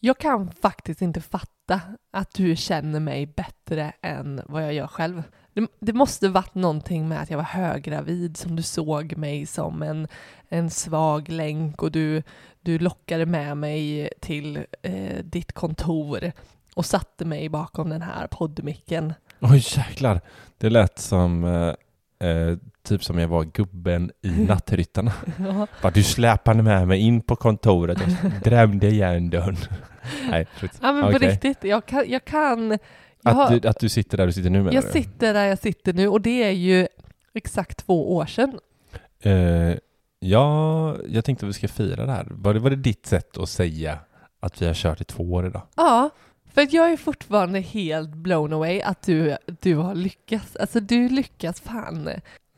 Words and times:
Jag 0.00 0.18
kan 0.18 0.50
faktiskt 0.50 1.02
inte 1.02 1.20
fatta 1.20 1.80
att 2.10 2.34
du 2.34 2.56
känner 2.56 3.00
mig 3.00 3.26
bättre 3.26 3.92
än 4.02 4.42
vad 4.46 4.62
jag 4.62 4.74
gör 4.74 4.86
själv. 4.86 5.22
Det, 5.52 5.66
det 5.80 5.92
måste 5.92 6.28
varit 6.28 6.54
någonting 6.54 7.08
med 7.08 7.20
att 7.20 7.30
jag 7.30 7.36
var 7.36 7.44
höggravid 7.44 8.36
som 8.36 8.56
du 8.56 8.62
såg 8.62 9.16
mig 9.16 9.46
som 9.46 9.82
en, 9.82 10.08
en 10.48 10.70
svag 10.70 11.28
länk 11.28 11.82
och 11.82 11.92
du, 11.92 12.22
du 12.60 12.78
lockade 12.78 13.26
med 13.26 13.56
mig 13.56 14.10
till 14.20 14.64
eh, 14.82 15.24
ditt 15.24 15.52
kontor 15.52 16.32
och 16.74 16.86
satte 16.86 17.24
mig 17.24 17.48
bakom 17.48 17.90
den 17.90 18.02
här 18.02 18.26
poddmicken. 18.26 19.14
Oj 19.40 19.64
jäklar, 19.76 20.20
det 20.58 20.70
lät 20.70 20.98
som 20.98 21.44
eh, 21.44 21.74
eh, 22.18 22.56
typ 22.82 23.04
som 23.04 23.18
jag 23.18 23.28
var 23.28 23.44
gubben 23.44 24.10
i 24.22 24.28
Nattryttarna. 24.48 25.12
Ja. 25.38 25.66
Bara, 25.82 25.90
du 25.90 26.02
släpade 26.02 26.62
med 26.62 26.88
mig 26.88 27.00
in 27.00 27.20
på 27.20 27.36
kontoret 27.36 27.98
och 28.00 28.30
drämde 28.44 28.86
igen 28.88 29.30
dörren. 29.30 29.56
Nej. 30.30 30.46
Ja 30.80 30.92
men 30.92 31.02
på 31.02 31.16
Okej. 31.16 31.28
riktigt, 31.30 31.64
jag 31.64 31.86
kan, 31.86 32.04
jag 32.08 32.24
kan 32.24 32.70
jag, 32.70 32.78
Att 33.24 33.34
har- 33.36 33.60
du, 33.60 33.68
att 33.68 33.80
du 33.80 33.88
sitter 33.88 34.16
där 34.18 34.26
du 34.26 34.32
sitter 34.32 34.50
nu 34.50 34.58
menar 34.58 34.72
jag 34.72 34.84
du? 34.84 34.88
sitter 34.92 35.34
där 35.34 35.44
jag 35.44 35.58
sitter 35.58 35.92
nu 35.92 36.08
och 36.08 36.20
det 36.20 36.42
är 36.44 36.50
ju 36.50 36.86
exakt 37.34 37.76
två 37.86 38.16
år 38.16 38.26
sedan. 38.26 38.58
Eh, 39.20 39.74
ja, 40.18 40.96
jag 41.08 41.24
tänkte 41.24 41.46
att 41.46 41.48
vi 41.48 41.52
ska 41.52 41.68
fira 41.68 42.06
det 42.06 42.12
här. 42.12 42.26
Var 42.30 42.54
det, 42.54 42.60
var 42.60 42.70
det 42.70 42.76
ditt 42.76 43.06
sätt 43.06 43.38
att 43.38 43.48
säga 43.48 43.98
att 44.40 44.62
vi 44.62 44.66
har 44.66 44.74
kört 44.74 45.00
i 45.00 45.04
två 45.04 45.32
år 45.32 45.46
idag? 45.46 45.62
Ja, 45.76 46.10
för 46.56 46.62
att 46.62 46.72
jag 46.72 46.92
är 46.92 46.96
fortfarande 46.96 47.60
helt 47.60 48.10
blown 48.10 48.52
away 48.52 48.80
att 48.80 49.02
du, 49.02 49.36
du 49.60 49.76
har 49.76 49.94
lyckats. 49.94 50.56
Alltså 50.56 50.80
du 50.80 51.08
lyckas 51.08 51.60
fan. 51.60 52.08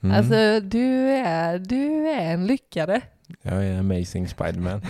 Mm. 0.02 0.16
Alltså 0.16 0.60
du 0.60 1.10
är, 1.10 1.58
du 1.58 2.08
är 2.08 2.32
en 2.32 2.46
lyckare. 2.46 3.00
Jag 3.42 3.66
är 3.66 3.78
amazing 3.78 4.28
Spiderman. 4.28 4.82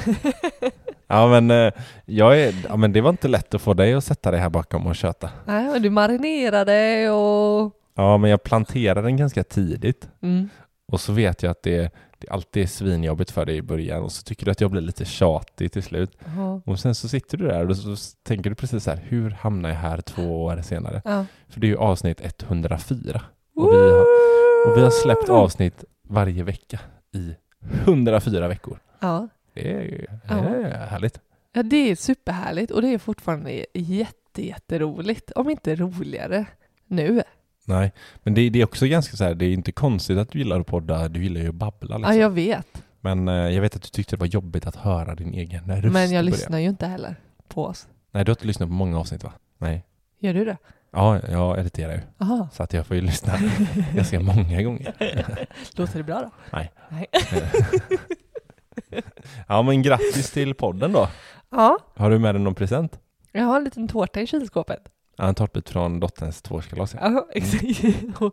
ja, 1.06 1.28
men, 1.28 1.50
eh, 1.50 1.72
jag 2.04 2.40
är, 2.40 2.54
ja, 2.68 2.76
men 2.76 2.92
det 2.92 3.00
var 3.00 3.10
inte 3.10 3.28
lätt 3.28 3.54
att 3.54 3.62
få 3.62 3.74
dig 3.74 3.94
att 3.94 4.04
sätta 4.04 4.30
dig 4.30 4.40
här 4.40 4.50
bakom 4.50 4.86
och 4.86 4.96
köta. 4.96 5.30
Nej, 5.44 5.64
men 5.64 5.82
du 5.82 5.90
marinerade 5.90 7.10
och... 7.10 7.72
Ja, 7.94 8.16
men 8.16 8.30
jag 8.30 8.42
planterade 8.42 9.02
den 9.02 9.16
ganska 9.16 9.44
tidigt. 9.44 10.08
Mm. 10.22 10.48
Och 10.92 11.00
så 11.00 11.12
vet 11.12 11.42
jag 11.42 11.50
att 11.50 11.62
det, 11.62 11.92
det 12.18 12.28
alltid 12.30 12.62
är 12.62 12.66
svinjobbigt 12.66 13.30
för 13.30 13.44
dig 13.46 13.56
i 13.56 13.62
början 13.62 14.02
och 14.02 14.12
så 14.12 14.22
tycker 14.22 14.44
du 14.44 14.50
att 14.50 14.60
jag 14.60 14.70
blir 14.70 14.82
lite 14.82 15.04
tjatig 15.04 15.72
till 15.72 15.82
slut. 15.82 16.10
Ja. 16.36 16.60
Och 16.66 16.78
sen 16.80 16.94
så 16.94 17.08
sitter 17.08 17.38
du 17.38 17.46
där 17.48 17.68
och 17.68 17.76
så 17.76 17.96
tänker 18.22 18.50
du 18.50 18.56
precis 18.56 18.84
så 18.84 18.90
här, 18.90 19.00
hur 19.08 19.30
hamnar 19.30 19.68
jag 19.68 19.76
här 19.76 20.00
två 20.00 20.44
år 20.44 20.62
senare? 20.62 21.02
Ja. 21.04 21.24
För 21.48 21.60
det 21.60 21.66
är 21.66 21.68
ju 21.68 21.76
avsnitt 21.76 22.20
104. 22.42 23.22
Och 23.54 23.72
vi 23.72 23.76
har, 23.90 24.00
och 24.70 24.76
vi 24.78 24.82
har 24.82 24.90
släppt 24.90 25.28
avsnitt 25.28 25.84
varje 26.02 26.42
vecka 26.44 26.80
i 27.14 27.34
104 27.84 28.48
veckor. 28.48 28.78
Ja. 29.00 29.28
Det 29.54 29.72
är, 29.72 30.06
Ja. 30.28 30.34
är 30.34 30.86
härligt. 30.86 31.20
ja, 31.52 31.62
det 31.62 31.90
är 31.90 31.96
superhärligt 31.96 32.70
och 32.72 32.82
det 32.82 32.88
är 32.94 32.98
fortfarande 32.98 33.66
jätte, 33.74 34.46
jätteroligt. 34.46 35.30
Om 35.30 35.50
inte 35.50 35.74
roligare 35.76 36.46
nu. 36.86 37.22
Nej, 37.68 37.92
men 38.22 38.34
det, 38.34 38.50
det 38.50 38.60
är 38.60 38.64
också 38.64 38.86
ganska 38.86 39.16
så 39.16 39.24
här, 39.24 39.34
det 39.34 39.44
är 39.46 39.52
inte 39.52 39.72
konstigt 39.72 40.18
att 40.18 40.30
du 40.30 40.38
gillar 40.38 40.60
att 40.60 40.66
podda, 40.66 41.08
du 41.08 41.22
gillar 41.22 41.40
ju 41.40 41.48
att 41.48 41.54
babbla 41.54 41.94
Ja, 41.94 41.98
liksom. 41.98 42.18
jag 42.18 42.30
vet. 42.30 42.82
Men 43.00 43.28
eh, 43.28 43.34
jag 43.34 43.60
vet 43.62 43.76
att 43.76 43.82
du 43.82 43.88
tyckte 43.88 44.16
det 44.16 44.20
var 44.20 44.26
jobbigt 44.26 44.66
att 44.66 44.76
höra 44.76 45.14
din 45.14 45.34
egen 45.34 45.82
röst 45.82 45.92
Men 45.92 46.10
jag 46.10 46.24
lyssnar 46.24 46.58
ju 46.58 46.68
inte 46.68 46.86
heller 46.86 47.16
på 47.48 47.64
oss. 47.64 47.88
Nej, 48.10 48.24
du 48.24 48.30
har 48.30 48.34
inte 48.34 48.46
lyssnat 48.46 48.68
på 48.68 48.72
många 48.74 48.98
avsnitt 48.98 49.24
va? 49.24 49.32
Nej. 49.58 49.84
Gör 50.18 50.34
du 50.34 50.44
det? 50.44 50.56
Ja, 50.92 51.20
jag 51.30 51.58
editerar 51.60 51.92
ju. 51.92 52.00
Aha. 52.18 52.48
Så 52.52 52.62
att 52.62 52.72
jag 52.72 52.86
får 52.86 52.96
ju 52.96 53.02
lyssna 53.02 53.34
ganska 53.94 54.20
många 54.20 54.62
gånger. 54.62 54.94
Låter 55.76 55.96
det 55.98 56.02
bra 56.04 56.20
då? 56.20 56.30
Nej. 56.52 56.72
Nej. 56.88 57.06
Ja, 59.48 59.62
men 59.62 59.82
grattis 59.82 60.30
till 60.30 60.54
podden 60.54 60.92
då. 60.92 61.08
Ja, 61.50 61.78
Har 61.96 62.10
du 62.10 62.18
med 62.18 62.34
dig 62.34 62.42
någon 62.42 62.54
present? 62.54 62.98
jag 63.32 63.44
har 63.44 63.56
en 63.56 63.64
liten 63.64 63.88
tårta 63.88 64.20
i 64.20 64.26
kylskåpet. 64.26 64.80
Ja, 65.18 65.28
en 65.28 65.34
tårtbit 65.34 65.68
från 65.68 66.00
dotterns 66.00 66.42
tvåårskalas. 66.42 66.94
Ja. 66.94 67.00
Ja, 67.10 67.28
exakt. 67.32 67.62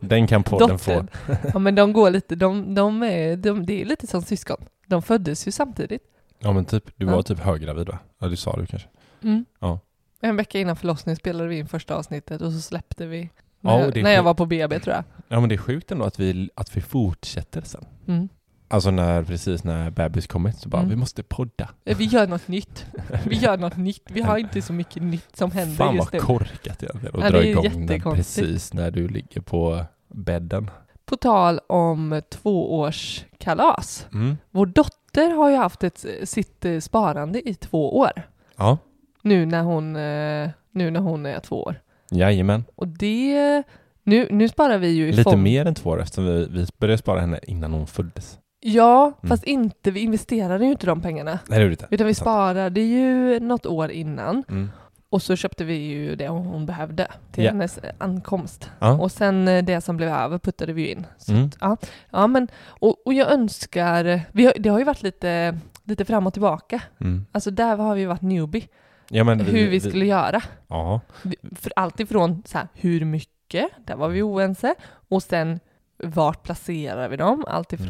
Den 0.00 0.26
kan 0.26 0.42
podden 0.42 0.78
få. 0.78 1.06
Ja 1.52 1.58
men 1.58 1.74
de 1.74 1.92
går 1.92 2.10
lite, 2.10 2.34
de, 2.36 2.74
de 2.74 3.02
är, 3.02 3.36
de, 3.36 3.66
det 3.66 3.80
är 3.82 3.84
lite 3.84 4.06
som 4.06 4.22
syskon. 4.22 4.64
De 4.86 5.02
föddes 5.02 5.48
ju 5.48 5.52
samtidigt. 5.52 6.02
Ja, 6.38 6.52
men 6.52 6.64
typ, 6.64 6.84
du 6.96 7.06
var 7.06 7.12
Ja. 7.14 7.22
typ 7.22 7.38
höggravid 7.38 7.88
va? 7.88 7.98
Ja, 8.18 8.28
du 8.28 8.36
sa 8.36 8.56
du 8.56 8.66
kanske. 8.66 8.88
Mm. 9.22 9.44
Ja. 9.60 9.80
En 10.20 10.36
vecka 10.36 10.58
innan 10.58 10.76
förlossningen 10.76 11.16
spelade 11.16 11.48
vi 11.48 11.58
in 11.58 11.68
första 11.68 11.94
avsnittet 11.96 12.40
och 12.40 12.52
så 12.52 12.60
släppte 12.60 13.06
vi 13.06 13.30
Ja, 13.60 13.78
när, 13.78 13.90
det 13.92 14.00
är 14.00 14.04
när 14.04 14.10
jag 14.12 14.22
var 14.22 14.34
på 14.34 14.46
BB 14.46 14.80
tror 14.80 14.94
jag. 14.94 15.04
Ja, 15.28 15.40
men 15.40 15.48
det 15.48 15.54
är 15.54 15.58
sjukt 15.58 15.92
ändå 15.92 16.04
att 16.04 16.20
vi, 16.20 16.50
att 16.54 16.76
vi 16.76 16.80
fortsätter 16.80 17.62
sen. 17.62 17.84
Mm. 18.08 18.28
Alltså 18.68 18.90
när, 18.90 19.24
precis 19.24 19.64
när 19.64 19.90
bebis 19.90 20.26
kommit 20.26 20.58
så 20.58 20.68
bara, 20.68 20.78
Mm. 20.78 20.90
vi 20.90 20.96
måste 20.96 21.22
podda. 21.22 21.68
Eh, 21.84 21.96
Vi 21.96 22.04
gör 22.04 22.26
något 22.26 22.48
nytt. 22.48 22.86
Vi 23.26 23.36
gör 23.36 23.56
något 23.56 23.76
nytt. 23.76 24.02
Vi 24.10 24.20
har 24.22 24.38
inte 24.38 24.62
så 24.62 24.72
mycket 24.72 25.02
nytt 25.02 25.36
som 25.36 25.50
händer 25.50 25.76
Fan 25.76 25.94
just 25.94 26.12
vad 26.12 26.20
nu. 26.22 26.26
korkat 26.26 26.82
egentligen 26.82 27.14
att 27.14 27.20
Ja, 27.24 27.30
dra 27.30 27.44
igång 27.44 27.86
den 27.86 28.00
precis 28.00 28.72
när 28.74 28.90
du 28.90 29.08
ligger 29.08 29.40
på 29.40 29.84
bädden. 30.08 30.70
På 31.04 31.16
tal 31.16 31.58
om 31.66 32.20
tvåårskalas. 32.30 34.06
Mm. 34.12 34.36
Vår 34.50 34.66
dotter 34.66 35.30
har 35.36 35.50
ju 35.50 35.56
haft 35.56 35.84
ett, 35.84 36.04
sitt 36.24 36.64
sparande 36.80 37.48
i 37.48 37.54
två 37.54 37.98
år. 37.98 38.10
Ja, 38.56 38.78
Nu 39.22 39.46
när 39.46 39.62
hon, 39.62 39.96
eh, 39.96 40.50
nu 40.70 40.90
när 40.90 41.00
hon 41.00 41.26
är 41.26 41.40
två 41.40 41.62
år. 41.62 41.80
jajamän. 42.10 42.64
Och 42.74 42.88
det... 42.88 43.62
Nu, 44.08 44.28
nu 44.30 44.48
sparar 44.48 44.78
vi 44.78 44.88
ju 44.88 45.08
i 45.08 45.10
Lite 45.12 45.22
fond. 45.22 45.42
mer 45.42 45.66
än 45.66 45.74
två 45.74 45.90
år 45.90 46.02
eftersom 46.02 46.24
vi, 46.26 46.46
vi 46.50 46.66
började 46.78 46.98
spara 46.98 47.20
henne 47.20 47.40
innan 47.42 47.72
hon 47.72 47.86
föddes. 47.86 48.38
Ja, 48.60 49.04
Mm. 49.06 49.28
fast 49.28 49.44
inte, 49.44 49.90
vi 49.90 50.00
investerade 50.00 50.64
ju 50.64 50.70
inte 50.70 50.86
de 50.86 51.00
pengarna. 51.00 51.38
Nej, 51.48 51.58
det 51.58 51.64
gjorde 51.64 51.66
vi 51.68 51.72
inte. 51.72 51.86
Utan 51.90 52.06
vi 52.06 52.14
sparade 52.14 52.80
ju 52.80 53.40
något 53.40 53.66
år 53.66 53.90
innan 53.90 54.44
Mm. 54.48 54.70
och 55.10 55.22
så 55.22 55.36
köpte 55.36 55.64
vi 55.64 55.74
ju 55.74 56.16
det 56.16 56.28
hon 56.28 56.66
behövde 56.66 57.08
till 57.32 57.44
Ja. 57.44 57.50
hennes 57.50 57.78
eh, 57.78 57.92
ankomst. 57.98 58.70
Ja. 58.78 58.92
Och 59.00 59.12
sen 59.12 59.48
eh, 59.48 59.64
det 59.64 59.80
som 59.80 59.96
blev 59.96 60.08
över 60.08 60.38
puttade 60.38 60.72
vi 60.72 60.82
ju 60.82 60.88
in. 60.88 61.06
Så 61.18 61.32
Mm. 61.32 61.44
att, 61.44 61.56
ja. 61.60 61.76
ja, 62.10 62.26
men 62.26 62.48
och, 62.66 63.06
och 63.06 63.14
jag 63.14 63.32
önskar, 63.32 64.20
vi 64.32 64.44
har, 64.44 64.52
det 64.58 64.68
har 64.68 64.78
ju 64.78 64.84
varit 64.84 65.02
lite, 65.02 65.58
lite 65.84 66.04
fram 66.04 66.26
och 66.26 66.32
tillbaka. 66.32 66.82
Mm. 67.00 67.26
Alltså 67.32 67.50
där 67.50 67.76
har 67.76 67.94
vi 67.94 68.04
varit 68.04 68.22
newbie, 68.22 68.68
Ja, 69.08 69.24
men 69.24 69.40
hur 69.40 69.70
vi 69.70 69.80
skulle 69.80 70.06
göra. 70.06 70.42
Ja, 70.68 71.00
Vi- 71.22 71.36
För 71.56 71.72
allt 71.76 72.00
ifrån 72.00 72.42
så 72.46 72.58
här, 72.58 72.68
hur 72.74 73.04
mycket, 73.04 73.68
där 73.86 73.96
var 73.96 74.08
vi 74.08 74.22
oense, 74.22 74.74
och 75.08 75.22
sen 75.22 75.60
vart 76.04 76.42
placerar 76.42 77.08
vi 77.08 77.16
dem? 77.16 77.44
Allt 77.48 77.72
Mm. 77.72 77.86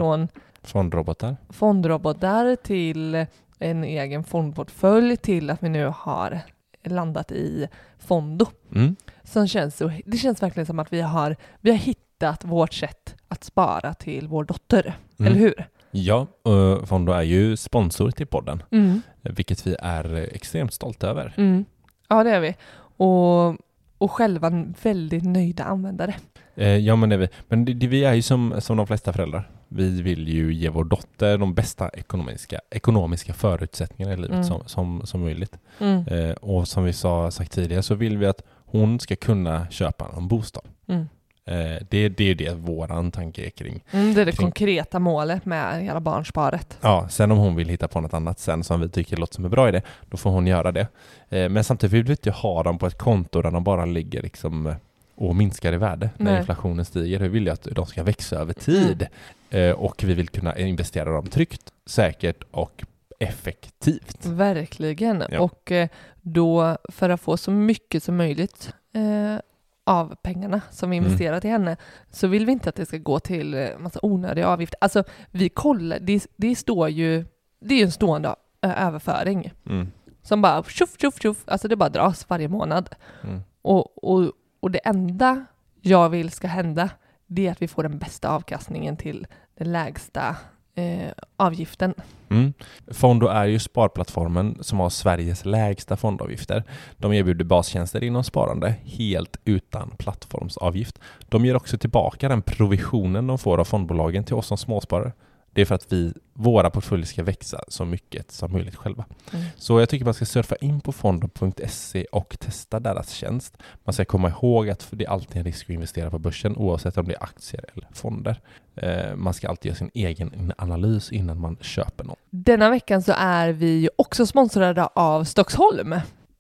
Fondrobotar. 0.69 1.37
fondrobotar 1.51 2.57
till 2.57 3.27
en 3.59 3.85
egen 3.85 4.25
fondportfölj 4.25 5.17
till 5.17 5.51
att 5.51 5.63
vi 5.63 5.69
nu 5.69 5.93
har 5.97 6.41
landat 6.85 7.33
i 7.33 7.69
Fondo. 7.99 8.47
Mm. 8.75 8.97
Som 9.25 9.49
känns 9.49 9.77
så, 9.77 9.91
det 10.07 10.17
känns 10.17 10.43
verkligen 10.43 10.67
som 10.67 10.79
att 10.79 10.93
vi 10.93 11.01
har, 11.01 11.37
vi 11.61 11.71
har 11.71 11.79
hittat 11.79 12.45
vårt 12.45 12.75
sätt 12.75 13.15
att 13.29 13.45
spara 13.45 13.95
till 13.95 14.29
vår 14.29 14.45
dotter. 14.45 14.97
Mm. 15.19 15.33
Eller 15.33 15.41
hur? 15.41 15.67
Ja, 15.91 16.27
och 16.43 16.89
Fondo 16.89 17.13
är 17.13 17.23
ju 17.23 17.57
sponsor 17.57 18.11
till 18.11 18.27
podden, 18.27 18.63
Mm. 18.71 19.03
vilket 19.23 19.67
vi 19.67 19.77
är 19.83 20.15
extremt 20.15 20.73
stolta 20.75 21.09
över. 21.09 21.35
Mm. 21.37 21.65
Ja, 22.09 22.25
det 22.25 22.31
är 22.31 22.41
vi. 22.41 22.55
Och, 22.97 23.57
och 23.99 24.13
själva 24.13 24.51
väldigt 24.83 25.25
nöjda 25.25 25.65
användare. 25.65 26.15
Eh, 26.55 26.69
ja, 26.77 26.97
men 26.97 27.09
det 27.09 27.15
är 27.15 27.19
vi. 27.19 27.29
Men 27.49 27.65
det, 27.65 27.75
det, 27.75 27.87
vi 27.87 28.05
är 28.05 28.15
ju 28.15 28.23
som, 28.23 28.55
som 28.59 28.77
de 28.77 28.87
flesta 28.87 29.13
föräldrar. 29.13 29.51
Vi 29.69 30.03
vill 30.03 30.29
ju 30.29 30.55
ge 30.55 30.69
vår 30.69 30.85
dotter 30.85 31.39
de 31.39 31.55
bästa 31.55 31.89
ekonomiska, 31.89 32.61
ekonomiska 32.71 33.33
förutsättningarna 33.33 34.15
i 34.15 34.17
livet 34.17 34.31
Mm. 34.31 34.45
som, 34.45 34.63
som, 34.67 35.07
som 35.07 35.21
möjligt. 35.21 35.59
Mm. 35.81 36.07
Eh, 36.07 36.31
och 36.37 36.69
som 36.69 36.85
vi 36.85 36.93
sa 36.93 37.31
sagt 37.31 37.53
tidigare 37.53 37.83
så 37.83 37.95
vill 37.95 38.19
vi 38.19 38.27
att 38.27 38.43
hon 38.65 39.01
ska 39.01 39.17
kunna 39.17 39.67
köpa 39.71 40.11
en 40.17 40.29
bostad. 40.29 40.65
Mm. 40.89 41.09
Eh, 41.49 41.83
det, 41.91 42.09
det 42.09 42.25
är 42.31 42.35
det 42.35 42.55
våran 42.55 43.11
tanke 43.11 43.47
är 43.47 43.51
kring. 43.51 43.85
Mm, 43.91 44.15
det 44.15 44.21
är 44.21 44.27
det 44.27 44.33
Kring- 44.33 44.47
konkreta 44.47 44.99
målet 44.99 45.45
med 45.45 45.83
hela 45.85 46.01
barnsparet. 46.01 46.79
Ja, 46.81 47.09
sen 47.09 47.31
om 47.33 47.39
hon 47.39 47.57
vill 47.57 47.69
hitta 47.69 47.89
på 47.89 48.01
något 48.01 48.15
annat 48.15 48.39
sen 48.39 48.65
som 48.65 48.81
vi 48.81 48.89
tycker 48.89 49.17
låter 49.17 49.35
som 49.35 49.45
en 49.45 49.51
bra 49.51 49.69
idé, 49.69 49.83
då 50.11 50.17
får 50.17 50.31
hon 50.31 50.47
göra 50.47 50.73
det. 50.73 50.87
Eh, 51.29 51.49
men 51.49 51.65
samtidigt 51.65 51.93
vill 51.95 52.05
vi 52.05 52.11
inte 52.13 52.31
ha 52.31 52.63
dem 52.63 52.79
på 52.79 52.87
ett 52.87 52.99
konto 52.99 53.43
där 53.43 53.51
de 53.51 53.65
bara 53.65 53.85
ligger 53.85 54.23
liksom 54.23 54.67
eh, 54.67 54.75
och 55.17 55.37
minskar 55.37 55.73
i 55.73 55.77
värde 55.77 56.11
när 56.17 56.31
Nej. 56.31 56.41
inflationen 56.41 56.85
stiger. 56.85 57.19
Vi 57.19 57.29
vill 57.29 57.45
ju 57.47 57.51
att 57.53 57.63
de 57.73 57.87
ska 57.87 58.03
växa 58.03 58.37
över 58.37 58.53
tid. 58.53 59.07
Eh, 59.51 59.71
och 59.71 60.05
vi 60.05 60.15
vill 60.15 60.29
kunna 60.29 60.59
investera 60.59 61.11
dem 61.13 61.27
tryggt, 61.27 61.73
säkert 61.87 62.45
och 62.51 62.85
effektivt. 63.19 64.27
Verkligen. 64.27 65.25
Ja. 65.31 65.41
Och 65.41 65.73
eh, 65.73 65.89
då 66.23 66.77
för 66.89 67.11
att 67.11 67.21
få 67.21 67.37
så 67.37 67.51
mycket 67.51 68.03
som 68.03 68.17
möjligt 68.17 68.73
eh, 68.95 69.41
av 69.85 70.15
pengarna 70.23 70.61
som 70.71 70.91
vi 70.91 70.97
Mm. 70.97 71.07
investerat 71.07 71.45
i 71.45 71.49
henne 71.49 71.77
så 72.11 72.27
vill 72.27 72.47
vi 72.47 72.53
inte 72.53 72.69
att 72.69 72.75
det 72.77 72.87
ska 72.87 72.99
gå 72.99 73.21
till 73.21 73.69
massa 73.79 74.01
onödiga 74.03 74.49
avgifter. 74.49 74.79
Alltså 74.81 75.05
vi 75.31 75.49
kollar, 75.49 75.99
det, 76.01 76.27
det 76.37 76.57
står 76.57 76.89
ju, 76.89 77.25
det 77.61 77.75
är 77.75 77.79
ju 77.79 77.85
en 77.85 77.93
stående 77.93 78.35
överföring 78.63 79.53
Mm. 79.67 79.93
som 80.23 80.43
bara 80.43 80.63
tjoff, 80.63 80.91
tjoff, 81.01 81.21
tjoff, 81.23 81.45
alltså 81.47 81.69
det 81.69 81.77
bara 81.77 81.89
dras 81.89 82.27
varje 82.31 82.49
månad. 82.49 82.89
Mm. 83.25 83.41
Och, 83.63 84.05
och, 84.05 84.33
och 84.67 84.73
det 84.73 84.79
enda 84.79 85.45
jag 85.81 86.09
vill 86.09 86.31
ska 86.31 86.49
hända 86.49 86.91
det 87.27 87.47
är 87.47 87.53
att 87.53 87.63
vi 87.63 87.69
får 87.69 87.83
den 87.83 87.99
bästa 87.99 88.31
avkastningen 88.31 88.97
till 88.97 89.27
den 89.59 89.73
lägsta 89.73 90.37
eh, 90.75 91.11
avgiften. 91.37 91.95
Mm. 92.29 92.53
Fondo 92.91 93.27
är 93.27 93.45
ju 93.45 93.59
sparplattformen 93.59 94.59
som 94.61 94.81
har 94.81 94.91
Sveriges 94.91 95.45
lägsta 95.45 95.97
fondavgifter. 95.97 96.65
De 96.97 97.13
erbjuder 97.13 97.45
bastjänster 97.45 98.05
inom 98.05 98.25
sparande 98.25 98.75
helt 98.85 99.37
utan 99.45 99.91
plattformsavgift. 99.99 100.99
De 101.29 101.45
ger 101.45 101.57
också 101.57 101.79
tillbaka 101.79 102.29
den 102.29 102.43
provisionen 102.43 103.27
de 103.27 103.39
får 103.39 103.59
av 103.59 103.65
fondbolagen 103.65 104.25
till 104.25 104.35
oss 104.35 104.47
som 104.47 104.59
småsparare. 104.59 105.13
Det 105.57 105.63
är 105.63 105.67
för 105.67 105.75
att 105.75 105.93
vi, 105.93 106.13
våra 106.33 106.71
portföljer 106.71 107.07
ska 107.07 107.23
växa 107.23 107.61
så 107.69 107.85
mycket 107.85 108.33
som 108.33 108.53
möjligt 108.53 108.77
själva. 108.77 109.05
Mm. 109.33 109.45
Så 109.57 109.81
jag 109.81 109.89
tycker 109.89 110.05
man 110.05 110.15
ska 110.15 110.25
surfa 110.25 110.57
in 110.57 110.81
på 110.81 110.93
fondo.se 110.93 112.05
och 112.05 112.39
testa 112.39 112.81
deras 112.81 113.11
tjänst. 113.11 113.57
Man 113.85 113.93
ska 113.93 114.05
komma 114.05 114.29
ihåg 114.29 114.71
att 114.71 114.87
det 114.91 115.05
är 115.05 115.09
alltid 115.09 115.37
en 115.37 115.45
risk 115.45 115.65
att 115.67 115.75
investera 115.75 116.11
på 116.11 116.19
börsen 116.19 116.57
oavsett 116.57 116.99
om 116.99 117.09
det 117.09 117.15
är 117.15 117.23
aktier 117.23 117.65
eller 117.75 117.89
fonder. 117.93 118.41
Eh, 118.75 119.17
Man 119.17 119.35
ska 119.35 119.49
alltid 119.49 119.67
göra 119.69 119.77
sin 119.77 119.91
egen 119.95 120.53
analys 120.59 121.13
innan 121.13 121.41
man 121.41 121.57
köper 121.61 122.05
något. 122.05 122.19
Denna 122.31 122.71
veckan 122.71 123.03
så 123.03 123.13
är 123.17 123.49
vi 123.49 123.89
också 123.97 124.27
sponsrade 124.27 124.87
av 124.87 125.25
Stockholm. 125.25 125.95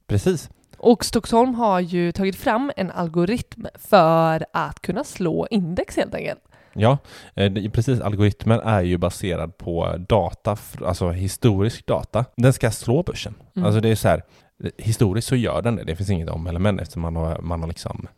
Precis. 0.06 0.50
Och 0.76 1.04
Stockholm 1.04 1.54
har 1.54 1.80
ju 1.80 2.12
tagit 2.12 2.36
fram 2.36 2.72
en 2.76 2.90
algoritm 2.90 3.66
för 3.74 4.46
att 4.52 4.80
kunna 4.80 5.04
slå 5.04 5.46
index 5.50 5.96
helt 5.96 6.14
enkelt. 6.14 6.40
Ja, 6.78 6.98
eh, 7.34 7.70
precis. 7.70 8.00
Algoritmen 8.00 8.60
är 8.60 8.82
ju 8.82 8.98
baserad 8.98 9.56
på 9.56 9.96
data, 10.08 10.56
alltså 10.84 11.10
historisk 11.10 11.86
data. 11.86 12.24
Den 12.36 12.52
ska 12.52 12.70
slå 12.70 13.02
börsen. 13.02 13.34
Mm. 13.56 13.66
Alltså 13.66 13.80
det 13.80 13.88
är 13.88 13.94
så 13.94 14.08
här, 14.08 14.22
eh, 14.64 14.70
historiskt 14.78 15.28
så 15.28 15.36
gör 15.36 15.62
den 15.62 15.76
det. 15.76 15.84
Det 15.84 15.96
finns 15.96 16.10
inget 16.10 16.28
om 16.28 16.46
eller 16.46 16.60
men 16.60 16.78
eftersom 16.78 17.02
man 17.02 17.16
har, 17.16 17.38
man 17.40 17.60
har 17.60 17.68
liksom 17.68 18.08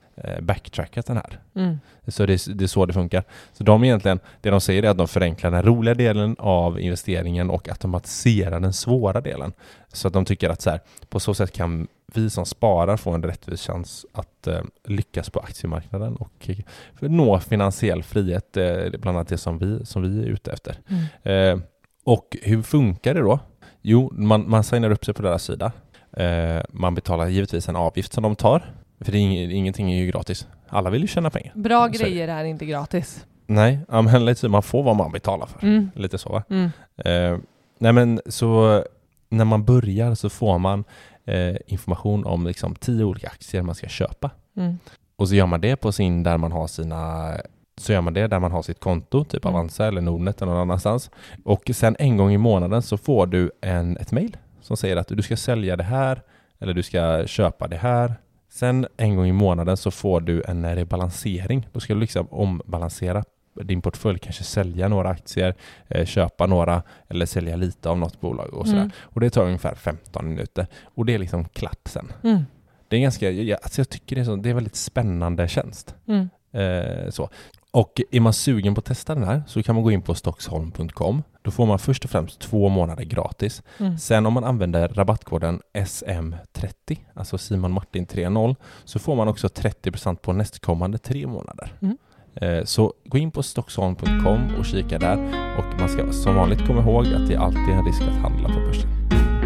backtrackat 0.41 1.07
den 1.07 1.17
här. 1.17 1.41
Mm. 1.55 1.79
Så 2.07 2.27
det, 2.27 2.47
det 2.55 2.65
är 2.65 2.69
så 2.69 2.87
det 2.87 2.93
funkar. 2.93 3.25
Så 3.53 3.65
de 3.65 3.85
egentligen, 3.85 4.21
det 4.41 4.51
de 4.51 4.61
säger 4.61 4.83
är 4.83 4.89
att 4.89 4.99
de 4.99 5.09
förenklar 5.09 5.51
den 5.51 5.63
roliga 5.63 5.95
delen 5.95 6.37
av 6.39 6.81
investeringen 6.81 7.51
och 7.51 7.69
automatiserar 7.69 8.61
den 8.61 8.73
svåra 8.73 9.21
delen. 9.21 9.53
Så 9.93 10.09
att 10.09 10.15
de 10.15 10.25
tycker 10.25 10.51
att 10.51 10.61
så 10.61 10.71
här, 10.71 10.81
på 11.09 11.21
så 11.21 11.35
sätt 11.35 11.53
kan 11.53 11.87
vi 12.15 12.31
som 12.31 12.47
sparar 12.47 12.97
få 12.97 13.11
en 13.11 13.23
rättvis 13.23 13.67
chans 13.67 14.07
att 14.13 14.47
eh, 14.47 14.61
lyckas 14.85 15.31
på 15.31 15.41
aktiemarknaden 15.41 16.17
och 16.17 16.49
eh, 16.49 16.57
nå 17.01 17.41
finansiell 17.41 18.03
frihet, 18.03 18.57
eh, 18.57 18.91
bland 18.99 19.17
annat 19.17 19.29
det 19.29 19.39
som 19.39 19.59
vi, 19.59 19.87
som 19.87 20.03
vi 20.03 20.23
är 20.23 20.27
ute 20.27 20.53
efter. 20.53 20.77
Mm. 20.89 21.59
Eh, 21.59 21.65
och 22.05 22.37
hur 22.43 22.63
funkar 22.63 23.15
det 23.15 23.21
då? 23.21 23.41
Jo, 23.83 24.13
man, 24.13 24.51
man 24.51 24.65
signar 24.65 24.91
upp 24.91 25.05
sig 25.05 25.15
på 25.15 25.23
deras 25.23 25.45
sida. 25.45 25.73
Eh, 26.13 26.63
man 26.71 26.95
betalar 26.95 27.29
givetvis 27.29 27.69
en 27.69 27.77
avgift 27.77 28.13
som 28.13 28.23
de 28.23 28.37
tar, 28.37 28.73
för 29.01 29.13
det 29.13 29.19
är 29.19 29.21
ing, 29.21 29.51
ingenting 29.51 29.93
är 29.93 29.97
ju 29.97 30.07
gratis. 30.07 30.47
Alla 30.69 30.91
vill 30.91 31.03
ju 31.03 31.09
tjäna 31.09 31.31
pengar. 31.31 31.53
Bra 31.55 31.87
Så 31.87 31.99
grejer 31.99 32.29
är 32.29 32.45
inte 32.45 32.67
gratis. 32.67 33.27
Nej, 33.47 33.79
ja, 33.89 34.03
men 34.03 34.25
lite 34.25 34.41
så, 34.41 34.49
man 34.49 34.63
får 34.63 34.83
vad 34.83 34.97
man 34.97 35.13
betalar 35.13 35.47
för. 35.47 35.63
Mm. 35.63 35.91
Lite 35.95 36.19
så 36.19 36.29
va? 36.29 36.43
Mm. 36.51 36.71
Eh, 36.97 37.39
nej 37.79 37.93
men 37.93 38.21
så 38.27 38.85
när 39.29 39.45
man 39.45 39.65
börjar 39.65 40.15
så 40.15 40.31
får 40.31 40.59
man 40.59 40.85
eh, 41.25 41.57
information 41.67 42.25
om 42.25 42.47
liksom 42.47 42.75
tio 42.75 43.05
olika 43.05 43.29
aktier 43.29 43.63
man 43.63 43.75
ska 43.75 43.89
köpa. 43.89 44.31
Mm. 44.57 44.79
Och 45.17 45.29
så 45.29 45.35
gör 45.35 45.47
man 45.47 45.61
det 45.61 45.77
på 45.77 45.93
sin, 45.93 46.23
där 46.23 46.39
man 46.39 46.53
har 46.53 46.67
sina 46.67 47.33
så 47.77 47.93
gör 47.93 48.01
man 48.01 48.15
det 48.15 48.27
där 48.27 48.39
man 48.39 48.53
har 48.53 48.63
sitt 48.63 48.81
konto, 48.81 49.25
typ 49.25 49.45
Mm. 49.45 49.55
Avanza 49.55 49.87
eller 49.87 50.01
Nordnet 50.01 50.43
eller 50.43 50.53
någon 50.53 50.61
annanstans. 50.61 51.11
Och 51.45 51.71
sen 51.75 51.97
en 51.99 52.17
gång 52.17 52.33
i 52.33 52.39
månaden 52.39 52.83
så 52.83 52.97
får 52.97 53.27
du 53.27 53.51
en, 53.61 53.97
ett 53.97 54.13
mail 54.13 54.37
som 54.61 54.77
säger 54.77 54.97
att 54.97 55.09
du 55.09 55.23
ska 55.23 55.37
sälja 55.37 55.77
det 55.77 55.85
här 55.85 56.23
eller 56.59 56.75
du 56.75 56.83
ska 56.83 57.27
köpa 57.27 57.69
det 57.69 57.77
här. 57.77 58.15
Sen 58.49 58.87
en 58.97 59.17
gång 59.17 59.27
i 59.27 59.33
månaden 59.33 59.77
så 59.77 59.91
får 59.91 60.21
du 60.21 60.43
en 60.49 60.75
rebalansering. 60.75 61.69
Då 61.73 61.81
ska 61.81 61.95
du 61.95 62.01
liksom 62.01 62.27
ombalansera 62.31 63.25
din 63.55 63.83
portfölj, 63.83 64.19
kanske 64.19 64.45
sälja 64.45 64.89
några 64.89 65.09
aktier, 65.09 65.55
eh, 65.89 66.07
köpa 66.07 66.47
några 66.47 66.83
eller 67.09 67.27
sälja 67.27 67.57
lite 67.57 67.89
av 67.89 67.99
något 67.99 68.21
bolag 68.21 68.55
och 68.55 68.67
sådär. 68.67 68.81
Mm. 68.81 68.93
Och 69.01 69.21
det 69.21 69.31
tar 69.31 69.45
ungefär 69.45 69.75
15 69.75 70.29
minuter. 70.29 70.67
Och 70.85 71.07
det 71.07 71.15
är 71.15 71.19
liksom 71.19 71.45
klart 71.45 71.81
sen. 71.85 72.13
Mm. 72.25 72.43
Det 72.89 72.97
är 72.97 73.01
ganska, 73.01 73.31
jag, 73.31 73.59
alltså 73.63 73.81
jag 73.81 73.89
tycker 73.89 74.17
det 74.17 74.23
är, 74.23 74.25
så, 74.25 74.37
det 74.37 74.49
är 74.49 74.51
en 74.51 74.57
väldigt 74.57 74.77
spännande 74.77 75.49
tjänst. 75.49 75.95
Mm. 76.07 76.29
Eh, 76.53 77.11
så. 77.11 77.29
Och 77.71 78.01
är 78.11 78.21
man 78.21 78.33
sugen 78.33 78.75
på 78.75 78.79
att 78.79 78.85
testa 78.85 79.15
den 79.15 79.25
här 79.25 79.43
så 79.47 79.63
kan 79.63 79.75
man 79.75 79.85
gå 79.85 79.93
in 79.93 80.03
på 80.03 80.15
stocksholm.com. 80.15 81.23
Då 81.43 81.51
får 81.51 81.67
man 81.67 81.79
först 81.79 82.05
och 82.05 82.11
främst 82.11 82.41
två 82.41 82.69
månader 82.69 83.05
gratis. 83.05 83.63
Mm. 83.79 83.99
Sen 83.99 84.27
om 84.27 84.33
man 84.33 84.45
använder 84.45 84.89
rabattkoden 84.89 85.61
SM30, 85.75 86.99
alltså 87.15 87.39
Simon 87.39 87.73
Martin 87.73 88.07
30, 88.07 88.57
så 88.85 88.99
får 88.99 89.17
man 89.17 89.29
också 89.29 89.47
30% 89.47 90.17
på 90.17 90.33
nästkommande 90.33 90.99
tre 90.99 91.27
månader. 91.27 91.73
Mm. 91.83 91.99
Eh, 92.35 92.65
Så 92.65 92.93
gå 93.05 93.19
in 93.19 93.31
på 93.31 93.43
stocksholm.com 93.43 94.55
och 94.59 94.65
kika 94.65 94.99
där 94.99 95.19
och 95.59 95.81
man 95.81 95.89
ska 95.89 96.13
som 96.13 96.35
vanligt 96.35 96.67
komma 96.67 96.81
ihåg 96.81 97.07
att 97.07 97.29
det 97.29 97.35
är 97.35 97.39
alltid 97.39 97.69
en 97.69 97.85
risk 97.85 98.03
att 98.03 98.23
handla 98.23 98.49
på 98.49 98.61
börsen. 98.61 99.38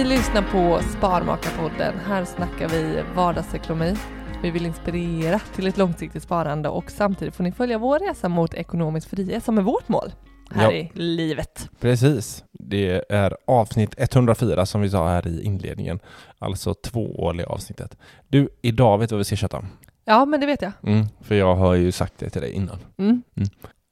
Ni 0.00 0.06
lyssnar 0.06 0.42
på 0.42 0.82
Sparmakarpodden. 0.98 1.94
Här 2.06 2.24
snackar 2.24 2.68
vi 2.68 3.02
vardagsekonomi. 3.14 3.96
Vi 4.42 4.50
vill 4.50 4.66
inspirera 4.66 5.38
till 5.38 5.66
ett 5.66 5.76
långsiktigt 5.78 6.22
sparande 6.22 6.68
och 6.68 6.90
samtidigt 6.90 7.34
får 7.34 7.44
ni 7.44 7.52
följa 7.52 7.78
vår 7.78 7.98
resa 7.98 8.28
mot 8.28 8.54
ekonomisk 8.54 9.08
frihet 9.08 9.44
som 9.44 9.58
är 9.58 9.62
vårt 9.62 9.88
mål 9.88 10.12
här 10.50 10.64
Ja. 10.64 10.72
i 10.72 10.90
livet. 10.94 11.70
Precis. 11.80 12.44
Det 12.52 13.04
är 13.08 13.36
avsnitt 13.46 13.94
104 13.98 14.66
som 14.66 14.80
vi 14.80 14.90
sa 14.90 15.08
här 15.08 15.26
i 15.28 15.42
inledningen. 15.42 15.98
Alltså 16.38 16.74
tvååriga 16.74 17.46
avsnittet. 17.46 17.96
Du, 18.28 18.48
idag 18.62 18.98
vet 18.98 19.08
du 19.08 19.14
vad 19.14 19.18
vi 19.20 19.24
ska 19.24 19.36
köta? 19.36 19.64
Ja, 20.04 20.24
men 20.24 20.40
det 20.40 20.46
vet 20.46 20.62
jag. 20.62 20.72
Mm, 20.86 21.06
för 21.20 21.34
jag 21.34 21.54
har 21.54 21.74
ju 21.74 21.92
sagt 21.92 22.14
det 22.18 22.30
till 22.30 22.42
dig 22.42 22.52
innan. 22.52 22.78
Mm. 22.98 23.22
Mm. 23.36 23.48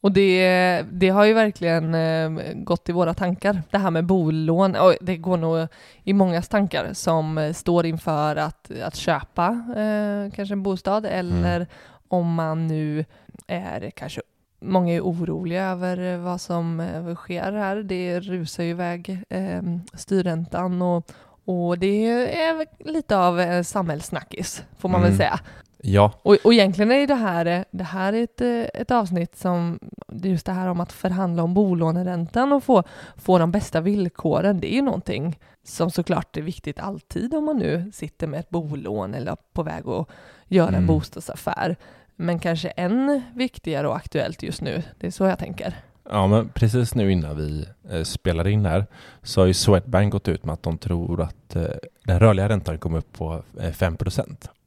Och 0.09 0.15
det, 0.15 0.85
det 0.93 1.09
har 1.09 1.25
ju 1.25 1.33
verkligen 1.33 1.95
eh, 1.95 2.31
gått 2.55 2.89
i 2.89 2.93
våra 2.93 3.15
tankar, 3.15 3.63
det 3.71 3.79
här 3.79 3.91
med 3.91 4.05
bolån. 4.05 4.77
Och 4.77 4.95
det 5.01 5.17
går 5.17 5.37
nog 5.37 5.67
i 6.05 6.13
mångas 6.13 6.49
tankar 6.49 6.89
som 6.93 7.53
står 7.57 7.87
inför 7.87 8.37
att, 8.37 8.71
att 8.85 8.95
köpa 8.97 9.47
eh, 9.77 10.33
kanske 10.35 10.55
en 10.55 10.63
bostad 10.63 11.07
eller 11.07 11.57
Mm. 11.57 11.67
om 12.09 12.35
man 12.35 12.67
nu 12.67 13.05
är 13.47 13.91
kanske 13.91 14.21
Många 14.61 14.95
är 14.95 15.01
oroliga 15.01 15.65
över 15.65 16.17
vad 16.17 16.41
som 16.41 16.81
eh, 16.81 17.15
sker 17.15 17.53
här. 17.53 17.77
Det 17.77 18.21
rusar 18.21 18.65
ju 18.65 18.71
iväg 18.71 19.23
eh, 19.29 19.63
styrräntan 19.95 20.83
och, 20.83 21.11
och 21.45 21.79
det 21.79 22.07
är 22.47 22.55
väl 22.55 22.67
lite 22.79 23.17
av 23.19 23.63
samhällssnackis, 23.63 24.63
får 24.79 24.89
man 24.89 25.01
väl 25.01 25.09
Mm. 25.11 25.19
säga. 25.19 25.41
Ja, 25.83 26.13
Och, 26.23 26.37
och 26.45 26.53
egentligen 26.55 26.93
är 26.93 27.07
det 27.07 27.15
här, 27.15 27.65
det 27.71 27.85
här 27.85 28.13
är 28.13 28.23
ett, 28.23 28.41
eh, 28.41 28.81
ett 28.81 28.91
avsnitt 28.91 29.37
som, 29.37 29.79
just 30.13 30.47
det 30.47 30.53
här 30.53 30.69
om 30.69 30.81
att 30.81 30.93
förhandla 30.93 31.43
om 31.43 31.55
bolåneräntan 31.55 32.53
och 32.53 32.65
få, 32.65 32.83
få 33.17 33.39
de 33.39 33.51
bästa 33.51 33.81
villkoren, 33.81 34.61
det 34.61 34.73
är 34.73 34.77
ju 34.77 34.83
någonting 34.83 35.39
som 35.65 35.91
såklart 35.91 36.37
är 36.37 36.43
viktigt 36.43 36.81
alltid 36.81 37.35
om 37.35 37.45
man 37.45 37.57
nu 37.59 37.91
sitter 37.95 38.27
med 38.27 38.41
ett 38.41 38.51
bolån 38.51 39.15
eller 39.15 39.37
på 39.53 39.63
väg 39.63 39.89
att 39.89 40.09
göra 40.49 40.69
en 40.69 40.75
Mm. 40.75 40.87
bostadsaffär. 40.87 41.77
Men 42.17 42.39
kanske 42.39 42.69
än 42.69 43.23
viktigare 43.35 43.89
och 43.89 43.97
aktuellt 43.97 44.43
just 44.43 44.61
nu, 44.63 44.83
det 44.99 45.07
är 45.07 45.11
så 45.11 45.25
jag 45.25 45.39
tänker. 45.39 45.75
Ja, 46.11 46.27
men 46.27 46.49
precis 46.49 46.95
nu 46.95 47.13
innan 47.13 47.37
vi 47.37 47.67
eh, 47.91 48.03
spelar 48.03 48.49
in 48.49 48.67
här 48.67 48.87
så 49.23 49.41
har 49.41 49.47
ju 49.47 49.55
Swedbank 49.55 50.13
gått 50.13 50.29
ut 50.29 50.45
med 50.45 50.53
att 50.53 50.63
de 50.63 50.79
tror 50.79 51.23
att 51.23 51.57
eh, 51.57 51.63
den 52.05 52.21
rörliga 52.21 52.49
räntan 52.49 52.79
kommer 52.79 52.99
upp 52.99 53.13
på 53.13 53.43
eh, 53.61 53.71
5 53.73 53.97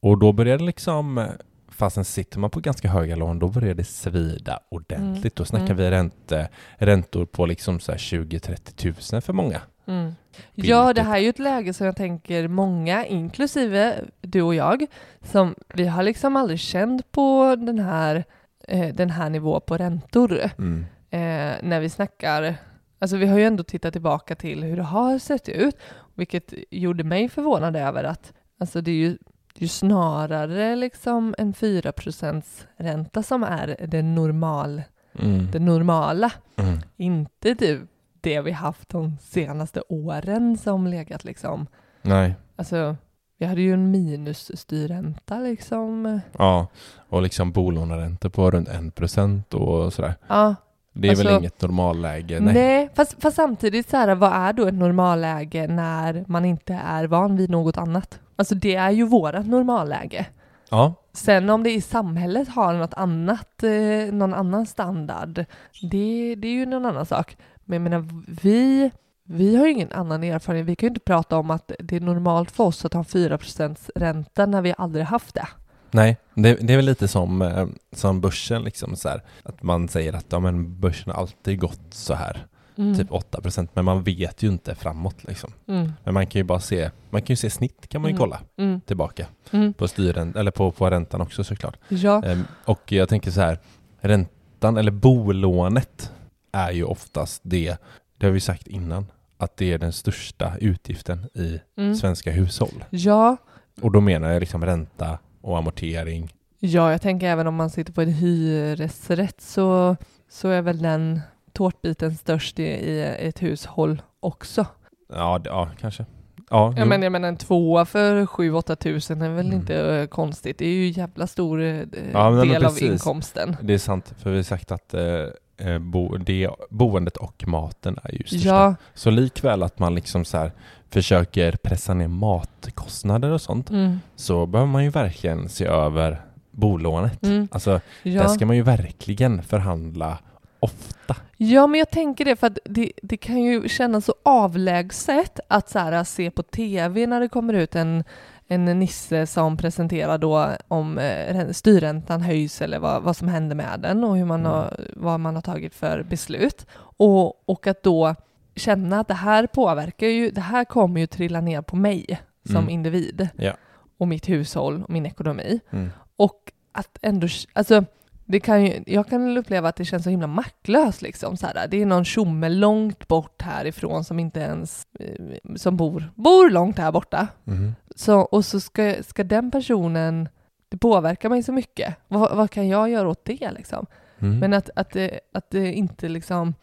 Och 0.01 0.17
då 0.17 0.31
börjar 0.31 0.57
det 0.57 0.63
liksom, 0.63 1.27
fastän 1.69 2.05
sitter 2.05 2.39
man 2.39 2.49
på 2.49 2.59
ganska 2.59 2.89
höga 2.89 3.15
lån, 3.15 3.39
då 3.39 3.47
börjar 3.47 3.73
det 3.73 3.83
svida 3.83 4.59
ordentligt. 4.69 5.23
Mm. 5.23 5.31
Då 5.35 5.45
snackar 5.45 5.65
Mm. 5.65 5.77
vi 5.77 5.91
ränte, 5.91 6.49
räntor 6.75 7.25
på 7.25 7.45
liksom 7.45 7.79
så 7.79 7.91
här 7.91 7.99
20-30 7.99 8.75
tusen 8.75 9.21
för 9.21 9.33
många. 9.33 9.61
Mm. 9.87 10.11
Ja, 10.55 10.93
det 10.93 11.01
här 11.01 11.15
är 11.17 11.21
ju 11.21 11.29
ett 11.29 11.39
läge 11.39 11.73
som 11.73 11.85
jag 11.85 11.95
tänker 11.95 12.47
många, 12.47 13.05
inklusive 13.05 13.95
du 14.21 14.41
och 14.41 14.55
jag, 14.55 14.85
som 15.21 15.55
vi 15.73 15.87
har 15.87 16.03
liksom 16.03 16.35
aldrig 16.35 16.59
känt 16.59 17.11
på 17.11 17.55
den 17.55 17.79
här, 17.79 18.23
eh, 18.67 18.95
den 18.95 19.09
här 19.09 19.29
nivån 19.29 19.61
på 19.65 19.77
räntor. 19.77 20.39
Mm. 20.57 20.85
eh, 21.09 21.55
när 21.63 21.79
vi 21.79 21.89
snackar, 21.89 22.55
alltså 22.99 23.17
vi 23.17 23.25
har 23.27 23.37
ju 23.37 23.45
ändå 23.45 23.63
tittat 23.63 23.93
tillbaka 23.93 24.35
till 24.35 24.63
hur 24.63 24.77
det 24.77 24.83
har 24.83 25.19
sett 25.19 25.49
ut, 25.49 25.75
vilket 26.15 26.53
gjorde 26.71 27.03
mig 27.03 27.29
förvånad 27.29 27.75
över 27.75 28.03
att 28.03 28.33
alltså 28.59 28.81
det 28.81 28.91
är 28.91 28.95
ju, 28.95 29.17
ju 29.55 29.67
snarare 29.67 30.75
liksom 30.75 31.35
en 31.37 31.53
4% 31.53 32.43
ränta 32.77 33.23
som 33.23 33.43
är 33.43 33.75
det, 33.87 34.01
normal, 34.01 34.81
Mm. 35.19 35.51
det 35.51 35.59
normala, 35.59 36.31
Mm. 36.55 36.79
inte 36.97 37.55
typ 37.55 37.81
det 38.21 38.41
vi 38.41 38.51
haft 38.51 38.89
de 38.89 39.17
senaste 39.21 39.81
åren 39.89 40.57
som 40.57 40.87
legat 40.87 41.23
liksom, 41.23 41.67
Nej, 42.01 42.35
alltså 42.55 42.95
vi 43.37 43.45
hade 43.45 43.61
ju 43.61 43.73
en 43.73 43.91
minusstyrränta 43.91 45.39
liksom. 45.39 46.19
ja, 46.37 46.67
och 47.09 47.21
liksom 47.21 47.51
bolåneräntor 47.51 48.29
på 48.29 48.51
runt 48.51 48.69
1% 48.69 49.53
och 49.53 49.93
sådär. 49.93 50.15
Ja, 50.27 50.55
Det 50.93 51.07
är 51.09 51.15
väl 51.15 51.27
Alltså, 51.27 51.39
inget 51.39 51.61
normalläge? 51.61 52.39
Nej, 52.39 52.53
Nej. 52.53 52.89
fast, 52.95 53.21
fast 53.21 53.35
samtidigt 53.35 53.89
så 53.89 53.97
här, 53.97 54.15
vad 54.15 54.33
är 54.33 54.53
då 54.53 54.67
ett 54.67 54.73
normalläge 54.73 55.67
när 55.67 56.23
man 56.27 56.45
inte 56.45 56.73
är 56.73 57.07
van 57.07 57.35
vid 57.37 57.49
något 57.49 57.77
annat? 57.77 58.19
Alltså 58.35 58.55
det 58.55 58.75
är 58.75 58.91
ju 58.91 59.05
vårat 59.05 59.47
normalläge. 59.47 60.25
Ja, 60.69 60.93
Sen 61.13 61.49
om 61.49 61.63
det 61.63 61.71
i 61.71 61.81
samhället 61.81 62.49
har 62.49 62.73
något 62.73 62.93
annat, 62.93 63.63
eh, 63.63 64.13
någon 64.13 64.33
annan 64.33 64.65
standard, 64.65 65.45
det, 65.81 66.35
det 66.35 66.47
är 66.47 66.51
ju 66.51 66.65
någon 66.65 66.85
annan 66.85 67.05
sak. 67.05 67.37
Men 67.65 67.75
jag 67.75 67.81
menar, 67.81 68.23
vi, 68.41 68.91
vi 69.23 69.55
har 69.55 69.65
ju 69.65 69.71
ingen 69.71 69.91
annan 69.91 70.23
erfarenhet. 70.23 70.67
Vi 70.67 70.75
kan 70.75 70.87
ju 70.87 70.89
inte 70.89 70.99
prata 70.99 71.37
om 71.37 71.51
att 71.51 71.71
det 71.79 71.95
är 71.95 71.99
normalt 71.99 72.51
för 72.51 72.63
oss 72.63 72.85
att 72.85 72.93
ha 72.93 73.03
4% 73.03 73.89
ränta 73.95 74.45
när 74.45 74.61
vi 74.61 74.73
aldrig 74.77 75.05
haft 75.05 75.35
det. 75.35 75.47
Nej, 75.91 76.17
det, 76.33 76.53
det 76.53 76.73
är 76.73 76.77
väl 76.77 76.85
lite 76.85 77.07
som, 77.07 77.41
eh, 77.41 77.67
som 77.91 78.21
börsen 78.21 78.63
liksom 78.63 78.95
så 78.95 79.09
här, 79.09 79.21
att 79.43 79.63
man 79.63 79.87
säger 79.87 80.13
att 80.13 80.25
ja, 80.29 80.39
men 80.39 80.79
börsen 80.79 81.11
har 81.11 81.21
alltid 81.21 81.59
gått 81.59 81.81
så 81.89 82.13
här, 82.13 82.45
Mm. 82.81 82.95
typ 82.97 83.11
8% 83.11 83.67
men 83.73 83.85
man 83.85 84.03
vet 84.03 84.43
ju 84.43 84.47
inte 84.47 84.75
framåt 84.75 85.23
liksom. 85.23 85.53
Mm. 85.67 85.93
Men 86.03 86.13
man 86.13 86.27
kan 86.27 86.39
ju 86.39 86.43
bara 86.43 86.59
se, 86.59 86.91
man 87.09 87.21
kan 87.21 87.33
ju 87.33 87.35
se 87.35 87.49
snitt 87.49 87.87
kan 87.89 88.01
man 88.01 88.09
ju 88.09 88.13
Mm. 88.15 88.19
kolla 88.19 88.39
Mm. 88.57 88.81
tillbaka 88.81 89.25
Mm. 89.51 89.73
på 89.73 89.87
styren, 89.87 90.33
eller 90.35 90.51
på, 90.51 90.71
på 90.71 90.89
räntan 90.89 91.21
också 91.21 91.43
såklart. 91.43 91.77
Ja. 91.89 92.23
Ehm, 92.23 92.43
och 92.65 92.91
jag 92.91 93.09
tänker 93.09 93.31
så 93.31 93.41
här, 93.41 93.59
räntan 94.01 94.77
eller 94.77 94.91
bolånet 94.91 96.11
är 96.51 96.71
ju 96.71 96.83
oftast 96.83 97.41
det, 97.43 97.77
det 98.17 98.25
har 98.25 98.33
vi 98.33 98.39
sagt 98.39 98.67
innan, 98.67 99.05
att 99.37 99.57
det 99.57 99.73
är 99.73 99.77
den 99.77 99.91
största 99.91 100.53
utgiften 100.57 101.25
i 101.33 101.59
svenska 101.95 102.31
hushåll. 102.31 102.83
ja, 102.89 103.37
Och 103.81 103.91
då 103.91 104.01
menar 104.01 104.29
jag 104.31 104.39
liksom 104.39 104.65
ränta 104.65 105.19
och 105.41 105.57
amortering. 105.57 106.33
Ja, 106.59 106.91
jag 106.91 107.01
tänker 107.01 107.27
även 107.27 107.47
om 107.47 107.55
man 107.55 107.69
sitter 107.69 107.93
på 107.93 108.01
en 108.01 108.13
hyresrätt 108.13 109.41
så, 109.41 109.95
så 110.29 110.47
är 110.49 110.61
väl 110.61 110.81
den 110.81 111.21
tårtbiten 111.61 112.15
störst 112.15 112.59
i, 112.59 112.63
i 112.63 113.01
ett 113.19 113.41
hushåll 113.41 114.01
också. 114.19 114.65
Ja, 115.13 115.39
det- 115.39 115.49
ja 115.49 115.69
kanske. 115.79 116.05
Ja, 116.49 116.65
Jag 116.65 116.79
jo. 116.79 116.85
menar, 116.85 117.03
jag 117.05 117.11
menar 117.11 117.27
en 117.27 117.37
tvåa 117.37 117.85
för 117.85 118.25
7-8 118.25 118.75
tusen 118.75 119.21
är 119.21 119.29
väl 119.29 119.45
Mm. 119.45 119.57
inte 119.59 119.75
eh, 119.95 120.07
konstigt. 120.07 120.57
Det 120.57 120.65
är 120.65 120.73
ju 120.73 120.87
jävla 120.89 121.27
stor 121.27 121.61
eh, 121.61 121.75
Ja, 122.13 122.29
men 122.31 122.47
del 122.47 122.65
av 122.65 122.69
precis. 122.69 122.91
inkomsten. 122.91 123.55
det 123.61 123.73
är 123.73 123.77
sant, 123.77 124.13
för 124.17 124.29
vi 124.29 124.35
har 124.35 124.43
sagt 124.43 124.71
att 124.71 124.93
eh, 124.93 125.79
bo, 125.79 126.17
det, 126.17 126.49
boendet 126.69 127.17
och 127.17 127.43
maten 127.47 127.97
är 128.03 128.11
ju 128.11 128.23
största. 128.23 128.47
Ja, 128.49 128.75
Så 128.93 129.09
likväl 129.09 129.63
att 129.63 129.79
man 129.79 129.95
liksom 129.95 130.25
så 130.25 130.37
här 130.37 130.51
försöker 130.89 131.51
pressa 131.63 131.93
ner 131.93 132.07
matkostnader 132.07 133.29
och 133.31 133.41
sånt, 133.41 133.69
mm, 133.69 133.99
så 134.15 134.45
behöver 134.45 134.71
man 134.71 134.83
ju 134.83 134.89
verkligen 134.89 135.49
se 135.49 135.65
över 135.65 136.21
bolånet. 136.51 137.23
mm, 137.23 137.47
Alltså, 137.51 137.71
där 138.03 138.11
ja. 138.11 138.27
ska 138.27 138.45
man 138.45 138.55
ju 138.55 138.61
verkligen 138.61 139.43
förhandla 139.43 140.17
ofta. 140.61 141.15
ja, 141.37 141.67
men 141.67 141.79
jag 141.79 141.89
tänker 141.91 142.25
det 142.25 142.35
för 142.35 142.47
att 142.47 142.59
det, 142.65 142.91
det 143.03 143.17
kan 143.17 143.43
ju 143.43 143.69
kännas 143.69 144.05
så 144.05 144.13
avlägset 144.23 145.39
att 145.47 145.69
så 145.69 145.79
här, 145.79 146.03
se 146.03 146.31
på 146.31 146.43
tv 146.43 147.07
när 147.07 147.19
det 147.19 147.29
kommer 147.29 147.53
ut 147.53 147.75
en 147.75 148.03
en 148.47 148.65
nisse 148.65 149.27
som 149.27 149.57
presenterar 149.57 150.17
då 150.17 150.47
om 150.67 150.97
eh, 150.97 151.49
styrräntan 151.51 152.21
höjs 152.21 152.61
eller 152.61 152.79
vad, 152.79 153.03
vad 153.03 153.17
som 153.17 153.27
händer 153.27 153.55
med 153.55 153.79
den 153.79 154.03
och 154.03 154.17
hur 154.17 154.25
man 154.25 154.39
Mm. 154.39 154.51
har, 154.51 154.87
vad 154.95 155.19
man 155.19 155.35
har 155.35 155.41
tagit 155.41 155.75
för 155.75 156.03
beslut. 156.03 156.65
Och, 156.97 157.49
och 157.49 157.67
att 157.67 157.83
då 157.83 158.15
känna 158.55 158.99
att 158.99 159.07
det 159.07 159.13
här 159.13 159.47
påverkar 159.47 160.07
ju, 160.07 160.31
det 160.31 160.41
här 160.41 160.65
kommer 160.65 160.99
ju 161.01 161.07
trilla 161.07 161.41
ner 161.41 161.61
på 161.61 161.75
mig 161.75 162.21
som 162.45 162.55
Mm. 162.55 162.69
individ 162.69 163.27
Ja. 163.35 163.53
och 163.97 164.07
mitt 164.07 164.29
hushåll 164.29 164.83
och 164.83 164.89
min 164.89 165.05
ekonomi. 165.05 165.59
Mm. 165.69 165.89
Och 166.15 166.51
att 166.71 166.97
ändå, 167.01 167.27
alltså 167.53 167.85
det 168.31 168.39
kan 168.39 168.65
ju, 168.65 168.83
jag 168.87 169.07
kan 169.07 169.37
uppleva 169.37 169.69
att 169.69 169.75
det 169.75 169.85
känns 169.85 170.03
så 170.03 170.09
himla 170.09 170.27
maktlöst 170.27 171.01
liksom. 171.01 171.37
Så 171.37 171.47
här, 171.47 171.67
det 171.67 171.81
är 171.81 171.85
någon 171.85 172.05
tjomme 172.05 172.49
långt 172.49 173.07
bort 173.07 173.41
härifrån 173.41 174.03
som 174.03 174.19
inte 174.19 174.39
ens, 174.39 174.87
eh, 174.99 175.55
som 175.55 175.77
bor, 175.77 176.11
bor 176.15 176.49
långt 176.49 176.77
här 176.77 176.91
borta. 176.91 177.27
Mhm. 177.43 177.75
Så, 177.95 178.19
och 178.19 178.45
så 178.45 178.59
ska, 178.59 178.95
ska 179.07 179.23
den 179.23 179.51
personen, 179.51 180.29
det 180.69 180.77
påverkar 180.77 181.29
mig 181.29 181.43
så 181.43 181.51
mycket. 181.51 181.95
Vad, 182.07 182.35
vad 182.35 182.51
kan 182.51 182.67
jag 182.67 182.89
göra 182.89 183.09
åt 183.09 183.25
det 183.25 183.51
liksom? 183.51 183.85
Mm. 184.19 184.39
Men 184.39 184.53
att, 184.53 184.69
att, 184.75 184.89
det, 184.89 185.19
att 185.33 185.49
det 185.49 185.73
inte 185.73 186.09
liksom, 186.09 186.53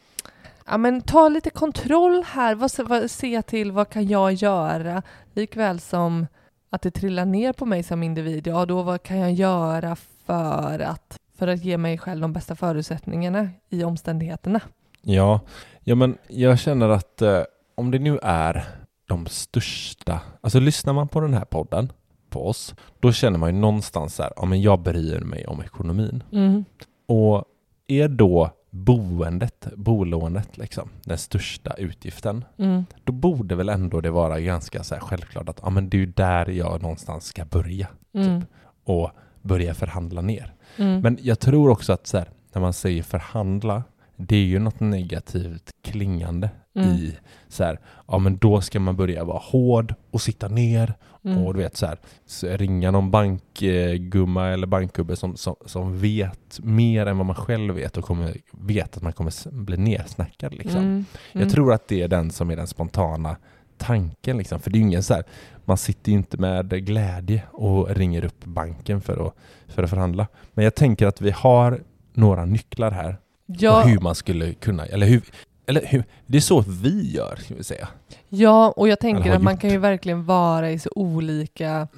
ja 0.67 0.77
men 0.77 1.01
ta 1.01 1.29
lite 1.29 1.51
kontroll 1.51 2.25
här, 2.27 2.55
vad, 2.55 2.71
vad, 2.79 3.11
se 3.11 3.43
till 3.43 3.73
vad 3.73 3.89
kan 3.89 4.07
jag 4.07 4.33
göra? 4.33 5.03
Likväl 5.35 5.81
som 5.81 6.27
att 6.71 6.83
det 6.83 6.91
trillar 6.91 7.25
ner 7.25 7.53
på 7.53 7.67
mig 7.67 7.83
som 7.83 8.03
individ, 8.03 8.47
ja 8.47 8.67
då 8.67 8.83
vad 8.83 9.03
kan 9.03 9.19
jag 9.19 9.33
göra 9.33 9.97
för 10.27 10.79
att, 10.79 11.17
för 11.38 11.49
att 11.49 11.64
ge 11.64 11.78
mig 11.78 11.99
själv 11.99 12.21
de 12.21 12.33
bästa 12.33 12.57
förutsättningarna 12.57 13.49
i 13.68 13.85
omständigheterna? 13.85 14.61
Ja, 15.02 15.40
ja 15.85 15.95
men 15.95 16.18
jag 16.28 16.59
känner 16.59 16.88
att 16.88 17.23
eh, 17.23 17.42
om 17.75 17.90
det 17.90 17.99
nu 17.99 18.18
är 18.23 18.64
de 19.09 19.26
största, 19.26 20.21
alltså 20.40 20.61
lyssnar 20.61 20.92
man 20.92 21.09
på 21.09 21.21
den 21.21 21.35
här 21.35 21.45
podden, 21.45 21.92
på 22.30 22.49
oss, 22.49 22.75
då 23.00 23.12
känner 23.12 23.38
man 23.38 23.54
ju 23.54 23.61
någonstans 23.61 24.14
så 24.14 24.23
här, 24.23 24.33
ja 24.37 24.45
men 24.45 24.62
jag 24.62 24.80
bryr 24.80 25.21
mig 25.21 25.47
om 25.47 25.61
ekonomin. 25.62 26.23
Mm. 26.33 26.64
Och 27.07 27.45
är 27.87 28.09
då 28.09 28.50
boendet, 28.71 29.68
bolånet 29.76 30.57
liksom, 30.59 30.88
den 31.04 31.18
största 31.18 31.73
utgiften, 31.75 32.45
Mm. 32.59 32.85
då 33.04 33.12
borde 33.12 33.54
väl 33.54 33.68
ändå 33.68 34.00
det 34.00 34.11
vara 34.11 34.40
ganska 34.40 34.83
så 34.83 34.95
självklart 34.95 35.49
att 35.49 35.61
ja 35.62 35.71
men 35.71 35.88
det 35.88 36.02
är 36.02 36.07
där 36.07 36.47
jag 36.50 36.83
någonstans 36.83 37.25
ska 37.25 37.45
börja 37.45 37.88
Mm. 38.14 38.45
och 38.85 39.11
börja 39.42 39.75
förhandla 39.75 40.21
ner. 40.21 40.54
Mm. 40.77 41.01
Men 41.01 41.19
jag 41.23 41.39
tror 41.39 41.71
också 41.71 41.93
att 41.93 42.07
så 42.07 42.19
här, 42.19 42.29
när 42.53 42.61
man 42.61 42.73
säger 42.73 43.03
förhandla 43.03 43.83
det 44.17 44.37
är 44.37 44.45
ju 44.45 44.59
något 44.59 44.81
negativt 44.81 45.71
klingande 45.83 46.51
Mm. 46.75 46.91
i 46.91 47.17
så 47.49 47.65
här, 47.65 47.81
ja 48.09 48.19
men 48.19 48.39
då 48.39 48.61
ska 48.61 48.81
man 48.81 48.97
börja 48.97 49.25
vara 49.25 49.39
hård 49.39 49.95
och 50.11 50.23
sitta 50.23 50.49
ner 50.49 50.95
Mm. 51.25 51.45
och 51.45 51.55
du 51.55 51.61
vet 51.61 51.77
så 51.77 51.87
här, 51.87 51.99
så 52.27 52.47
ringa 52.47 52.91
någon 52.91 53.11
bankgumma 53.11 54.49
eller 54.49 54.67
bankgubbe 54.67 55.17
som, 55.17 55.37
som, 55.37 55.57
som 55.67 55.99
vet 55.99 56.61
mer 56.63 57.07
än 57.07 57.17
vad 57.17 57.27
man 57.27 57.37
själv 57.37 57.75
vet 57.75 57.97
och 57.97 58.05
kommer, 58.05 58.37
vet 58.53 58.97
att 58.97 59.03
man 59.03 59.13
kommer 59.13 59.51
bli 59.53 59.77
nersnackad 59.77 60.55
liksom. 60.55 60.81
Mm. 60.81 60.91
Mm. 60.91 61.05
Jag 61.33 61.51
tror 61.51 61.73
att 61.73 61.89
det 61.89 62.03
är 62.03 62.09
den 62.09 62.31
som 62.31 62.51
är 62.51 62.57
den 62.57 62.67
spontana 62.67 63.37
tanken 63.79 64.39
liksom. 64.39 64.61
För 64.61 64.71
det 64.71 64.79
är 64.79 64.81
ingen 64.81 65.03
så 65.03 65.15
här, 65.15 65.25
man 65.65 65.77
sitter 65.77 66.13
ju 66.13 66.19
inte 66.19 66.37
med 66.37 66.87
glädje 66.87 67.43
och 67.53 67.91
ringer 67.91 68.25
upp 68.25 68.45
banken 68.45 69.01
för 69.01 69.27
att, 69.27 69.35
för 69.69 69.83
att 69.83 69.91
förhandla. 69.91 70.27
Men 70.53 70.65
jag 70.65 70.75
tänker 70.75 71.07
att 71.07 71.21
vi 71.21 71.31
har 71.31 71.81
några 72.13 72.45
nycklar 72.45 72.91
här 72.91 73.17
Ja, 73.47 73.81
hur 73.81 74.01
man 74.01 74.15
skulle 74.15 74.55
kunna, 74.55 74.87
eller 74.87 75.07
hur, 75.07 75.23
eller 75.67 75.87
hur, 75.87 76.05
det 76.27 76.37
är 76.37 76.41
så 76.41 76.61
vi 76.61 77.15
gör, 77.15 77.37
ska 77.37 77.55
vi 77.55 77.65
säga. 77.65 77.89
Ja, 78.29 78.73
och 78.77 78.89
jag 78.89 79.01
tänker 79.01 79.33
att 79.33 79.43
man 79.43 79.55
gjort. 79.55 79.61
kan 79.61 79.71
ju 79.71 79.79
verkligen 79.79 80.25
vara 80.25 80.71
i 80.71 80.79
så 80.79 80.91
olika 80.95 81.89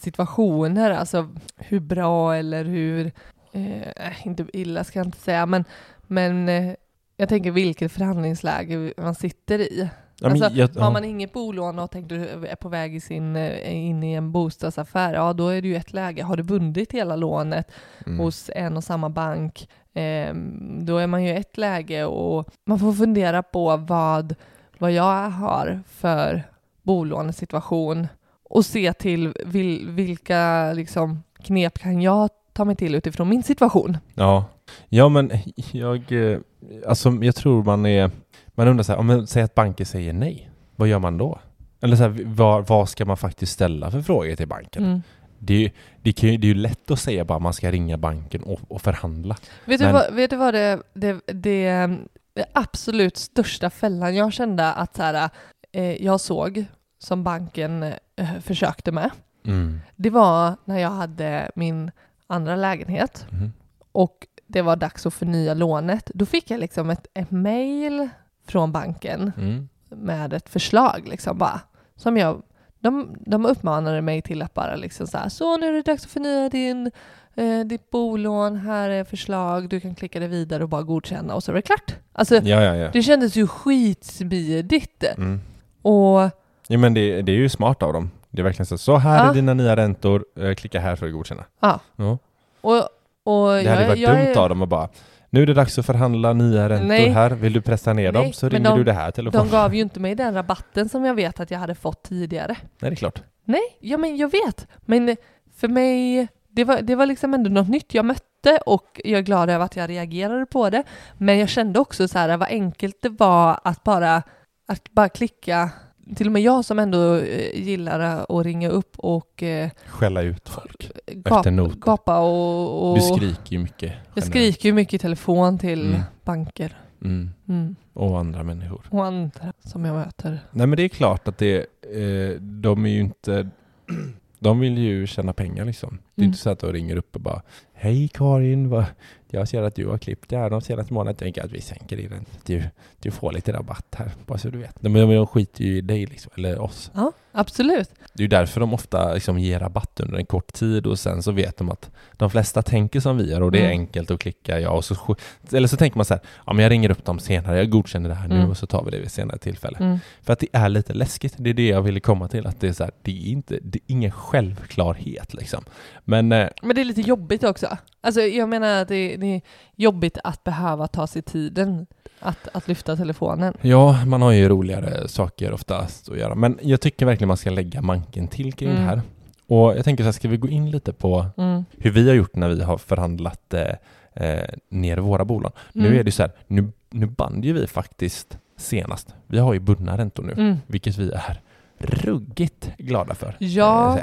situationer, 0.00 0.90
alltså 0.90 1.28
hur 1.56 1.80
bra 1.80 2.36
eller 2.36 2.64
hur, 2.64 3.12
eh, 3.52 4.26
inte 4.26 4.46
illa 4.52 4.84
ska 4.84 4.98
jag 4.98 5.06
inte 5.06 5.18
säga, 5.18 5.46
men, 5.46 5.64
men 6.06 6.48
eh, 6.48 6.74
jag 7.16 7.28
tänker 7.28 7.50
vilket 7.50 7.92
förhandlingsläge 7.92 8.92
man 8.96 9.14
sitter 9.14 9.58
i. 9.58 9.88
Ja, 10.20 10.30
Alltså, 10.30 10.50
jag, 10.52 10.68
Har 10.68 10.90
man 10.90 11.04
inget 11.04 11.32
bolån 11.32 11.78
och 11.78 11.90
tänkt 11.90 12.08
du 12.08 12.28
är 12.28 12.56
på 12.56 12.68
väg 12.68 12.94
i 12.96 13.00
sin, 13.00 13.36
eh, 13.36 13.76
in 13.86 14.02
i 14.02 14.12
en 14.12 14.32
bostadsaffär, 14.32 15.14
ja 15.14 15.32
då 15.32 15.48
är 15.48 15.62
det 15.62 15.68
ju 15.68 15.76
ett 15.76 15.92
läge. 15.92 16.22
Har 16.22 16.36
du 16.36 16.42
bundit 16.42 16.92
hela 16.92 17.16
lånet 17.16 17.70
Mm. 18.06 18.18
hos 18.18 18.50
en 18.54 18.76
och 18.76 18.84
samma 18.84 19.08
bank, 19.08 19.68
eh, 19.94 20.34
då 20.80 20.96
är 20.98 21.06
man 21.06 21.24
ju 21.24 21.30
i 21.30 21.36
ett 21.36 21.56
läge 21.56 22.04
och 22.04 22.48
man 22.64 22.78
får 22.78 22.92
fundera 22.92 23.42
på 23.42 23.76
vad, 23.76 24.34
vad 24.78 24.92
jag 24.92 25.30
har 25.30 25.80
för 25.88 26.42
bolånesituation 26.82 28.06
och 28.50 28.64
se 28.64 28.92
till 28.92 29.32
vil, 29.46 29.90
vilka 29.90 30.72
liksom, 30.72 31.22
knep 31.42 31.78
kan 31.78 32.02
jag 32.02 32.30
ta 32.52 32.64
mig 32.64 32.76
till 32.76 32.94
utifrån 32.94 33.28
min 33.28 33.42
situation. 33.42 33.96
Ja, 34.14 34.44
ja 34.88 35.08
men 35.08 35.30
jag, 35.72 36.12
eh, 36.12 36.38
alltså 36.86 37.10
jag 37.22 37.34
tror 37.34 37.64
man 37.64 37.86
är, 37.86 38.10
man 38.58 38.68
undrar 38.68 38.82
så 38.84 38.92
här, 38.92 38.98
om 38.98 39.06
man 39.06 39.26
säger 39.26 39.44
att 39.44 39.54
banken 39.54 39.86
säger 39.86 40.12
nej, 40.12 40.50
vad 40.76 40.88
gör 40.88 40.98
man 40.98 41.18
då? 41.18 41.38
Eller 41.80 41.96
så 41.96 42.02
här, 42.02 42.22
vad, 42.24 42.66
vad 42.66 42.88
ska 42.88 43.04
man 43.04 43.16
faktiskt 43.16 43.52
ställa 43.52 43.90
för 43.90 44.02
frågor 44.02 44.36
till 44.36 44.48
banken? 44.48 44.84
Mm. 44.84 45.02
Det, 45.38 45.54
är 45.54 45.58
ju, 45.58 45.70
det, 46.02 46.12
kan 46.12 46.28
ju, 46.30 46.36
det 46.36 46.46
är 46.46 46.48
ju 46.48 46.54
lätt 46.54 46.90
att 46.90 46.98
säga 47.00 47.24
bara 47.24 47.36
att 47.36 47.42
man 47.42 47.52
ska 47.52 47.70
ringa 47.70 47.96
banken 47.98 48.42
och, 48.42 48.60
och 48.68 48.82
förhandla. 48.82 49.36
Vet, 49.64 49.78
du 49.80 49.84
Men- 49.84 49.94
vad, 49.94 50.14
vet 50.14 50.30
du 50.30 50.36
vad 50.36 50.54
det, 50.54 50.82
det, 50.94 51.20
det, 51.26 51.88
det 52.34 52.44
absolut 52.52 53.16
största 53.16 53.70
fällan 53.70 54.14
jag 54.14 54.32
kände 54.32 54.72
att 54.72 54.96
så 54.96 55.02
här, 55.02 55.30
eh, 55.72 56.04
jag 56.04 56.20
såg 56.20 56.64
som 56.98 57.24
banken 57.24 57.82
eh, 57.82 58.28
försökte 58.40 58.92
med, 58.92 59.10
Mm. 59.46 59.80
det 59.96 60.10
var 60.10 60.56
när 60.64 60.78
jag 60.78 60.90
hade 60.90 61.50
min 61.54 61.90
andra 62.26 62.56
lägenhet 62.56 63.26
Mhm. 63.30 63.52
och 63.92 64.26
det 64.46 64.62
var 64.62 64.76
dags 64.76 65.06
att 65.06 65.14
förnya 65.14 65.54
lånet. 65.54 66.10
Då 66.14 66.26
fick 66.26 66.50
jag 66.50 66.60
liksom 66.60 66.90
ett, 66.90 67.06
ett 67.14 67.30
mail 67.30 68.08
från 68.50 68.72
banken 68.72 69.32
Mm. 69.38 69.68
med 69.88 70.32
ett 70.32 70.48
förslag 70.48 71.02
liksom 71.08 71.38
bara. 71.38 71.60
Som 71.96 72.16
jag, 72.16 72.42
de, 72.80 73.16
de 73.26 73.46
uppmanade 73.46 74.02
mig 74.02 74.22
till 74.22 74.42
att 74.42 74.54
bara 74.54 74.76
liksom 74.76 75.06
så 75.06 75.18
här, 75.18 75.28
så 75.28 75.56
nu 75.56 75.66
är 75.68 75.72
det 75.72 75.82
dags 75.82 76.04
att 76.04 76.10
förnya 76.10 76.48
din, 76.48 76.90
eh, 77.34 77.60
ditt 77.66 77.90
bolån, 77.90 78.56
här 78.56 78.90
är 78.90 79.04
förslag, 79.04 79.68
du 79.68 79.80
kan 79.80 79.94
klicka 79.94 80.20
det 80.20 80.28
vidare 80.28 80.62
och 80.62 80.68
bara 80.68 80.82
godkänna 80.82 81.34
och 81.34 81.42
så 81.44 81.50
är 81.50 81.54
det 81.54 81.62
klart. 81.62 81.94
Alltså 82.12 82.34
Ja, 82.36 82.62
ja, 82.62 82.76
ja. 82.76 82.90
det 82.92 83.02
kändes 83.02 83.36
ju 83.36 83.46
skitsmidigt. 83.46 85.04
Mm. 85.16 85.40
Och 85.82 86.20
ja 86.68 86.78
men 86.78 86.94
det, 86.94 87.22
det 87.22 87.32
är 87.32 87.36
ju 87.36 87.48
smart 87.48 87.82
av 87.82 87.92
dem. 87.92 88.10
Det 88.30 88.40
är 88.42 88.44
verkligen 88.44 88.66
så, 88.66 88.78
så 88.78 88.96
här 88.96 89.24
Ja. 89.24 89.30
är 89.30 89.34
dina 89.34 89.54
nya 89.54 89.76
räntor, 89.76 90.24
eh, 90.36 90.54
klicka 90.54 90.80
här 90.80 90.96
för 90.96 91.06
att 91.06 91.12
godkänna. 91.12 91.44
ja, 91.60 91.80
Ja. 91.96 92.18
och, 92.60 92.76
och 93.24 93.48
Det 93.48 93.68
hade 93.70 93.80
jag, 93.82 93.88
varit 93.88 93.98
jag 94.00 94.10
dumt 94.16 94.26
är- 94.26 94.38
av 94.38 94.48
dem 94.48 94.62
att 94.62 94.68
bara, 94.68 94.88
nu 95.30 95.42
är 95.42 95.46
det 95.46 95.54
dags 95.54 95.78
att 95.78 95.86
förhandla 95.86 96.32
nya 96.32 96.68
räntor 96.68 96.86
Nej. 96.88 97.08
här, 97.08 97.30
vill 97.30 97.52
du 97.52 97.60
pressa 97.60 97.92
ner 97.92 98.12
Nej, 98.12 98.22
dem 98.22 98.32
så 98.32 98.48
ringer 98.48 98.70
de- 98.70 98.78
du 98.78 98.84
det 98.84 98.92
här 98.92 99.10
telefonen. 99.10 99.46
De 99.48 99.52
gav 99.52 99.74
ju 99.74 99.80
inte 99.80 100.00
mig 100.00 100.14
den 100.14 100.34
rabatten 100.34 100.88
som 100.88 101.04
jag 101.04 101.14
vet 101.14 101.40
att 101.40 101.50
jag 101.50 101.58
hade 101.58 101.74
fått 101.74 102.02
tidigare. 102.02 102.56
Nej, 102.60 102.90
det 102.90 102.94
är 102.94 102.94
klart. 102.94 103.22
Nej, 103.44 103.60
ja 103.80 103.98
men 103.98 104.16
jag 104.16 104.32
vet. 104.32 104.66
Men 104.80 105.16
för 105.56 105.68
mig, 105.68 106.28
det 106.48 106.64
var, 106.64 106.80
det 106.82 106.94
var 106.94 107.06
liksom 107.06 107.34
ändå 107.34 107.50
något 107.50 107.68
nytt 107.68 107.94
jag 107.94 108.04
mötte 108.04 108.58
och 108.66 109.00
jag 109.04 109.18
är 109.18 109.22
glad 109.22 109.50
över 109.50 109.64
att 109.64 109.76
jag 109.76 109.90
reagerade 109.90 110.46
på 110.46 110.70
det. 110.70 110.82
Men 111.18 111.38
jag 111.38 111.48
kände 111.48 111.80
också 111.80 112.08
så 112.08 112.18
här 112.18 112.36
vad 112.36 112.48
enkelt 112.48 112.96
det 113.02 113.08
var 113.08 113.60
att 113.64 113.84
bara, 113.84 114.22
att 114.68 114.90
bara 114.92 115.08
klicka. 115.08 115.70
Till 116.16 116.26
och 116.26 116.32
med 116.32 116.42
jag 116.42 116.64
som 116.64 116.78
ändå 116.78 117.14
eh, 117.14 117.60
gillar 117.62 118.00
att 118.28 118.46
ringa 118.46 118.68
upp 118.68 118.92
och 118.98 119.42
eh, 119.42 119.70
Skälla 119.86 120.22
ut 120.22 120.48
folk. 120.48 120.90
gap, 121.06 121.36
Efter 121.36 121.50
noter. 121.50 121.76
gapa 121.80 122.18
och... 122.20 122.90
och 122.90 122.96
Du 122.96 123.00
skriker 123.02 123.52
ju 123.52 123.58
mycket. 123.58 123.82
jag 123.82 123.92
generellt. 124.16 124.26
skriker 124.26 124.68
ju 124.68 124.72
mycket 124.72 124.94
i 124.94 124.98
telefon 124.98 125.58
till 125.58 125.86
Mm. 125.88 126.00
banker. 126.24 126.76
Mm. 127.04 127.30
Mm. 127.48 127.76
Och 127.92 128.18
andra 128.18 128.42
människor. 128.42 128.80
Och 128.90 129.04
andra 129.04 129.52
som 129.64 129.84
jag 129.84 129.94
möter. 129.96 130.40
Nej 130.50 130.66
men 130.66 130.76
det 130.76 130.82
är 130.82 130.88
klart 130.88 131.28
att 131.28 131.38
det, 131.38 131.56
eh, 131.94 132.40
de 132.40 132.84
är 132.86 132.90
ju 132.90 133.00
inte, 133.00 133.48
de 134.38 134.60
vill 134.60 134.78
ju 134.78 135.06
tjäna 135.06 135.32
pengar 135.32 135.64
liksom. 135.64 135.98
Det 136.14 136.20
är 136.20 136.24
Mm. 136.24 136.28
inte 136.28 136.38
så 136.38 136.50
att 136.50 136.58
de 136.58 136.72
ringer 136.72 136.96
upp 136.96 137.14
och 137.14 137.20
bara 137.20 137.42
Hej 137.72 138.08
Karin, 138.08 138.68
vad, 138.68 138.84
jag 139.30 139.48
ser 139.48 139.62
att 139.62 139.74
du 139.74 139.86
har 139.86 139.98
klippt 139.98 140.28
det 140.30 140.36
här 140.38 140.50
de 140.50 140.60
senaste 140.60 140.92
månaderna. 140.94 141.10
Jag 141.10 141.18
tänker 141.18 141.44
att 141.44 141.52
vi 141.52 141.60
sänker 141.60 141.96
din. 141.96 142.24
Du, 142.46 142.62
du 143.00 143.10
får 143.10 143.32
lite 143.32 143.52
rabatt 143.52 143.94
här, 143.96 144.10
bara 144.26 144.38
så 144.38 144.48
du 144.48 144.58
vet. 144.58 144.74
De, 144.80 144.92
de 144.92 145.26
skiter 145.26 145.64
ju 145.64 145.76
i 145.76 145.80
dig 145.80 146.06
liksom, 146.06 146.32
eller 146.36 146.58
oss. 146.58 146.90
Ja, 146.94 147.12
absolut. 147.32 147.90
Det 148.14 148.24
är 148.24 148.28
därför 148.28 148.60
de 148.60 148.74
ofta 148.74 149.14
liksom 149.14 149.38
ger 149.38 149.58
rabatt 149.58 150.00
under 150.00 150.18
en 150.18 150.26
kort 150.26 150.52
tid 150.52 150.86
och 150.86 150.98
sen 150.98 151.22
så 151.22 151.32
vet 151.32 151.56
de 151.56 151.70
att 151.70 151.90
de 152.16 152.30
flesta 152.30 152.62
tänker 152.62 153.00
som 153.00 153.16
vi 153.18 153.30
gör 153.30 153.40
och 153.42 153.52
det 153.52 153.58
är 153.58 153.64
Mm. 153.64 153.80
enkelt 153.80 154.10
att 154.10 154.20
klicka 154.20 154.60
ja 154.60 154.70
och 154.70 154.84
så 154.84 155.16
eller 155.52 155.68
så 155.68 155.76
tänker 155.76 155.98
man 155.98 156.04
så 156.04 156.14
här, 156.14 156.22
ja 156.46 156.52
men 156.52 156.62
jag 156.62 156.70
ringer 156.70 156.90
upp 156.90 157.04
dem 157.04 157.18
senare, 157.18 157.58
jag 157.58 157.70
godkänner 157.70 158.08
det 158.08 158.14
här 158.14 158.28
nu 158.28 158.34
Mm. 158.34 158.50
och 158.50 158.56
så 158.56 158.66
tar 158.66 158.84
vi 158.84 158.90
det 158.90 158.98
vid 158.98 159.10
senare 159.10 159.38
tillfälle. 159.38 159.78
Mm. 159.80 159.98
För 160.22 160.32
att 160.32 160.38
det 160.38 160.48
är 160.52 160.68
lite 160.68 160.94
läskigt, 160.94 161.34
det 161.38 161.50
är 161.50 161.54
det 161.54 161.68
jag 161.68 161.82
ville 161.82 162.00
komma 162.00 162.28
till, 162.28 162.46
att 162.46 162.60
det 162.60 162.68
är 162.68 162.72
så 162.72 162.84
här, 162.84 162.92
det 163.02 163.10
är 163.10 163.26
inte, 163.26 163.58
det 163.62 163.78
är 163.78 163.82
ingen 163.86 164.10
självklarhet 164.10 165.34
liksom. 165.34 165.64
Men 166.04 166.32
eh, 166.32 166.48
Men 166.62 166.74
det 166.76 166.82
är 166.82 166.84
lite 166.84 167.00
jobbigt 167.00 167.44
också. 167.44 167.76
Alltså 168.00 168.20
jag 168.20 168.48
menar 168.48 168.82
att 168.82 168.88
det, 168.88 169.16
det 169.18 169.26
är 169.34 169.40
jobbigt 169.76 170.18
att 170.24 170.44
behöva 170.44 170.86
ta 170.86 171.06
sig 171.06 171.22
tiden 171.22 171.86
att, 172.20 172.48
att 172.52 172.68
lyfta 172.68 172.96
telefonen. 172.96 173.54
ja, 173.62 174.04
man 174.06 174.22
har 174.22 174.32
ju 174.32 174.48
roligare 174.48 175.08
saker 175.08 175.52
oftast 175.52 176.08
att 176.08 176.18
göra. 176.18 176.34
Men 176.34 176.58
jag 176.62 176.80
tycker 176.80 177.06
verkligen 177.06 177.28
man 177.28 177.36
ska 177.36 177.50
lägga 177.50 177.82
manken 177.82 178.28
till 178.28 178.52
kring 178.52 178.70
Mm. 178.70 178.82
det 178.82 178.88
här. 178.88 179.02
Och 179.46 179.76
jag 179.76 179.84
tänker 179.84 180.04
så 180.04 180.06
här, 180.06 180.12
ska 180.12 180.28
vi 180.28 180.36
gå 180.36 180.48
in 180.48 180.70
lite 180.70 180.92
på 180.92 181.26
Mm. 181.36 181.64
hur 181.78 181.90
vi 181.90 182.08
har 182.08 182.14
gjort 182.14 182.36
när 182.36 182.48
vi 182.48 182.62
har 182.62 182.78
förhandlat 182.78 183.54
eh, 183.54 183.74
eh, 184.14 184.44
ner 184.68 184.96
våra 184.98 185.24
bolån. 185.24 185.52
Nu 185.72 185.86
Mm. 185.86 185.98
är 185.98 186.04
det 186.04 186.12
så 186.12 186.22
här, 186.22 186.32
nu, 186.46 186.72
nu 186.90 187.06
band 187.06 187.44
ju 187.44 187.52
vi 187.52 187.66
faktiskt 187.66 188.38
senast. 188.56 189.14
Vi 189.26 189.38
har 189.38 189.52
ju 189.54 189.60
bundna 189.60 189.98
räntor 189.98 190.22
nu, 190.22 190.32
Mm. 190.32 190.56
vilket 190.66 190.96
vi 190.96 191.10
är 191.10 191.40
ruggigt 191.78 192.70
glada 192.78 193.14
för. 193.14 193.36
Ja. 193.38 193.98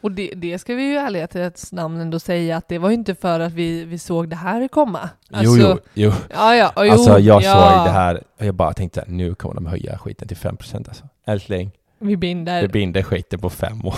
Och 0.00 0.12
det, 0.12 0.32
det 0.36 0.58
ska 0.58 0.74
vi 0.74 0.82
ju 0.82 0.92
i 0.92 0.96
ärlighetens 0.96 1.72
namn 1.72 2.00
ändå 2.00 2.18
säga 2.18 2.56
att 2.56 2.68
det 2.68 2.78
var 2.78 2.88
ju 2.88 2.94
inte 2.94 3.14
för 3.14 3.40
att 3.40 3.52
vi, 3.52 3.84
vi 3.84 3.98
såg 3.98 4.28
det 4.28 4.36
här 4.36 4.68
komma. 4.68 5.10
jo, 5.30 5.56
jo, 5.58 5.78
jo. 5.94 6.12
Ja, 6.30 6.56
ja, 6.56 6.72
jo, 6.76 6.92
Alltså 6.92 7.18
jag 7.18 7.42
ja. 7.42 7.52
såg 7.52 7.86
det 7.86 7.90
här 7.92 8.22
och 8.38 8.46
jag 8.46 8.54
bara 8.54 8.72
tänkte 8.72 9.04
nu 9.08 9.34
kommer 9.34 9.54
de 9.54 9.66
höja 9.66 9.98
skiten 9.98 10.28
till 10.28 10.36
5% 10.36 10.88
alltså. 10.88 11.04
Älskling, 11.26 11.70
Vi 11.98 12.16
binder. 12.16 12.62
vi 12.62 12.68
binder 12.68 13.02
skiten 13.02 13.38
på 13.40 13.50
fem 13.50 13.84
år. 13.86 13.94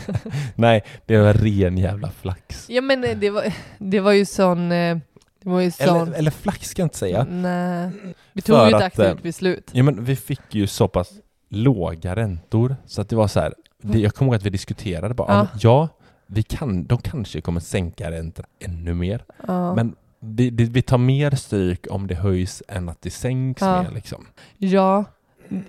Nej, 0.54 0.84
det 1.06 1.18
var 1.18 1.32
ren 1.32 1.78
jävla 1.78 2.10
flax. 2.10 2.66
Ja 2.70 2.80
men 2.80 3.04
eh, 3.04 3.16
det 3.18 3.30
var, 3.30 3.44
det 3.78 4.00
var 4.00 4.12
ju 4.12 4.24
sån... 4.24 4.72
eh, 4.72 4.96
Det 5.42 5.48
var 5.50 5.60
ju 5.60 5.70
sån... 5.70 6.02
Eller, 6.08 6.18
eller 6.18 6.30
flax 6.30 6.68
ska 6.68 6.82
jag 6.82 6.86
inte 6.86 6.98
säga. 6.98 7.24
Nej. 7.30 7.90
Vi 8.32 8.42
För 8.42 8.52
tog 8.52 8.58
ju 8.62 8.68
ett 8.68 8.74
att, 8.74 8.82
aktivt 8.82 9.06
eh, 9.06 9.14
beslut. 9.22 9.70
Ja 9.72 9.82
men 9.82 10.04
vi 10.04 10.16
fick 10.16 10.54
ju 10.54 10.66
så 10.66 10.88
pass 10.88 11.10
låga 11.50 12.16
räntor 12.16 12.76
så 12.86 13.00
att 13.00 13.08
det 13.08 13.16
var 13.16 13.28
så 13.28 13.40
här, 13.40 13.54
det, 13.82 13.98
jag 13.98 14.14
kommer 14.14 14.28
ihåg 14.28 14.34
att 14.36 14.46
vi 14.46 14.50
diskuterade 14.50 15.14
bara, 15.14 15.32
Ja. 15.34 15.48
ja, 15.60 15.88
vi 16.26 16.42
kan, 16.42 16.84
de 16.86 16.98
kanske 16.98 17.40
kommer 17.40 17.60
sänka 17.60 18.10
räntan 18.10 18.44
ännu 18.60 18.94
mer, 18.94 19.24
Ja. 19.46 19.74
men 19.74 19.94
det, 20.20 20.50
det, 20.50 20.64
vi 20.64 20.82
tar 20.82 20.98
mer 20.98 21.30
stryk 21.30 21.86
om 21.90 22.06
det 22.06 22.14
höjs 22.14 22.62
än 22.68 22.88
att 22.88 23.02
det 23.02 23.10
sänks 23.10 23.62
Ja. 23.62 23.82
mer 23.82 23.90
liksom. 23.90 24.26
Ja, 24.56 25.04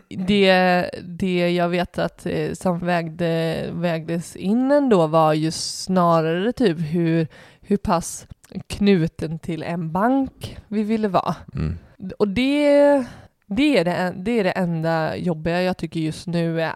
det, 0.09 0.89
det 1.03 1.49
jag 1.55 1.69
vet 1.69 1.97
att 1.99 2.25
eh, 2.25 2.53
som 2.53 2.79
vägde, 2.79 3.65
vägdes 3.73 4.35
in 4.35 4.71
ändå 4.71 5.07
var 5.07 5.33
ju 5.33 5.51
snarare 5.51 6.53
typ 6.53 6.77
hur, 6.79 7.27
hur 7.61 7.77
pass 7.77 8.27
knuten 8.67 9.39
till 9.39 9.63
en 9.63 9.91
bank 9.91 10.57
vi 10.67 10.83
ville 10.83 11.07
vara. 11.07 11.35
Mm. 11.55 11.77
Och 12.19 12.27
det, 12.27 13.05
det, 13.45 13.77
är 13.77 13.85
det, 13.85 14.13
det 14.17 14.39
är 14.39 14.43
det 14.43 14.51
enda 14.51 15.15
jobbiga 15.17 15.61
jag 15.61 15.77
tycker 15.77 15.99
just 15.99 16.27
nu 16.27 16.61
är 16.61 16.73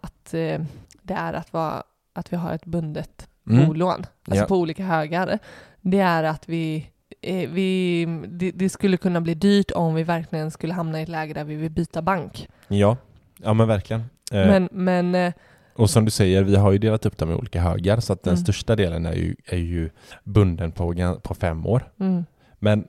att 0.00 0.21
eh, 0.34 0.60
det 1.02 1.14
är 1.14 1.32
att, 1.32 1.52
vara, 1.52 1.82
att 2.12 2.32
vi 2.32 2.36
har 2.36 2.52
ett 2.54 2.64
bundet 2.64 3.28
Mm. 3.50 3.66
bolån, 3.66 3.90
alltså 4.24 4.42
Ja. 4.42 4.46
på 4.48 4.56
olika 4.56 4.84
högar. 4.84 5.38
Det 5.80 5.98
är 6.00 6.24
att 6.24 6.48
vi 6.48 6.86
eh, 7.22 7.50
vi, 7.50 8.04
det, 8.28 8.50
det 8.50 8.68
skulle 8.68 8.96
kunna 8.96 9.20
bli 9.20 9.34
dyrt 9.34 9.70
om 9.70 9.94
vi 9.94 10.02
verkligen 10.02 10.50
skulle 10.50 10.74
hamna 10.74 11.00
i 11.00 11.02
ett 11.02 11.08
läge 11.08 11.34
där 11.34 11.44
vi 11.44 11.54
vill 11.56 11.70
byta 11.70 12.02
bank. 12.02 12.48
Ja, 12.68 12.96
ja 13.36 13.54
men 13.54 13.68
verkligen. 13.68 14.00
Eh, 14.32 14.46
Men, 14.46 14.68
men 14.72 15.14
eh, 15.14 15.32
Och 15.74 15.90
som 15.90 16.04
du 16.04 16.10
säger, 16.10 16.42
vi 16.42 16.56
har 16.56 16.72
ju 16.72 16.78
delat 16.78 17.06
upp 17.06 17.18
dem 17.18 17.30
i 17.30 17.34
olika 17.34 17.60
högar 17.60 18.00
så 18.00 18.12
att 18.12 18.22
den 18.22 18.32
Mm. 18.34 18.44
största 18.44 18.76
delen 18.76 19.06
är 19.06 19.14
ju, 19.14 19.36
är 19.46 19.56
ju 19.58 19.90
bunden 20.24 20.72
på, 20.72 21.18
på 21.22 21.34
fem 21.34 21.66
år. 21.66 21.90
mm, 22.00 22.24
Men 22.58 22.84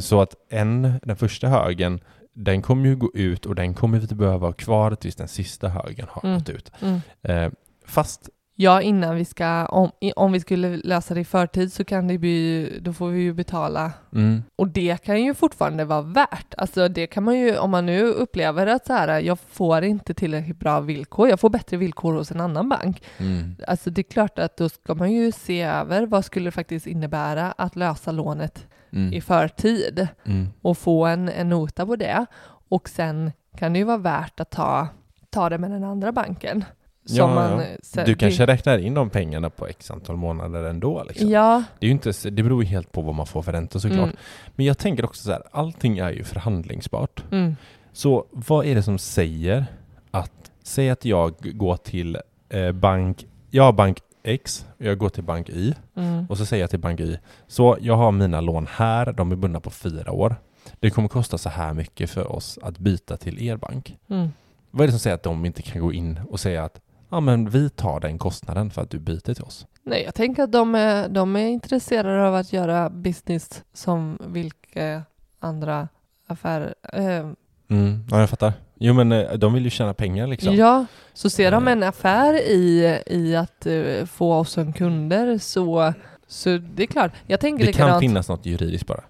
så 0.00 0.20
att 0.20 0.34
en, 0.50 0.92
den 1.02 1.16
första 1.16 1.48
högen, 1.48 2.00
den 2.34 2.62
kommer 2.62 2.86
ju 2.88 2.96
gå 2.96 3.10
ut 3.14 3.46
och 3.46 3.54
den 3.54 3.74
kommer 3.74 3.98
vi 3.98 4.02
inte 4.02 4.14
behöva 4.14 4.46
ha 4.46 4.52
kvar 4.52 4.94
tills 4.94 5.16
den 5.16 5.28
sista 5.28 5.68
högen 5.68 6.06
har 6.10 6.28
Mm. 6.28 6.38
gått 6.38 6.48
ut. 6.48 6.72
mm. 6.80 7.00
Eh, 7.22 7.52
fast, 7.86 8.28
Ja, 8.54 8.82
innan 8.82 9.16
vi 9.16 9.24
ska, 9.24 9.66
om, 9.66 9.90
om 10.16 10.32
vi 10.32 10.40
skulle 10.40 10.76
lösa 10.76 11.14
det 11.14 11.20
i 11.20 11.24
förtid 11.24 11.72
så 11.72 11.84
kan 11.84 12.08
det 12.08 12.18
bli, 12.18 12.68
då 12.80 12.92
får 12.92 13.08
vi 13.08 13.20
ju 13.20 13.32
betala 13.32 13.92
mm, 14.12 14.42
Och 14.56 14.68
det 14.68 15.02
kan 15.04 15.22
ju 15.24 15.34
fortfarande 15.34 15.84
vara 15.84 16.02
värt. 16.02 16.54
Alltså 16.58 16.88
det 16.88 17.06
kan 17.06 17.22
man 17.24 17.38
ju, 17.38 17.58
om 17.58 17.70
man 17.70 17.86
nu 17.86 18.02
upplever 18.04 18.66
att 18.66 18.86
så 18.86 18.92
här, 18.92 19.20
jag 19.20 19.38
får 19.40 19.84
inte 19.84 20.14
tillräckligt 20.14 20.58
bra 20.58 20.80
villkor, 20.80 21.28
jag 21.28 21.40
får 21.40 21.50
bättre 21.50 21.76
villkor 21.76 22.14
hos 22.14 22.30
en 22.30 22.40
annan 22.40 22.68
bank. 22.68 23.02
mm, 23.18 23.56
Alltså 23.68 23.90
det 23.90 24.00
är 24.00 24.12
klart 24.12 24.38
att 24.38 24.56
då 24.56 24.68
ska 24.68 24.94
man 24.94 25.12
ju 25.12 25.32
se 25.32 25.62
över 25.62 26.06
vad 26.06 26.24
skulle 26.24 26.46
det 26.46 26.50
faktiskt 26.52 26.86
innebära 26.86 27.52
att 27.52 27.76
lösa 27.76 28.12
lånet 28.12 28.66
mm, 28.92 29.12
i 29.12 29.20
förtid 29.20 30.08
mm, 30.24 30.48
och 30.62 30.78
få 30.78 31.06
en, 31.06 31.28
en 31.28 31.48
nota 31.48 31.86
på 31.86 31.96
det. 31.96 32.26
Och 32.68 32.88
sen 32.88 33.32
kan 33.58 33.72
det 33.72 33.78
ju 33.78 33.84
vara 33.84 33.96
värt 33.98 34.40
att 34.40 34.50
ta, 34.50 34.88
ta 35.30 35.48
det 35.48 35.58
med 35.58 35.70
den 35.70 35.84
andra 35.84 36.12
banken. 36.12 36.64
Ja, 37.04 37.34
man, 37.34 37.60
ja. 37.60 38.04
Du 38.04 38.12
det- 38.12 38.18
kanske 38.18 38.46
räknar 38.46 38.78
in 38.78 38.94
de 38.94 39.10
pengarna 39.10 39.50
på 39.50 39.66
x 39.66 39.90
antal 39.90 40.16
månader 40.16 40.64
ändå 40.64 41.04
liksom. 41.08 41.30
Ja. 41.30 41.62
Det, 41.78 41.86
är 41.86 41.90
inte, 41.90 42.12
det 42.30 42.42
beror 42.42 42.62
ju 42.64 42.68
helt 42.68 42.92
på 42.92 43.02
vad 43.02 43.14
man 43.14 43.26
får 43.26 43.42
för 43.42 43.52
ränta 43.52 43.80
såklart. 43.80 44.04
Mm, 44.04 44.16
Men 44.54 44.66
jag 44.66 44.78
tänker 44.78 45.04
också 45.04 45.22
så 45.24 45.32
här, 45.32 45.42
allting 45.50 45.98
är 45.98 46.10
ju 46.10 46.24
förhandlingsbart. 46.24 47.24
mm, 47.30 47.56
Så 47.92 48.24
vad 48.30 48.66
är 48.66 48.74
det 48.74 48.82
som 48.82 48.98
säger 48.98 49.64
att, 50.10 50.50
säg 50.62 50.90
att 50.90 51.04
jag 51.04 51.34
går 51.40 51.76
till 51.76 52.18
eh, 52.48 52.72
bank, 52.72 53.26
jag 53.50 53.62
har 53.64 53.72
bank 53.72 53.98
X, 54.22 54.66
jag 54.78 54.98
går 54.98 55.08
till 55.08 55.24
bank 55.24 55.48
Y 55.48 55.74
mm, 55.96 56.26
och 56.28 56.38
så 56.38 56.46
säger 56.46 56.62
jag 56.62 56.70
till 56.70 56.78
bank 56.78 57.00
Y, 57.00 57.18
så 57.46 57.76
jag 57.80 57.96
har 57.96 58.12
mina 58.12 58.40
lån 58.40 58.66
här, 58.70 59.12
de 59.12 59.32
är 59.32 59.36
bundna 59.36 59.60
på 59.60 59.70
fyra 59.70 60.12
år. 60.12 60.36
Det 60.80 60.90
kommer 60.90 61.08
kosta 61.08 61.38
så 61.38 61.48
här 61.48 61.74
mycket 61.74 62.10
för 62.10 62.32
oss 62.32 62.58
att 62.62 62.78
byta 62.78 63.16
till 63.16 63.42
er 63.42 63.56
bank. 63.56 63.96
mm. 64.08 64.28
Vad 64.70 64.82
är 64.82 64.86
det 64.86 64.92
som 64.92 65.00
säger 65.00 65.14
att 65.14 65.22
de 65.22 65.44
inte 65.44 65.62
kan 65.62 65.82
gå 65.82 65.92
in 65.92 66.20
och 66.30 66.40
säga 66.40 66.64
att 66.64 66.80
ja 67.10 67.20
men 67.20 67.50
vi 67.50 67.70
tar 67.70 68.00
den 68.00 68.18
kostnaden 68.18 68.70
för 68.70 68.82
att 68.82 68.90
du 68.90 68.98
byter 68.98 69.34
till 69.34 69.44
oss? 69.44 69.66
Nej, 69.82 70.02
jag 70.04 70.14
tänker 70.14 70.42
att 70.42 70.52
de 70.52 70.74
är, 70.74 71.08
de 71.08 71.36
är 71.36 71.46
intresserade 71.46 72.28
av 72.28 72.34
att 72.34 72.52
göra 72.52 72.90
business 72.90 73.64
som 73.72 74.18
vilka 74.26 75.02
andra 75.40 75.88
affärer. 76.26 76.74
Eh, 76.92 77.30
Mm, 77.68 78.06
ja 78.10 78.20
jag 78.20 78.30
fattar. 78.30 78.52
Jo 78.84 78.94
men 78.94 79.12
eh, 79.12 79.32
de 79.32 79.54
vill 79.54 79.64
ju 79.64 79.70
tjäna 79.70 79.94
pengar 79.94 80.26
liksom. 80.26 80.54
Ja, 80.54 80.86
så 81.12 81.30
ser 81.30 81.50
de 81.50 81.66
Eh. 81.66 81.72
en 81.72 81.82
affär 81.82 82.34
i, 82.34 82.98
i 83.06 83.36
att 83.36 83.66
eh, 83.66 84.04
få 84.06 84.34
oss 84.34 84.50
som 84.50 84.72
kunder 84.72 85.38
så, 85.38 85.92
så 86.26 86.58
det 86.74 86.82
är 86.82 86.86
klart. 86.86 87.12
Jag 87.26 87.40
tänker 87.40 87.66
det 87.66 87.72
kan 87.72 88.00
finnas 88.00 88.28
något 88.28 88.46
juridiskt 88.46 88.86
bara. 88.86 89.04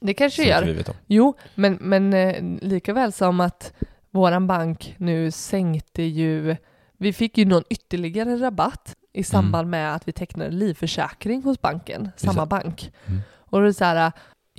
det 0.00 0.14
kanske 0.14 0.42
som 0.42 0.48
gör. 0.50 0.62
vi 0.62 0.72
vet 0.72 0.88
om. 0.88 0.94
Jo, 1.06 1.34
men, 1.54 1.78
men 1.80 2.12
eh, 2.14 2.36
lika 2.62 2.92
väl 2.92 3.12
som 3.12 3.40
att 3.40 3.72
våran 4.10 4.46
bank 4.46 4.94
nu 4.98 5.30
sänkte 5.30 6.02
ju, 6.02 6.56
vi 6.98 7.12
fick 7.12 7.38
ju 7.38 7.44
någon 7.44 7.64
ytterligare 7.70 8.36
rabatt 8.36 8.94
i 9.12 9.24
samband 9.24 9.70
med 9.70 9.94
att 9.94 10.08
vi 10.08 10.12
tecknade 10.12 10.50
livförsäkring 10.50 11.42
hos 11.42 11.60
banken, 11.60 12.08
samma 12.16 12.46
bank. 12.46 12.92
Mm. 13.06 13.20
Och 13.50 13.60
det 13.62 13.68
är 13.68 13.72
så 13.72 13.84
här, 13.84 14.12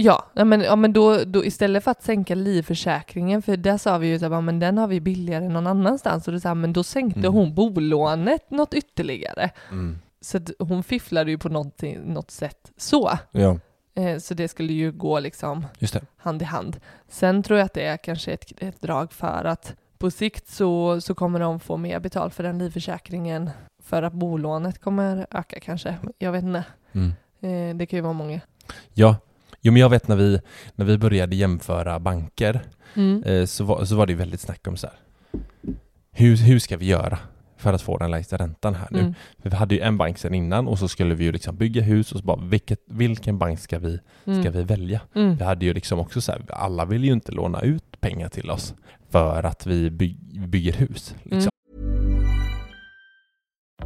ja, 0.03 0.45
men, 0.45 0.62
ja, 0.62 0.75
men 0.75 0.93
då, 0.93 1.23
då 1.23 1.45
istället 1.45 1.83
för 1.83 1.91
att 1.91 2.03
sänka 2.03 2.35
livförsäkringen, 2.35 3.41
för 3.41 3.57
där 3.57 3.77
sa 3.77 3.97
vi 3.97 4.07
ju 4.17 4.25
att 4.25 4.43
men 4.43 4.59
den 4.59 4.77
har 4.77 4.88
vi 4.88 5.01
billigare 5.01 5.49
någon 5.49 5.67
annanstans, 5.67 6.27
och 6.27 6.33
det 6.33 6.39
så 6.39 6.47
här, 6.47 6.55
men 6.55 6.73
då 6.73 6.83
sänkte 6.83 7.19
Mm. 7.19 7.33
hon 7.33 7.53
bolånet 7.53 8.51
något 8.51 8.73
ytterligare. 8.73 9.49
Mm. 9.71 9.99
Så 10.21 10.39
hon 10.59 10.83
fifflade 10.83 11.31
ju 11.31 11.38
på 11.38 11.49
någonting, 11.49 12.13
något 12.13 12.31
sätt 12.31 12.71
så. 12.77 13.12
Ja, 13.31 13.57
Eh, 13.99 14.17
så 14.19 14.33
det 14.33 14.47
skulle 14.47 14.73
ju 14.73 14.91
gå 14.91 15.19
liksom 15.19 15.65
hand 16.17 16.41
i 16.41 16.45
hand. 16.45 16.79
Sen 17.09 17.43
tror 17.43 17.59
jag 17.59 17.65
att 17.65 17.73
det 17.73 17.85
är 17.85 17.97
kanske 17.97 18.31
ett, 18.31 18.51
ett 18.57 18.81
drag 18.81 19.13
för 19.13 19.45
att 19.45 19.75
på 19.97 20.12
sikt 20.12 20.47
så, 20.49 21.01
så 21.01 21.15
kommer 21.15 21.39
de 21.39 21.59
få 21.59 21.77
mer 21.77 21.99
betalt 21.99 22.33
för 22.33 22.43
den 22.43 22.57
livförsäkringen 22.59 23.49
för 23.83 24.03
att 24.03 24.13
bolånet 24.13 24.81
kommer 24.81 25.27
öka 25.31 25.59
kanske. 25.59 25.95
Jag 26.17 26.31
vet 26.31 26.43
inte. 26.43 26.63
Mm. 26.91 27.12
Eh, 27.39 27.75
det 27.77 27.85
kan 27.85 27.97
ju 27.97 28.01
vara 28.03 28.13
många. 28.13 28.39
Ja, 28.93 29.15
jo 29.61 29.71
men 29.73 29.81
jag 29.81 29.89
vet 29.89 30.07
när 30.07 30.15
vi, 30.15 30.39
när 30.75 30.85
vi 30.85 30.97
började 30.97 31.35
jämföra 31.35 31.99
banker 31.99 32.61
Mm. 32.95 33.23
eh, 33.23 33.45
så, 33.45 33.63
var, 33.63 33.85
så 33.85 33.95
var 33.95 34.07
det 34.07 34.13
väldigt 34.15 34.39
snack 34.39 34.67
om 34.67 34.77
så 34.77 34.87
här. 34.87 34.95
Hur, 36.11 36.35
hur 36.37 36.59
ska 36.59 36.77
vi 36.77 36.85
göra 36.85 37.19
för 37.57 37.73
att 37.73 37.81
få 37.81 37.97
den 37.97 38.11
lägsta 38.11 38.37
räntan 38.37 38.75
här 38.75 38.87
nu? 38.91 38.99
Mm. 38.99 39.13
För 39.43 39.49
vi 39.49 39.55
hade 39.55 39.75
ju 39.75 39.81
en 39.81 39.97
bank 39.97 40.17
sedan 40.17 40.33
innan 40.33 40.67
och 40.67 40.79
så 40.79 40.87
skulle 40.87 41.15
vi 41.15 41.23
ju 41.23 41.31
liksom 41.31 41.55
bygga 41.57 41.81
hus 41.81 42.11
och 42.11 42.17
så 42.19 42.25
bara 42.25 42.37
vilket, 42.41 42.79
vilken 42.87 43.37
bank 43.37 43.59
ska 43.59 43.79
vi, 43.79 43.99
ska 44.23 44.31
Mm. 44.31 44.51
vi 44.51 44.63
välja? 44.63 45.01
Mm. 45.15 45.35
Vi 45.35 45.43
hade 45.43 45.65
ju 45.65 45.73
liksom 45.73 45.99
också 45.99 46.21
så 46.21 46.31
här, 46.31 46.41
alla 46.49 46.85
vill 46.85 47.03
ju 47.03 47.11
inte 47.13 47.31
låna 47.31 47.61
ut 47.61 48.01
pengar 48.01 48.29
till 48.29 48.49
oss 48.51 48.73
för 49.09 49.43
att 49.43 49.65
vi 49.65 49.89
by, 49.89 50.15
bygger 50.47 50.73
hus. 50.73 51.15
Liksom. 51.23 51.51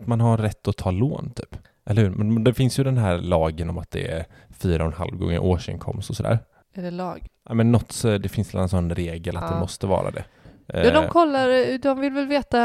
Att 0.00 0.06
man 0.06 0.20
har 0.20 0.36
rätt 0.38 0.68
att 0.68 0.76
ta 0.76 0.90
lån 0.90 1.30
typ. 1.36 1.56
Eller 1.86 2.02
hur? 2.02 2.10
Men 2.10 2.44
det 2.44 2.54
finns 2.54 2.78
ju 2.78 2.84
den 2.84 2.98
här 2.98 3.18
lagen 3.18 3.70
om 3.70 3.78
att 3.78 3.90
det 3.90 4.08
är 4.10 4.24
fyra 4.58 4.82
och 4.84 4.92
en 4.92 4.98
halv 4.98 5.16
gånger 5.16 5.38
årsinkomst 5.38 6.10
och 6.10 6.16
sådär. 6.16 6.38
Är 6.74 6.82
det 6.82 6.90
lag? 6.90 7.26
Ja, 7.48 7.54
men 7.54 7.72
något, 7.72 8.02
det 8.02 8.28
finns 8.28 8.54
en 8.54 8.68
sån 8.68 8.90
regel 8.94 9.36
att 9.36 9.42
Ja. 9.42 9.50
det 9.54 9.60
måste 9.60 9.86
vara 9.86 10.10
det. 10.10 10.24
Ja, 10.66 10.90
de 10.90 11.04
Eh, 11.04 11.08
kollar, 11.08 11.78
de 11.78 12.00
vill 12.00 12.12
väl 12.12 12.26
veta 12.26 12.58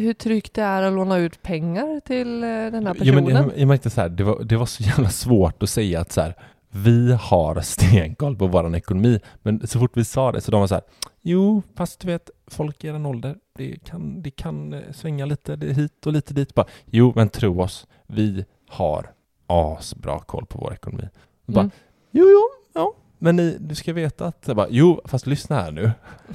hur 0.00 0.12
tryggt 0.12 0.54
det 0.54 0.62
är 0.62 0.82
att 0.82 0.92
låna 0.92 1.16
ut 1.18 1.42
pengar 1.42 2.00
till 2.00 2.42
eh, 2.42 2.48
den 2.48 2.86
här 2.86 2.96
Jo, 3.00 3.14
men 3.14 3.24
personen. 3.24 3.48
jag, 3.48 3.58
jag 3.58 3.68
märkte 3.68 3.90
så 3.90 4.00
här, 4.00 4.08
det 4.08 4.24
var, 4.24 4.42
det 4.44 4.56
var 4.56 4.66
så 4.66 4.82
jävla 4.82 5.08
svårt 5.08 5.62
att 5.62 5.70
säga 5.70 6.00
att 6.00 6.12
så 6.12 6.20
här, 6.20 6.34
vi 6.70 7.12
har 7.20 7.60
stenkoll 7.60 8.36
på 8.36 8.46
vår 8.46 8.76
ekonomi. 8.76 9.20
Men 9.42 9.66
så 9.66 9.78
fort 9.78 9.96
vi 9.96 10.04
sa 10.04 10.32
det 10.32 10.40
så 10.40 10.50
de 10.50 10.60
var 10.60 10.66
så 10.68 10.74
här, 10.74 10.84
jo, 11.22 11.62
fast 11.76 12.00
du 12.00 12.06
vet, 12.06 12.30
folk 12.46 12.84
i 12.84 12.88
er 12.88 13.06
ålder, 13.06 13.36
det 13.58 13.84
kan, 13.84 14.22
det 14.22 14.30
kan 14.30 14.72
eh, 14.72 14.92
svänga 14.92 15.24
lite 15.26 15.56
det 15.56 15.72
hit 15.72 16.06
och 16.06 16.12
lite 16.12 16.34
dit. 16.34 16.54
Bara, 16.54 16.66
jo, 16.86 17.12
men 17.16 17.28
tro 17.28 17.60
oss, 17.62 17.86
vi 18.06 18.44
har 18.68 19.10
asbra 19.46 20.18
koll 20.18 20.46
på 20.46 20.58
vår 20.58 20.72
ekonomi. 20.72 21.08
Bara, 21.46 21.60
Mm. 21.60 21.70
jo, 22.10 22.24
jo, 22.30 22.40
ja, 22.74 22.92
men 23.18 23.36
ni, 23.36 23.56
du 23.60 23.74
ska 23.74 23.92
veta 23.92 24.26
att, 24.26 24.46
bara, 24.46 24.66
jo, 24.70 25.00
fast 25.04 25.26
lyssna 25.26 25.56
här 25.60 25.70
nu. 25.72 25.90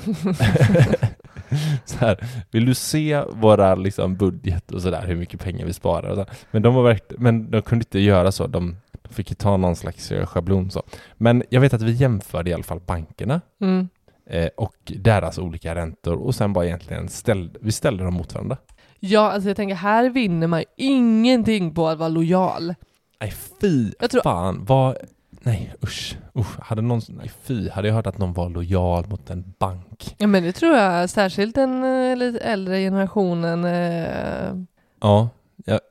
så 1.85 1.97
här, 1.97 2.27
vill 2.51 2.65
du 2.65 2.73
se 2.75 3.21
våra 3.29 3.75
liksom, 3.75 4.15
budget 4.15 4.71
och 4.71 4.81
sådär, 4.81 5.07
hur 5.07 5.15
mycket 5.15 5.39
pengar 5.41 5.65
vi 5.65 5.73
sparar 5.73 6.09
och 6.09 6.15
så. 6.17 6.25
Men 6.51 6.61
de 6.61 6.75
var 6.75 6.83
verkt, 6.83 7.13
men 7.17 7.51
de 7.51 7.61
kunde 7.61 7.81
inte 7.83 7.99
göra 7.99 8.31
så. 8.31 8.47
De, 8.47 8.75
de 9.01 9.13
fick 9.13 9.29
ju 9.29 9.35
ta 9.35 9.57
någon 9.57 9.75
slags 9.75 10.11
schablon 10.25 10.71
så. 10.71 10.83
Men 11.17 11.43
jag 11.49 11.61
vet 11.61 11.73
att 11.73 11.81
vi 11.81 11.91
jämförde 11.91 12.49
i 12.49 12.53
alla 12.53 12.63
fall 12.63 12.79
bankerna 12.85 13.41
Mm. 13.61 13.89
Eh, 14.29 14.47
och 14.57 14.75
deras 14.85 15.37
olika 15.37 15.75
räntor 15.75 16.15
och 16.15 16.35
sen 16.35 16.53
bara 16.53 16.65
egentligen 16.65 17.09
ställde, 17.09 17.59
vi 17.61 17.71
ställde 17.71 18.03
dem 18.03 18.13
mot 18.13 18.33
varandra. 18.33 18.57
Ja, 18.99 19.31
alltså 19.31 19.49
jag 19.49 19.57
tänker 19.57 19.75
här 19.75 20.09
vinner 20.09 20.47
man 20.47 20.63
ingenting 20.77 21.73
på 21.73 21.87
att 21.87 21.97
vara 21.97 22.09
lojal. 22.09 22.75
Nej 23.21 23.33
fy 23.61 23.91
Jag 23.99 24.11
tror- 24.11 24.21
fan, 24.21 24.65
vad, 24.65 24.97
nej 25.29 25.73
usch, 25.83 26.17
usch. 26.39 26.59
Hade 26.59 26.81
någon, 26.81 27.01
nej, 27.09 27.31
fy, 27.43 27.69
hade 27.69 27.87
jag 27.87 27.95
hört 27.95 28.07
att 28.07 28.17
någon 28.17 28.33
var 28.33 28.49
lojal 28.49 29.07
mot 29.07 29.29
en 29.29 29.53
bank. 29.59 30.15
Ja 30.17 30.27
men 30.27 30.43
det 30.43 30.51
tror 30.51 30.75
jag, 30.75 31.09
särskilt 31.09 31.55
den 31.55 31.83
eh, 31.83 32.17
lite 32.17 32.39
äldre 32.39 32.79
generationen. 32.79 33.65
Eh, 33.65 34.55
Ja, 35.01 35.29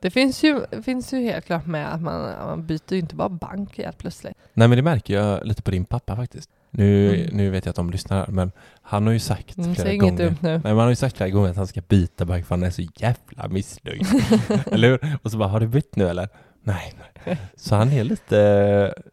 det 0.03 0.11
finns 0.11 0.43
ju, 0.43 0.61
finns 0.85 1.13
ju 1.13 1.19
helt 1.23 1.45
klart 1.47 1.67
med 1.67 1.95
att 1.95 2.01
man, 2.03 2.21
man 2.47 2.67
byter 2.67 2.93
ju 2.93 2.99
inte 2.99 3.15
bara 3.15 3.29
bank 3.29 3.79
helt 3.79 3.99
plötsligt. 3.99 4.35
nej 4.55 4.69
men 4.69 4.77
det 4.77 4.83
märker 4.83 5.15
jag 5.15 5.47
lite 5.47 5.63
på 5.63 5.71
din 5.71 5.85
pappa 5.85 6.17
faktiskt. 6.17 6.51
Nu, 6.77 7.15
Mm. 7.15 7.37
nu 7.37 7.51
vet 7.51 7.65
jag 7.65 7.71
att 7.71 7.77
de 7.77 7.91
lyssnar, 7.91 8.27
men 8.29 8.53
han 8.83 9.07
har 9.07 9.13
ju 9.13 9.19
sagt 9.19 9.59
Mm, 9.59 9.75
flera 9.75 9.93
inget 9.93 10.01
gånger 10.11 10.25
dumt 10.25 10.37
nu. 10.41 10.49
Nej, 10.49 10.61
men 10.63 10.71
han 10.71 10.79
har 10.79 10.89
ju 10.89 10.97
sagt 10.97 11.17
flera 11.17 11.31
gånger 11.31 11.51
att 11.51 11.57
han 11.57 11.67
ska 11.67 11.81
byta 11.81 12.25
bank 12.25 12.47
för 12.47 12.55
han 12.55 12.63
är 12.63 12.71
så 12.71 12.83
jävla 12.97 13.49
missnöjd. 13.49 14.07
eller 14.73 14.89
hur? 14.89 15.19
Och 15.23 15.31
så 15.31 15.39
bara, 15.39 15.49
har 15.49 15.61
du 15.61 15.67
bytt 15.67 15.97
nu 15.97 16.09
eller? 16.09 16.29
Nej, 16.63 16.95
nej. 17.25 17.39
Så 17.57 17.75
han 17.75 17.93
är 17.93 18.05
lite, 18.05 18.37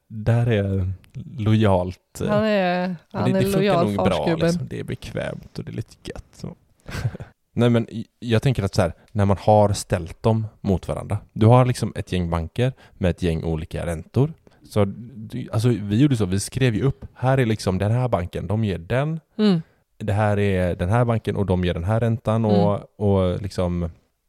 där 0.07 0.47
är 0.47 0.91
lojalt. 1.37 1.97
Han 2.19 2.43
är, 2.45 2.95
han 3.11 3.31
det, 3.31 3.39
är 3.39 3.43
det 3.43 3.47
lojal 3.49 3.85
nog 3.85 4.05
bra 4.05 4.35
liksom. 4.35 4.67
Det 4.69 4.79
är 4.79 4.83
bekvämt 4.83 5.59
och 5.59 5.63
det 5.65 5.71
är 5.71 5.75
lite 5.75 5.95
gött. 6.03 6.25
Så. 6.33 6.55
Nej 7.53 7.69
men 7.69 7.87
jag 8.19 8.41
tänker 8.41 8.63
att 8.63 8.75
så 8.75 8.81
här, 8.81 8.93
när 9.11 9.25
man 9.25 9.37
har 9.39 9.73
ställt 9.73 10.23
dem 10.23 10.47
mot 10.61 10.87
varandra. 10.87 11.17
Du 11.33 11.45
har 11.45 11.65
liksom 11.65 11.93
ett 11.95 12.11
gäng 12.11 12.29
banker 12.29 12.73
med 12.93 13.09
ett 13.11 13.21
gäng 13.21 13.43
olika 13.43 13.85
räntor. 13.85 14.33
Så 14.69 14.85
alltså, 15.51 15.69
vi 15.69 16.01
gjorde 16.01 16.17
så, 16.17 16.25
vi 16.25 16.39
skrev 16.39 16.75
ju 16.75 16.81
upp, 16.83 17.05
här 17.13 17.37
är 17.37 17.45
liksom 17.45 17.77
den 17.77 17.91
här 17.91 18.07
banken, 18.07 18.47
de 18.47 18.63
ger 18.63 18.77
den, 18.77 19.19
Mm. 19.37 19.61
det 19.97 20.13
här 20.13 20.39
är 20.39 20.75
den 20.75 20.89
här 20.89 21.05
banken 21.05 21.35
och 21.35 21.45
de 21.45 21.65
ger 21.65 21.73
den 21.73 21.83
här 21.83 21.99
räntan 21.99 22.45
och, 22.45 22.79
och 22.99 23.41
liksom 23.41 23.83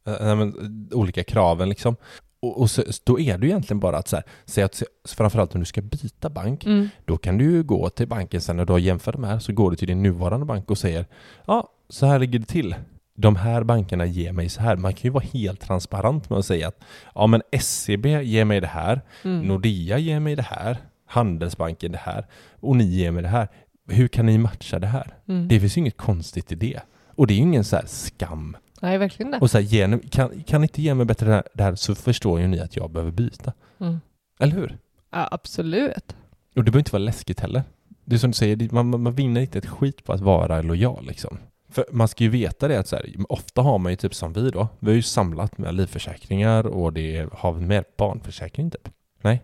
äh, 0.07 0.35
men, 0.35 0.53
olika 0.93 1.23
kraven 1.23 1.69
liksom. 1.69 1.95
Och, 2.39 2.61
och 2.61 2.69
så, 2.71 2.83
då 3.03 3.19
är 3.19 3.37
det 3.37 3.47
egentligen 3.47 3.79
bara 3.79 3.97
att 3.97 4.07
så 4.07 4.15
här, 4.15 4.25
säga 4.45 4.65
att 4.65 4.83
framförallt 5.07 5.53
om 5.55 5.59
du 5.59 5.65
ska 5.65 5.81
byta 5.81 6.29
bank, 6.29 6.65
Mm. 6.65 6.89
då 7.05 7.17
kan 7.17 7.37
du 7.37 7.51
ju 7.51 7.63
gå 7.63 7.89
till 7.89 8.07
banken 8.07 8.41
sen 8.41 8.57
när 8.57 8.65
du 8.65 8.71
har 8.73 8.79
jämfört 8.79 9.15
de 9.15 9.23
här, 9.23 9.39
så 9.39 9.53
går 9.53 9.71
du 9.71 9.77
till 9.77 9.87
din 9.87 10.03
nuvarande 10.03 10.45
bank 10.45 10.71
och 10.71 10.77
säger 10.77 11.05
ja, 11.45 11.69
så 11.89 12.05
här 12.05 12.19
ligger 12.19 12.39
det 12.39 12.45
till. 12.45 12.75
De 13.15 13.35
här 13.35 13.63
bankerna 13.63 14.05
ger 14.05 14.31
mig 14.31 14.49
så 14.49 14.61
här. 14.61 14.75
Man 14.75 14.93
kan 14.93 15.01
ju 15.03 15.09
vara 15.09 15.23
helt 15.33 15.61
transparent 15.61 16.29
med 16.29 16.39
att 16.39 16.45
säga 16.45 16.67
att 16.67 16.83
ja, 17.15 17.27
men 17.27 17.41
SEB 17.61 18.05
ger 18.05 18.45
mig 18.45 18.61
det 18.61 18.67
här, 18.67 19.01
Mm. 19.23 19.41
Nordea 19.41 19.97
ger 19.97 20.19
mig 20.19 20.35
det 20.35 20.41
här, 20.49 20.77
Handelsbanken 21.05 21.91
det 21.91 21.97
här 21.97 22.25
och 22.59 22.75
ni 22.75 22.83
ger 22.83 23.11
mig 23.11 23.23
det 23.23 23.29
här. 23.29 23.47
Hur 23.87 24.07
kan 24.07 24.25
ni 24.25 24.37
matcha 24.37 24.79
det 24.79 24.87
här? 24.87 25.17
Mm. 25.27 25.47
Det 25.47 25.59
finns 25.59 25.77
ju 25.77 25.81
inget 25.81 25.97
konstigt 25.97 26.51
i 26.51 26.55
det. 26.55 26.79
Och 27.15 27.27
det 27.27 27.33
är 27.33 27.35
ju 27.35 27.41
ingen 27.41 27.63
så 27.63 27.75
här 27.75 27.85
skam. 27.87 28.57
Nej, 28.81 28.97
verkligen 28.97 29.31
det. 29.31 29.39
Och 29.39 29.51
så 29.51 29.59
här, 29.59 30.09
kan, 30.09 30.43
kan 30.43 30.61
ni 30.61 30.65
inte 30.65 30.81
ge 30.81 30.93
mig 30.93 31.05
bättre 31.05 31.25
det 31.27 31.33
här, 31.33 31.43
det 31.53 31.63
här 31.63 31.75
så 31.75 31.95
förstår 31.95 32.39
ju 32.39 32.47
ni 32.47 32.59
att 32.59 32.75
jag 32.75 32.91
behöver 32.91 33.11
byta. 33.11 33.53
Mm. 33.79 33.99
Eller 34.39 34.55
hur? 34.55 34.77
Ja, 35.11 35.27
absolut. 35.31 36.15
Och 36.55 36.63
det 36.63 36.71
behöver 36.71 36.79
inte 36.79 36.91
vara 36.91 37.03
läskigt 37.03 37.39
heller. 37.39 37.63
Det 38.05 38.15
är 38.15 38.19
som 38.19 38.29
du 38.29 38.35
säger, 38.35 38.73
man, 38.73 38.89
man, 38.89 39.03
man 39.03 39.13
vinner 39.13 39.41
inte 39.41 39.57
ett 39.57 39.65
skit 39.65 40.03
på 40.03 40.13
att 40.13 40.21
vara 40.21 40.61
lojal 40.61 41.05
liksom. 41.05 41.37
För 41.73 41.85
man 41.91 42.07
ska 42.07 42.23
ju 42.23 42.29
veta 42.29 42.67
det 42.67 42.79
att 42.79 42.87
så 42.87 42.95
här, 42.95 43.15
ofta 43.29 43.61
har 43.61 43.77
man 43.77 43.91
ju 43.91 43.95
typ 43.95 44.15
som 44.15 44.33
vi 44.33 44.49
då, 44.49 44.67
vi 44.79 44.87
har 44.87 44.95
ju 44.95 45.01
samlat 45.01 45.57
med 45.57 45.75
livförsäkringar 45.75 46.67
och 46.67 46.93
det 46.93 47.29
har 47.33 47.53
vi 47.53 47.65
med 47.65 47.85
barnförsäkring 47.97 48.71
typ. 48.71 48.89
Nej. 49.21 49.41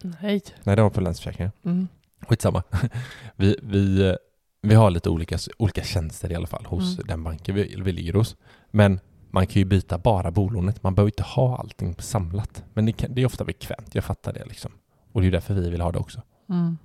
Nej, 0.64 0.76
det 0.76 0.82
har 0.82 0.90
på 0.90 1.02
länsförsäkringar. 1.02 1.52
Mm. 1.66 1.88
Skitsamma. 2.28 2.64
Vi, 3.36 3.58
vi, 3.64 4.16
vi 4.62 4.76
har 4.76 4.90
lite 4.90 5.10
olika, 5.10 5.38
olika 5.58 5.84
tjänster 5.84 6.32
i 6.32 6.36
alla 6.36 6.48
fall 6.48 6.66
hos 6.66 6.96
Mm. 6.96 7.08
den 7.08 7.24
banken 7.24 7.56
vi, 7.56 7.76
vi 7.82 7.92
ligger 7.92 8.14
hos. 8.14 8.36
Men 8.72 9.00
man 9.32 9.48
kan 9.48 9.60
ju 9.60 9.66
byta 9.66 9.98
bara 9.98 10.32
bolånet. 10.32 10.84
Man 10.84 10.96
behöver 10.96 11.10
inte 11.12 11.24
ha 11.24 11.58
allting 11.58 11.96
samlat. 12.00 12.64
Men 12.74 12.86
det, 12.86 12.92
kan, 12.92 13.16
det 13.16 13.22
är 13.22 13.26
ofta 13.26 13.44
bekvämt. 13.46 13.96
Jag 13.96 14.04
fattar 14.04 14.34
det 14.34 14.46
liksom. 14.46 14.72
Och 15.12 15.22
det 15.22 15.28
är 15.28 15.32
därför 15.32 15.54
vi 15.54 15.70
vill 15.70 15.82
ha 15.82 15.92
det 15.92 16.00
också. 16.00 16.22
Mm. 16.50 16.78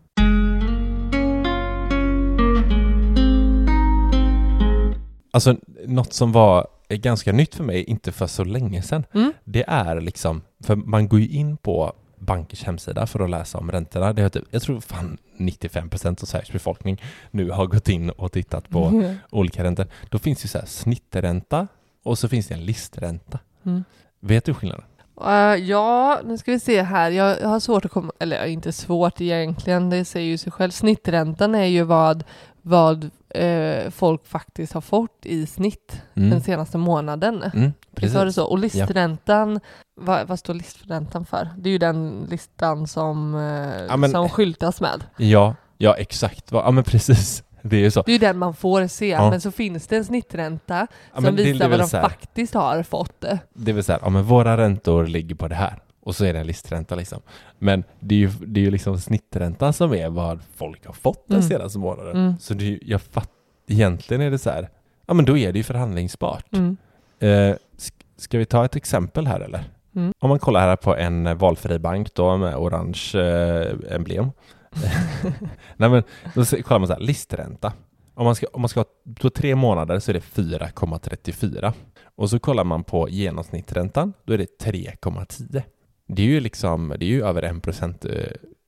Alltså 5.34 5.56
något 5.86 6.12
som 6.12 6.32
var 6.32 6.66
ganska 6.88 7.32
nytt 7.32 7.54
för 7.54 7.64
mig, 7.64 7.82
inte 7.84 8.12
för 8.12 8.26
så 8.26 8.44
länge 8.44 8.82
sedan, 8.82 9.04
Mm. 9.14 9.32
det 9.44 9.64
är 9.68 10.00
liksom, 10.00 10.42
för 10.60 10.76
man 10.76 11.08
går 11.08 11.20
ju 11.20 11.28
in 11.28 11.56
på 11.56 11.92
bankers 12.18 12.64
hemsida 12.64 13.06
för 13.06 13.20
att 13.20 13.30
läsa 13.30 13.58
om 13.58 13.70
räntorna. 13.72 14.12
Det 14.12 14.22
är 14.22 14.28
typ, 14.28 14.44
jag 14.50 14.62
tror 14.62 14.80
fan 14.80 15.18
95% 15.38 16.22
av 16.22 16.26
Sveriges 16.26 16.52
befolkning 16.52 17.02
nu 17.30 17.50
har 17.50 17.66
gått 17.66 17.88
in 17.88 18.10
och 18.10 18.32
tittat 18.32 18.68
på 18.70 18.84
Mm. 18.84 19.16
olika 19.30 19.64
räntor. 19.64 19.86
Då 20.10 20.18
finns 20.18 20.38
det 20.38 20.44
ju 20.44 20.48
så 20.48 20.58
här 20.58 20.66
snittränta 20.66 21.66
och 22.04 22.18
så 22.18 22.28
finns 22.28 22.46
det 22.46 22.54
en 22.54 22.64
listränta. 22.64 23.38
Mm. 23.66 23.84
Vet 24.20 24.44
du 24.44 24.54
skillnaden? 24.54 24.84
Eh, 25.26 25.54
ja, 25.64 26.20
nu 26.24 26.38
ska 26.38 26.52
vi 26.52 26.60
se 26.60 26.82
här. 26.82 27.10
Jag 27.10 27.48
har 27.48 27.60
svårt 27.60 27.84
att 27.84 27.90
komma, 27.90 28.12
eller 28.20 28.46
inte 28.46 28.72
svårt 28.72 29.20
egentligen, 29.20 29.90
det 29.90 30.04
säger 30.04 30.26
ju 30.28 30.38
sig 30.38 30.52
själv. 30.52 30.70
Snitträntan 30.70 31.54
är 31.54 31.64
ju 31.64 31.82
vad, 31.82 32.24
vad 32.66 33.10
eh, 33.28 33.90
folk 33.90 34.26
faktiskt 34.26 34.72
har 34.72 34.80
fått 34.80 35.26
i 35.26 35.46
snitt 35.46 36.02
den 36.14 36.40
senaste 36.42 36.78
månaden. 36.78 37.34
Mm, 37.42 37.62
var 37.64 37.72
det 37.90 38.00
precis. 38.00 38.34
så? 38.34 38.44
Och 38.44 38.58
listräntan, 38.58 39.60
vad, 40.00 40.28
vad 40.28 40.38
står 40.38 40.54
listräntan 40.54 41.26
för? 41.26 41.48
Det 41.58 41.68
är 41.68 41.72
ju 41.72 41.78
den 41.78 42.26
listan 42.30 42.86
som, 42.86 43.34
eh, 43.34 43.84
Ja, 43.88 43.96
men- 43.96 44.10
som 44.10 44.28
skyltas 44.28 44.80
med. 44.80 45.04
Ja, 45.16 45.54
ja 45.78 45.94
exakt. 45.94 46.44
Ja 46.52 46.70
men 46.70 46.84
precis. 46.84 47.42
Det 47.66 47.84
är 47.84 47.90
så. 47.90 48.02
Det 48.02 48.10
är 48.10 48.12
ju 48.12 48.18
den 48.18 48.38
man 48.38 48.54
får 48.54 48.86
se, 48.86 49.08
Ja. 49.08 49.30
men 49.30 49.40
så 49.40 49.50
finns 49.50 49.86
det 49.86 49.96
en 49.96 50.04
snittränta 50.04 50.86
Ja, 51.14 51.22
som 51.22 51.36
visar 51.36 51.68
vad 51.68 51.78
de 51.78 51.88
faktiskt 51.88 52.54
har 52.54 52.82
fått. 52.82 53.20
det. 53.20 53.38
Det 53.54 53.70
är 53.70 53.74
väl 53.74 53.84
så 53.84 53.92
här, 53.92 54.00
ja 54.02 54.08
men 54.08 54.22
våra 54.24 54.56
räntor 54.56 55.06
ligger 55.06 55.34
på 55.34 55.48
det 55.48 55.54
här. 55.54 55.78
Och 56.04 56.16
så 56.16 56.24
är 56.24 56.32
det 56.32 56.38
en 56.40 56.46
listränta 56.46 56.94
liksom. 56.94 57.20
Men 57.58 57.84
det 58.00 58.14
är 58.14 58.18
ju, 58.18 58.28
det 58.46 58.60
är 58.60 58.64
ju 58.64 58.70
liksom 58.70 58.98
snitträntan 58.98 59.72
som 59.72 59.92
är 59.94 60.08
vad 60.08 60.40
folk 60.56 60.86
har 60.86 60.92
fått 60.92 61.28
den 61.28 61.36
Mm. 61.36 61.48
senaste 61.48 61.78
månaden. 61.78 62.16
Mm. 62.16 62.38
Så 62.40 62.54
det 62.54 62.78
jag 62.82 63.02
fatt, 63.02 63.30
egentligen 63.68 64.20
är 64.22 64.30
det 64.30 64.38
så 64.38 64.50
här, 64.50 64.68
ja 65.06 65.14
men 65.14 65.24
då 65.24 65.38
är 65.38 65.52
det 65.52 65.58
ju 65.58 65.62
förhandlingsbart. 65.62 66.52
Mm. 66.52 66.76
Eh, 67.18 67.28
sk- 67.76 68.04
ska 68.16 68.38
vi 68.38 68.44
ta 68.44 68.64
ett 68.64 68.76
exempel 68.76 69.26
här 69.26 69.40
eller? 69.40 69.64
Mm. 69.96 70.12
Om 70.18 70.28
man 70.28 70.38
kollar 70.38 70.60
här 70.60 70.76
på 70.76 70.96
en 70.96 71.26
eh, 71.26 71.34
valfri 71.34 71.78
bank 71.78 72.14
då 72.14 72.36
med 72.36 72.56
orange 72.56 73.00
eh, 73.14 73.94
emblem. 73.94 74.30
Nej 75.76 75.90
men 75.90 76.02
då 76.34 76.44
kollar 76.44 76.78
man 76.78 76.86
så 76.86 76.92
här, 76.94 77.00
listränta. 77.00 77.72
Om 78.14 78.24
man 78.24 78.34
ska, 78.34 78.46
om 78.52 78.60
man 78.60 78.68
ska 78.68 78.80
ha 78.80 78.86
på 79.20 79.30
tre 79.30 79.54
månader 79.54 79.98
så 79.98 80.10
är 80.10 80.12
det 80.14 80.20
4,34. 80.20 81.72
Och 82.16 82.30
så 82.30 82.38
kollar 82.38 82.64
man 82.64 82.84
på 82.84 83.08
genomsnittsräntan, 83.08 84.12
då 84.24 84.32
är 84.32 84.38
det 84.38 84.60
3,10. 84.62 85.62
Det 86.06 86.22
är 86.22 86.26
ju 86.26 86.40
liksom, 86.40 86.94
det 86.98 87.04
är 87.04 87.08
ju 87.08 87.24
över 87.24 87.42
en 87.42 87.60
procent 87.60 88.04
eh, 88.04 88.12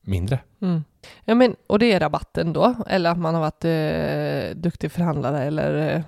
mindre. 0.03 0.38
Mm. 0.62 0.85
Ja, 1.25 1.35
men, 1.35 1.57
och 1.66 1.79
det 1.79 1.92
är 1.92 2.01
rabatten 2.01 2.53
då, 2.53 2.75
eller 2.87 3.11
att 3.11 3.18
man 3.18 3.35
har 3.35 3.40
varit 3.40 3.64
eh, 3.64 4.57
duktig 4.62 4.92
förhandlare 4.92 5.44
eller 5.44 5.94
eh, 5.96 6.03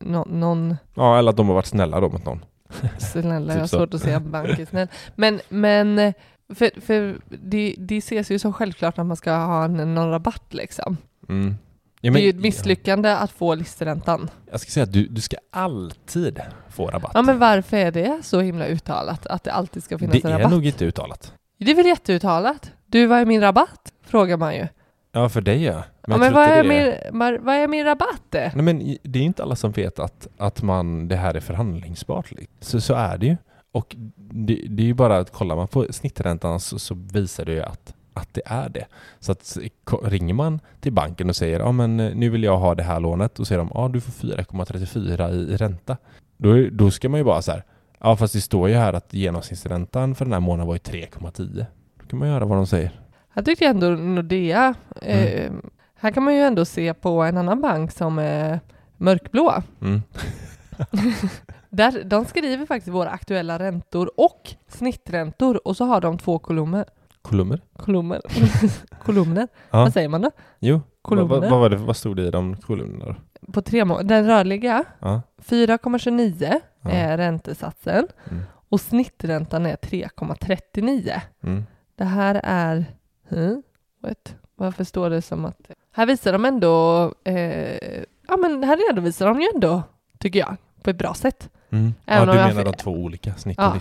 nå- 0.00 0.26
någon 0.30 0.76
Ja, 0.94 1.18
eller 1.18 1.30
att 1.30 1.36
de 1.36 1.48
har 1.48 1.54
varit 1.54 1.66
snälla 1.66 2.00
då 2.00 2.08
mot 2.08 2.24
någon. 2.24 2.44
snäll, 2.98 3.46
jag 3.48 3.54
har 3.54 3.60
Typ 3.60 3.70
svårt 3.70 3.94
att 3.94 4.00
säga 4.00 4.20
bank 4.20 4.58
är 4.58 4.66
snäll. 4.66 4.88
Men, 5.14 5.40
men 5.48 5.98
eh, 5.98 6.14
för, 6.54 6.80
för 6.80 7.20
det, 7.28 7.74
det 7.78 7.96
ses 7.96 8.30
ju 8.30 8.38
som 8.38 8.52
självklart 8.52 8.98
att 8.98 9.06
man 9.06 9.16
ska 9.16 9.32
ha 9.32 9.64
en, 9.64 9.94
någon 9.94 10.10
rabatt 10.10 10.54
liksom. 10.54 10.96
Mm. 11.28 11.54
Ja, 12.00 12.12
det 12.12 12.20
är 12.20 12.22
ju 12.22 12.28
ett 12.28 12.36
ja, 12.36 12.40
misslyckande 12.40 13.08
att 13.10 13.30
få 13.30 13.54
listräntan. 13.54 14.30
Jag 14.50 14.60
ska 14.60 14.70
säga 14.70 14.84
att 14.84 14.92
du, 14.92 15.06
du 15.06 15.20
ska 15.20 15.36
alltid 15.50 16.40
få 16.68 16.86
rabatt. 16.86 17.10
Ja 17.14 17.22
men 17.22 17.38
varför 17.38 17.76
är 17.76 17.90
det 17.90 18.18
så 18.22 18.40
himla 18.40 18.66
uttalat 18.66 19.26
att 19.26 19.44
det 19.44 19.52
alltid 19.52 19.82
ska 19.82 19.98
finnas 19.98 20.12
det 20.12 20.24
en 20.24 20.32
är 20.32 20.38
rabatt? 20.38 20.52
nog 20.52 20.66
inte 20.66 20.84
uttalat. 20.84 21.32
Det 21.58 21.70
är 21.70 21.74
väl 21.74 21.86
jätteuttalat? 21.86 22.70
Du, 22.86 23.06
vad 23.06 23.18
är 23.18 23.24
min 23.24 23.40
rabatt? 23.40 23.92
Frågar 24.02 24.36
man 24.36 24.54
ju. 24.54 24.66
Ja, 25.12 25.28
för 25.28 25.40
dig 25.40 25.62
ja. 25.62 25.82
Men, 26.06 26.12
ja, 26.12 26.16
men 26.18 26.32
vad, 26.32 26.48
är 26.48 26.62
det 26.62 26.68
min, 26.68 27.20
mar- 27.20 27.38
vad 27.42 27.54
är 27.54 27.68
min 27.68 27.84
rabatt? 27.84 28.26
Nej 28.32 28.52
men 28.54 28.96
det 29.02 29.18
är 29.18 29.22
inte 29.22 29.42
alla 29.42 29.56
som 29.56 29.72
vet 29.72 29.98
att, 29.98 30.28
att 30.38 30.62
man, 30.62 31.08
det 31.08 31.16
här 31.16 31.34
är 31.34 31.40
förhandlingsbart. 31.40 32.32
Så, 32.60 32.80
så 32.80 32.94
är 32.94 33.18
det 33.18 33.26
ju. 33.26 33.36
Och 33.72 33.96
det, 34.16 34.64
det 34.68 34.82
är 34.82 34.86
ju 34.86 34.94
bara 34.94 35.18
att 35.18 35.32
kollar 35.32 35.56
man 35.56 35.68
på 35.68 35.86
snitträntan 35.90 36.60
så, 36.60 36.78
så 36.78 36.94
visar 36.94 37.44
det 37.44 37.52
ju 37.52 37.62
att, 37.62 37.94
att 38.20 38.34
det 38.34 38.42
är 38.44 38.68
det. 38.68 38.86
Så 39.20 39.32
att 39.32 39.56
ringer 40.02 40.34
man 40.34 40.60
till 40.80 40.92
banken 40.92 41.28
och 41.28 41.36
säger 41.36 41.60
ja 41.60 41.72
men 41.72 42.00
eh, 42.00 42.14
nu 42.14 42.28
vill 42.28 42.42
jag 42.42 42.58
ha 42.58 42.74
det 42.74 42.82
här 42.82 43.00
lånet 43.00 43.38
och 43.38 43.46
säger 43.46 43.58
de 43.58 43.70
ja 43.74 43.88
du 43.88 44.00
får 44.00 44.12
4,34 44.28 45.32
i, 45.32 45.52
i 45.52 45.56
ränta. 45.56 45.96
Då, 46.36 46.68
då 46.72 46.90
ska 46.90 47.08
man 47.08 47.20
ju 47.20 47.24
bara 47.24 47.42
så 47.42 47.52
här 47.52 47.64
ja 48.00 48.16
fast 48.16 48.34
det 48.34 48.40
står 48.40 48.68
ju 48.68 48.74
här 48.74 48.92
att 48.92 49.14
genomsnittsräntan 49.14 50.14
för 50.14 50.24
den 50.24 50.32
här 50.32 50.40
månaden 50.40 50.66
var 50.66 50.74
ju 50.74 50.78
3,10. 50.78 51.66
Då 52.00 52.06
kan 52.06 52.18
man 52.18 52.28
göra 52.28 52.44
vad 52.44 52.58
de 52.58 52.66
säger. 52.66 53.00
Jag 53.34 53.44
tyckte 53.44 53.66
ändå 53.66 53.86
Nordea, 53.90 54.74
eh, 55.02 55.46
Mm. 55.46 55.62
här 55.94 56.10
kan 56.10 56.22
man 56.22 56.34
ju 56.34 56.40
ändå 56.40 56.64
se 56.64 56.94
på 56.94 57.22
en 57.22 57.36
annan 57.36 57.60
bank 57.60 57.92
som 57.92 58.18
är 58.18 58.60
mörkblå. 58.96 59.62
Mm. 59.80 60.02
Där, 61.70 62.04
de 62.04 62.24
skriver 62.24 62.66
faktiskt 62.66 62.94
våra 62.94 63.10
aktuella 63.10 63.58
räntor 63.58 64.10
och 64.16 64.54
snitträntor 64.68 65.68
och 65.68 65.76
så 65.76 65.84
har 65.84 66.00
de 66.00 66.18
två 66.18 66.38
kolumner. 66.38 66.84
Kolumner? 67.22 67.60
Kolumner. 67.76 68.20
kolumner. 69.04 69.48
Ja. 69.70 69.78
Vad 69.78 69.92
säger 69.92 70.08
man 70.08 70.22
då? 70.22 70.30
Jo. 70.58 70.74
Vad, 70.74 70.82
Kolumner. 71.02 71.28
vad, 71.40 71.50
vad, 71.50 71.60
var 71.60 71.70
det, 71.70 71.76
vad 71.76 71.96
stod 71.96 72.16
det 72.16 72.22
i 72.26 72.30
de 72.30 72.56
kolumnerna 72.56 73.04
då? 73.04 73.52
På 73.52 73.62
tre 73.62 73.84
må- 73.84 74.02
Den 74.02 74.26
rörliga, 74.26 74.84
Ja. 74.98 75.22
4,29 75.44 76.60
Ja. 76.82 76.90
är 76.90 77.16
räntesatsen 77.16 78.06
Mm. 78.30 78.42
och 78.68 78.80
snitträntan 78.80 79.66
är 79.66 79.76
3,39. 79.76 81.20
Mm. 81.42 81.64
Det 81.96 82.04
här 82.04 82.40
är... 82.44 82.84
Hmm, 83.28 83.62
what? 84.02 84.34
Varför 84.56 84.84
står 84.84 85.10
det 85.10 85.22
som 85.22 85.44
att... 85.44 85.70
Här 85.92 86.06
visar 86.06 86.32
de 86.32 86.44
ändå... 86.44 87.04
Eh, 87.24 88.02
ja 88.28 88.36
men 88.36 88.64
här 88.64 88.88
redovisar 88.90 89.26
de 89.26 89.40
ju 89.40 89.48
ändå, 89.54 89.82
tycker 90.18 90.38
jag, 90.38 90.56
på 90.82 90.90
ett 90.90 90.98
bra 90.98 91.14
sätt. 91.14 91.48
Mm. 91.70 91.94
Ja, 92.04 92.20
du 92.20 92.26
menar 92.32 92.64
de 92.64 92.72
två 92.72 92.90
olika 92.90 93.34
snitt 93.34 93.58
Ja. 93.60 93.72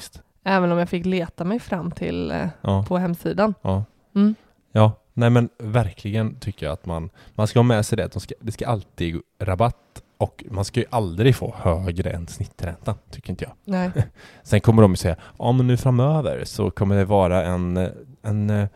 Även 0.43 0.71
om 0.71 0.77
jag 0.77 0.89
fick 0.89 1.05
leta 1.05 1.43
mig 1.43 1.59
fram 1.59 1.91
till 1.91 2.31
eh, 2.31 2.47
Ja. 2.61 2.85
på 2.87 2.97
hemsidan. 2.97 3.53
Ja. 3.61 3.83
Mm. 4.15 4.35
Ja, 4.71 4.91
nej 5.13 5.29
men 5.29 5.49
verkligen 5.59 6.35
tycker 6.39 6.65
jag 6.65 6.73
att 6.73 6.85
man, 6.85 7.09
man 7.35 7.47
ska 7.47 7.59
ha 7.59 7.63
med 7.63 7.85
sig 7.85 7.97
det 7.97 8.05
att 8.05 8.11
de 8.11 8.19
ska, 8.19 8.35
det 8.41 8.51
ska 8.51 8.67
alltid 8.67 9.21
rabatt 9.39 9.75
och 10.17 10.43
man 10.51 10.65
ska 10.65 10.79
ju 10.79 10.85
aldrig 10.89 11.35
få 11.35 11.55
högre 11.57 12.09
än 12.09 12.27
snitträntan, 12.27 12.95
tycker 13.11 13.29
inte 13.29 13.43
jag. 13.43 13.53
Nej. 13.63 13.91
Sen 14.43 14.61
kommer 14.61 14.81
de 14.81 14.91
ju 14.91 14.95
säga, 14.97 15.15
ja 15.39 15.51
men 15.51 15.67
nu 15.67 15.77
framöver 15.77 16.43
så 16.45 16.71
kommer 16.71 16.95
det 16.97 17.05
vara 17.05 17.45
en, 17.45 17.77
en 18.21 18.67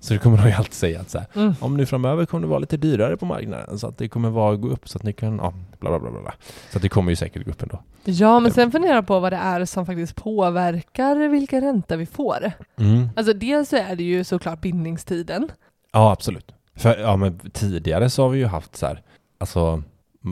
så 0.00 0.12
det 0.14 0.18
kommer 0.18 0.36
de 0.38 0.46
ju 0.48 0.52
alltid 0.54 0.72
säga 0.74 1.00
att 1.00 1.10
så 1.10 1.18
här, 1.18 1.26
Mm. 1.34 1.54
om 1.60 1.76
nu 1.76 1.86
framöver 1.86 2.26
kommer 2.26 2.42
det 2.42 2.48
vara 2.48 2.58
lite 2.58 2.76
dyrare 2.76 3.16
på 3.16 3.26
marknaden 3.26 3.78
så 3.78 3.86
att 3.86 3.98
det 3.98 4.08
kommer 4.08 4.30
vara 4.30 4.56
gå 4.56 4.68
upp 4.68 4.88
så 4.88 4.98
att 4.98 5.02
ni 5.04 5.12
kan, 5.12 5.36
ja, 5.36 5.54
bla 5.80 5.90
bla 5.98 6.10
bla 6.10 6.20
bla. 6.20 6.34
Så 6.70 6.78
att 6.78 6.82
det 6.82 6.88
kommer 6.88 7.10
ju 7.12 7.16
säkert 7.16 7.44
gå 7.44 7.50
upp 7.50 7.62
ändå. 7.62 7.82
Ja, 8.04 8.40
men 8.40 8.52
sen 8.52 8.72
funderar 8.72 8.94
jag 8.94 9.06
på 9.06 9.20
vad 9.20 9.32
det 9.32 9.36
är 9.36 9.64
som 9.64 9.86
faktiskt 9.86 10.16
påverkar 10.16 11.28
vilken 11.28 11.60
ränta 11.60 11.96
vi 11.96 12.06
får. 12.06 12.52
Mm. 12.78 13.08
Alltså 13.16 13.32
dels 13.32 13.68
så 13.68 13.76
är 13.76 13.96
det 13.96 14.04
ju 14.04 14.24
såklart 14.24 14.60
bindningstiden. 14.60 15.48
Ja, 15.92 16.12
absolut. 16.12 16.52
För 16.76 16.98
ja, 16.98 17.16
men 17.16 17.38
tidigare 17.38 18.10
så 18.10 18.22
har 18.22 18.28
vi 18.30 18.38
ju 18.38 18.46
haft 18.46 18.76
så 18.76 18.86
här, 18.86 19.02
alltså 19.38 19.82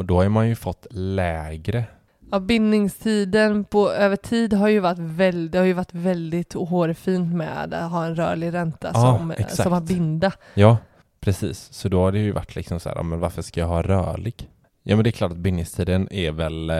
då 0.04 0.22
har 0.22 0.28
man 0.28 0.48
ju 0.48 0.54
fått 0.54 0.86
lägre 0.90 1.84
Ja, 2.30 2.38
bindningstiden 2.40 3.64
på 3.64 3.90
över 3.92 4.16
tid 4.16 4.52
har 4.52 4.68
ju 4.68 4.80
varit 4.80 4.98
väldigt, 4.98 5.52
det 5.52 5.58
har 5.58 5.66
ju 5.66 5.72
varit 5.72 5.94
väldigt 5.94 6.52
hårfint 6.52 7.34
med 7.34 7.74
att 7.74 7.90
ha 7.90 8.06
en 8.06 8.14
rörlig 8.16 8.52
ränta 8.54 8.90
Ja, 8.94 9.18
som, 9.18 9.30
exakt. 9.30 9.56
som 9.62 9.72
har 9.72 9.80
binda. 9.80 10.32
Ja, 10.54 10.76
precis. 11.20 11.68
Så 11.72 11.88
då 11.88 12.00
har 12.00 12.12
det 12.12 12.18
ju 12.18 12.32
varit 12.32 12.56
liksom 12.56 12.80
så 12.80 12.88
här, 12.88 12.96
ja, 12.96 13.02
men 13.02 13.20
varför 13.20 13.42
ska 13.42 13.60
jag 13.60 13.66
ha 13.68 13.82
rörlig? 13.82 14.48
Ja, 14.82 14.96
men 14.96 15.04
det 15.04 15.10
är 15.10 15.12
klart 15.12 15.32
att 15.32 15.38
bindningstiden 15.38 16.08
är 16.12 16.30
väl 16.32 16.70
eh, 16.70 16.76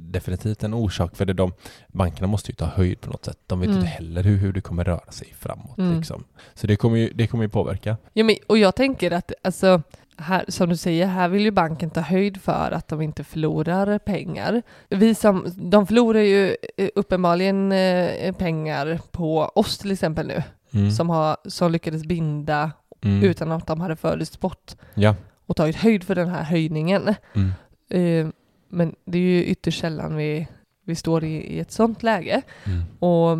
definitivt 0.00 0.62
en 0.62 0.74
orsak 0.74 1.16
för 1.16 1.24
det. 1.24 1.32
De, 1.32 1.52
bankerna 1.88 2.26
måste 2.26 2.50
ju 2.50 2.54
ta 2.54 2.64
höjd 2.66 3.00
på 3.00 3.10
något 3.10 3.24
sätt. 3.24 3.38
De 3.46 3.60
vet 3.60 3.66
Mm. 3.68 3.78
inte 3.78 3.88
heller 3.90 4.22
hur, 4.22 4.36
hur 4.36 4.52
det 4.52 4.60
kommer 4.60 4.84
röra 4.84 5.12
sig 5.12 5.34
framåt. 5.38 5.78
Mm. 5.78 5.96
Liksom. 5.96 6.24
Så 6.54 6.66
det 6.66 6.76
kommer 6.76 6.96
ju, 6.96 7.12
det 7.14 7.26
kommer 7.26 7.44
ju 7.44 7.48
påverka. 7.48 7.96
Ja, 8.12 8.24
men, 8.24 8.36
och 8.46 8.58
jag 8.58 8.74
tänker 8.74 9.10
att, 9.10 9.32
alltså, 9.42 9.82
här, 10.18 10.44
som 10.48 10.68
du 10.68 10.76
säger, 10.76 11.06
här 11.06 11.28
vill 11.28 11.42
ju 11.42 11.50
banken 11.50 11.90
ta 11.90 12.00
höjd 12.00 12.40
för 12.42 12.70
att 12.72 12.88
de 12.88 13.00
inte 13.02 13.24
förlorar 13.24 13.98
pengar. 13.98 14.62
Vi 14.88 15.14
som, 15.14 15.46
de 15.56 15.86
förlorar 15.86 16.20
ju 16.20 16.56
eh, 16.76 16.88
uppenbarligen 16.94 17.72
eh, 17.72 18.32
pengar 18.34 19.00
på 19.10 19.38
oss 19.54 19.78
till 19.78 19.92
exempel 19.92 20.26
nu, 20.26 20.42
Mm. 20.74 20.90
som, 20.90 21.10
har, 21.10 21.36
som 21.44 21.72
lyckades 21.72 22.04
binda 22.04 22.70
Mm. 23.04 23.22
utan 23.22 23.52
att 23.52 23.66
de 23.66 23.80
hade 23.80 23.96
förutspått 23.96 24.76
Ja. 24.94 25.14
och 25.46 25.56
tagit 25.56 25.76
höjd 25.76 26.04
för 26.04 26.14
den 26.14 26.28
här 26.28 26.42
höjningen. 26.42 27.14
Mm. 27.34 27.52
Eh, 27.90 28.32
men 28.68 28.94
det 29.04 29.18
är 29.18 29.22
ju 29.22 29.44
ytterst 29.44 29.80
sällan 29.80 30.16
vi, 30.16 30.48
vi 30.84 30.94
står 30.94 31.24
i, 31.24 31.36
i 31.36 31.60
ett 31.60 31.72
sånt 31.72 32.02
läge. 32.02 32.42
Mm. 32.66 32.82
Och, 32.98 33.30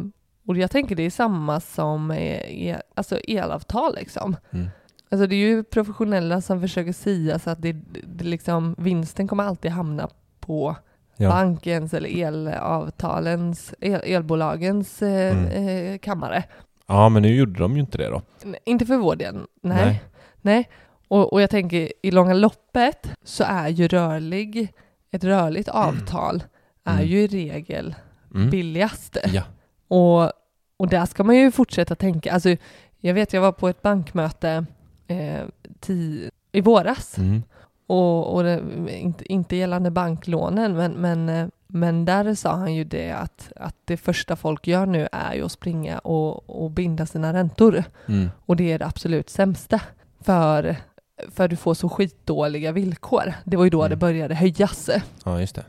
och 0.46 0.56
jag 0.56 0.70
tänker 0.70 0.96
det 0.96 1.02
är 1.02 1.10
samma 1.10 1.60
som 1.60 2.10
eh, 2.10 2.66
el, 2.68 2.76
alltså 2.94 3.16
elavtal 3.18 3.94
liksom. 3.94 4.36
Mm. 5.10 5.20
Alltså 5.20 5.26
det 5.26 5.34
är 5.34 5.48
ju 5.48 5.64
professionella 5.64 6.40
som 6.40 6.60
försöker 6.60 6.92
sia 6.92 7.38
så 7.38 7.50
att 7.50 7.62
det, 7.62 7.72
det 8.06 8.24
liksom, 8.24 8.74
vinsten 8.78 9.28
kommer 9.28 9.44
alltid 9.44 9.70
hamna 9.70 10.08
på 10.40 10.76
Ja. 11.20 11.28
bankens 11.30 11.94
eller 11.94 12.08
elavtalens, 12.18 13.74
el, 13.80 14.00
elbolagens 14.04 15.02
eh, 15.02 15.36
Mm. 15.38 15.68
eh, 15.92 15.98
kammare. 15.98 16.44
ja, 16.86 17.08
men 17.08 17.22
nu 17.22 17.34
gjorde 17.34 17.58
de 17.60 17.74
ju 17.74 17.80
inte 17.80 17.98
det 17.98 18.08
då. 18.08 18.22
Nej, 18.44 18.60
Inte 18.64 18.86
för 18.86 18.96
vår 18.96 19.16
del, 19.16 19.34
nej. 19.34 19.84
Nej. 19.84 20.02
nej. 20.40 20.68
Och, 21.08 21.32
och 21.32 21.42
jag 21.42 21.50
tänker 21.50 21.92
i 22.02 22.10
långa 22.10 22.34
loppet 22.34 23.10
så 23.24 23.44
är 23.46 23.68
ju 23.68 23.88
rörlig, 23.88 24.72
ett 25.10 25.24
rörligt 25.24 25.68
avtal 25.68 26.42
är 26.84 26.92
Mm. 26.94 27.06
ju 27.06 27.18
i 27.22 27.26
regel 27.26 27.94
Mm. 28.34 28.50
billigast. 28.50 29.16
Ja. 29.32 29.42
Och, 29.88 30.32
och 30.76 30.88
där 30.88 31.06
ska 31.06 31.24
man 31.24 31.36
ju 31.36 31.50
fortsätta 31.50 31.94
tänka. 31.94 32.32
Alltså, 32.32 32.56
jag 33.00 33.14
vet, 33.14 33.32
jag 33.32 33.40
var 33.40 33.52
på 33.52 33.68
ett 33.68 33.82
bankmöte 33.82 34.66
eh, 35.08 35.42
ti, 35.80 36.30
i 36.52 36.60
våras 36.60 37.18
Mm. 37.18 37.42
och, 37.86 38.34
och 38.34 38.42
det, 38.42 38.62
inte, 38.88 39.32
inte 39.32 39.56
gällande 39.56 39.90
banklånen, 39.90 40.76
men, 40.76 40.92
men, 40.92 41.28
eh, 41.28 41.46
men 41.66 42.04
där 42.04 42.34
sa 42.34 42.52
han 42.54 42.74
ju 42.74 42.84
det 42.84 43.10
att, 43.10 43.52
att 43.56 43.74
det 43.84 43.96
första 43.96 44.36
folk 44.36 44.66
gör 44.66 44.86
nu 44.86 45.08
är 45.12 45.34
ju 45.34 45.44
att 45.44 45.52
springa 45.52 45.98
och, 45.98 46.62
och 46.62 46.70
binda 46.70 47.06
sina 47.06 47.32
räntor. 47.32 47.84
Mm. 48.08 48.28
Och 48.46 48.56
det 48.56 48.72
är 48.72 48.78
det 48.78 48.86
absolut 48.86 49.30
sämsta. 49.30 49.80
För, 50.20 50.76
för 51.32 51.48
du 51.48 51.56
får 51.56 51.74
så 51.74 51.88
skitdåliga 51.88 52.72
villkor. 52.72 53.32
Det 53.44 53.56
var 53.56 53.64
ju 53.64 53.70
då 53.70 53.80
Mm. 53.80 53.90
det 53.90 53.96
började 53.96 54.34
höjas. 54.34 54.90
Ja, 55.24 55.40
just 55.40 55.54
det. 55.54 55.64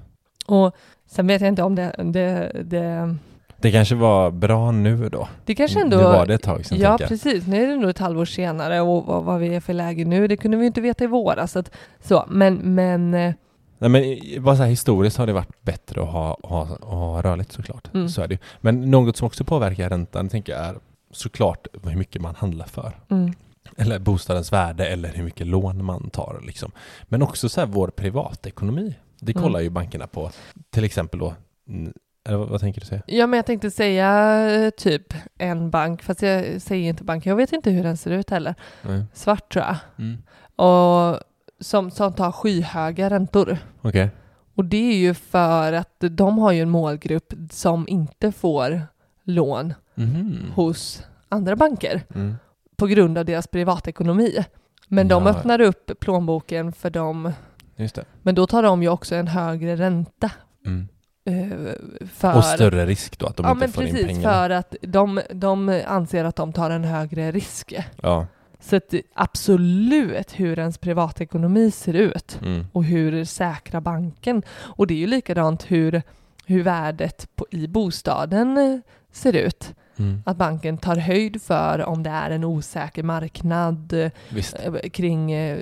Och 0.48 0.76
sen 1.08 1.28
vet 1.28 1.42
jag 1.42 1.48
inte 1.48 1.64
om 1.64 1.76
det, 1.76 1.96
det, 2.04 2.52
det, 2.64 3.16
Det 3.62 3.72
kanske 3.72 3.96
var 3.96 4.32
bra 4.32 4.72
nu 4.72 5.10
då. 5.10 5.28
det 5.46 5.56
kanske 5.56 5.82
ändå... 5.82 5.98
Nu 5.98 6.04
var 6.04 6.26
det 6.26 6.34
ett 6.34 6.44
tag 6.44 6.66
sedan, 6.66 6.78
Ja, 6.80 6.98
precis. 6.98 7.48
Nu 7.48 7.64
är 7.64 7.68
det 7.68 7.76
nog 7.76 7.90
ett 7.90 7.98
halvår 8.00 8.26
senare 8.26 8.82
och 8.82 9.06
vad, 9.06 9.24
vad 9.24 9.40
vi 9.40 9.56
är 9.56 9.60
för 9.60 9.74
läge 9.74 10.06
nu, 10.06 10.28
det 10.28 10.38
kunde 10.38 10.58
vi 10.58 10.66
inte 10.66 10.82
veta 10.82 11.04
i 11.04 11.08
våras. 11.08 11.52
Så, 11.52 11.60
att, 11.60 11.72
så 12.00 12.26
men, 12.30 12.56
men 12.56 13.14
eh, 13.14 13.34
Nej 13.78 13.90
men 13.90 14.44
bara 14.44 14.56
så 14.56 14.62
här 14.64 14.70
historiskt 14.70 15.18
har 15.18 15.28
det 15.28 15.34
varit 15.34 15.62
bättre 15.62 16.02
att 16.02 16.10
ha, 16.10 16.38
ha, 16.44 16.68
ha 16.82 17.22
rörligt 17.22 17.52
såklart. 17.52 17.94
Mm. 17.94 18.10
Så 18.10 18.22
är 18.22 18.28
det 18.28 18.34
ju. 18.34 18.40
Men 18.62 18.92
något 18.92 19.18
som 19.18 19.26
också 19.28 19.44
påverkar 19.44 19.90
räntan 19.90 20.30
tänker 20.30 20.54
jag 20.54 20.62
är 20.66 20.76
såklart 21.12 21.68
hur 21.84 21.96
mycket 21.96 22.22
man 22.22 22.36
handlar 22.36 22.66
för. 22.66 22.92
mm, 23.12 23.34
Eller 23.78 24.00
bostadens 24.00 24.52
värde 24.54 24.86
eller 24.88 25.10
hur 25.14 25.24
mycket 25.24 25.48
lån 25.48 25.86
man 25.86 26.10
tar. 26.10 26.42
Liksom. 26.46 26.72
Men 27.04 27.22
också 27.22 27.50
så 27.50 27.60
här 27.62 27.68
vår 27.68 27.88
privatekonomi. 27.88 28.96
Det 29.20 29.32
Mm. 29.32 29.44
kollar 29.44 29.60
ju 29.60 29.70
bankerna 29.70 30.08
på. 30.08 30.32
Till 30.70 30.84
exempel 30.84 31.20
då, 31.20 31.34
mm, 31.70 31.94
eller 32.30 32.38
vad, 32.38 32.50
vad 32.50 32.60
tänker 32.60 32.82
du 32.82 32.88
säga? 32.88 33.02
ja, 33.08 33.28
men 33.28 33.38
jag 33.38 33.46
tänkte 33.46 33.72
säga 33.72 34.40
eh, 34.52 34.70
typ 34.70 35.14
en 35.38 35.70
bank, 35.70 36.04
fast 36.04 36.22
jag 36.22 36.62
säger 36.62 36.90
inte 36.90 37.04
bank. 37.04 37.26
Jag 37.26 37.36
vet 37.36 37.54
inte 37.54 37.72
hur 37.72 37.84
den 37.84 37.98
ser 37.98 38.12
ut 38.12 38.30
heller. 38.30 38.56
Nej. 38.82 39.04
Svart 39.14 39.54
tror 39.54 39.66
jag. 39.66 39.76
Mm. 39.98 40.18
Och 40.56 41.20
som, 41.60 41.92
som 41.92 42.14
tar 42.14 42.32
skyhöga 42.32 43.10
räntor. 43.10 43.58
Okej. 43.82 44.10
Och 44.56 44.66
det 44.66 44.92
är 44.92 44.98
ju 44.98 45.14
för 45.14 45.74
att 45.74 45.96
de 46.00 46.38
har 46.38 46.52
ju 46.52 46.62
en 46.62 46.70
målgrupp 46.70 47.34
som 47.52 47.88
inte 47.88 48.32
får 48.32 48.82
lån 49.24 49.74
Mhm. 49.96 50.52
hos 50.56 51.04
andra 51.30 51.56
banker 51.56 52.02
Mm. 52.16 52.36
på 52.76 52.88
grund 52.88 53.18
av 53.18 53.26
deras 53.26 53.48
privatekonomi. 53.48 54.46
Men 54.88 55.08
de 55.08 55.24
Ja. 55.24 55.30
öppnar 55.30 55.62
upp 55.62 55.92
plånboken 56.00 56.72
för 56.72 56.90
dem, 56.90 57.32
men 58.22 58.36
då 58.36 58.48
tar 58.48 58.64
de 58.64 58.84
ju 58.84 58.90
också 58.90 59.16
en 59.16 59.28
högre 59.28 59.76
ränta. 59.76 60.32
Mm. 60.66 60.88
Eh, 61.30 62.08
För, 62.14 62.38
Och 62.38 62.46
större 62.46 62.86
risk 62.86 63.20
då 63.20 63.26
att 63.26 63.36
de 63.38 63.46
ja, 63.46 63.52
inte 63.52 63.60
men 63.60 63.72
får 63.72 63.84
in 63.84 63.90
precis, 63.92 64.08
pengarna. 64.08 64.34
för 64.34 64.50
att 64.50 64.76
de, 64.82 65.22
de 65.34 65.82
anser 65.88 66.24
att 66.26 66.36
de 66.36 66.54
tar 66.54 66.70
en 66.70 66.84
högre 66.84 67.32
risk. 67.32 67.74
Ja. 68.02 68.28
Så 68.62 68.76
att 68.76 68.94
absolut 69.14 70.40
hur 70.40 70.60
ens 70.60 70.78
privatekonomi 70.78 71.72
ser 71.72 71.94
ut 71.94 72.40
Mm. 72.42 72.68
och 72.72 72.84
hur 72.84 73.26
säkra 73.26 73.82
banken. 73.82 74.42
Och 74.52 74.88
det 74.88 74.94
är 74.94 74.98
ju 74.98 75.08
likadant 75.08 75.72
hur, 75.72 76.02
hur 76.46 76.64
värdet 76.64 77.28
på, 77.36 77.46
i 77.52 77.68
bostaden 77.68 78.58
eh, 78.58 78.80
ser 79.12 79.34
ut. 79.36 79.74
Mm. 80.00 80.24
Att 80.26 80.38
banken 80.38 80.78
tar 80.78 80.96
höjd 80.96 81.42
för 81.42 81.86
om 81.86 82.04
det 82.04 82.10
är 82.10 82.30
en 82.32 82.44
osäker 82.44 83.04
marknad 83.04 83.94
eh, 83.94 84.12
Visst. 84.30 84.58
kring, 84.94 85.32
eh, 85.32 85.58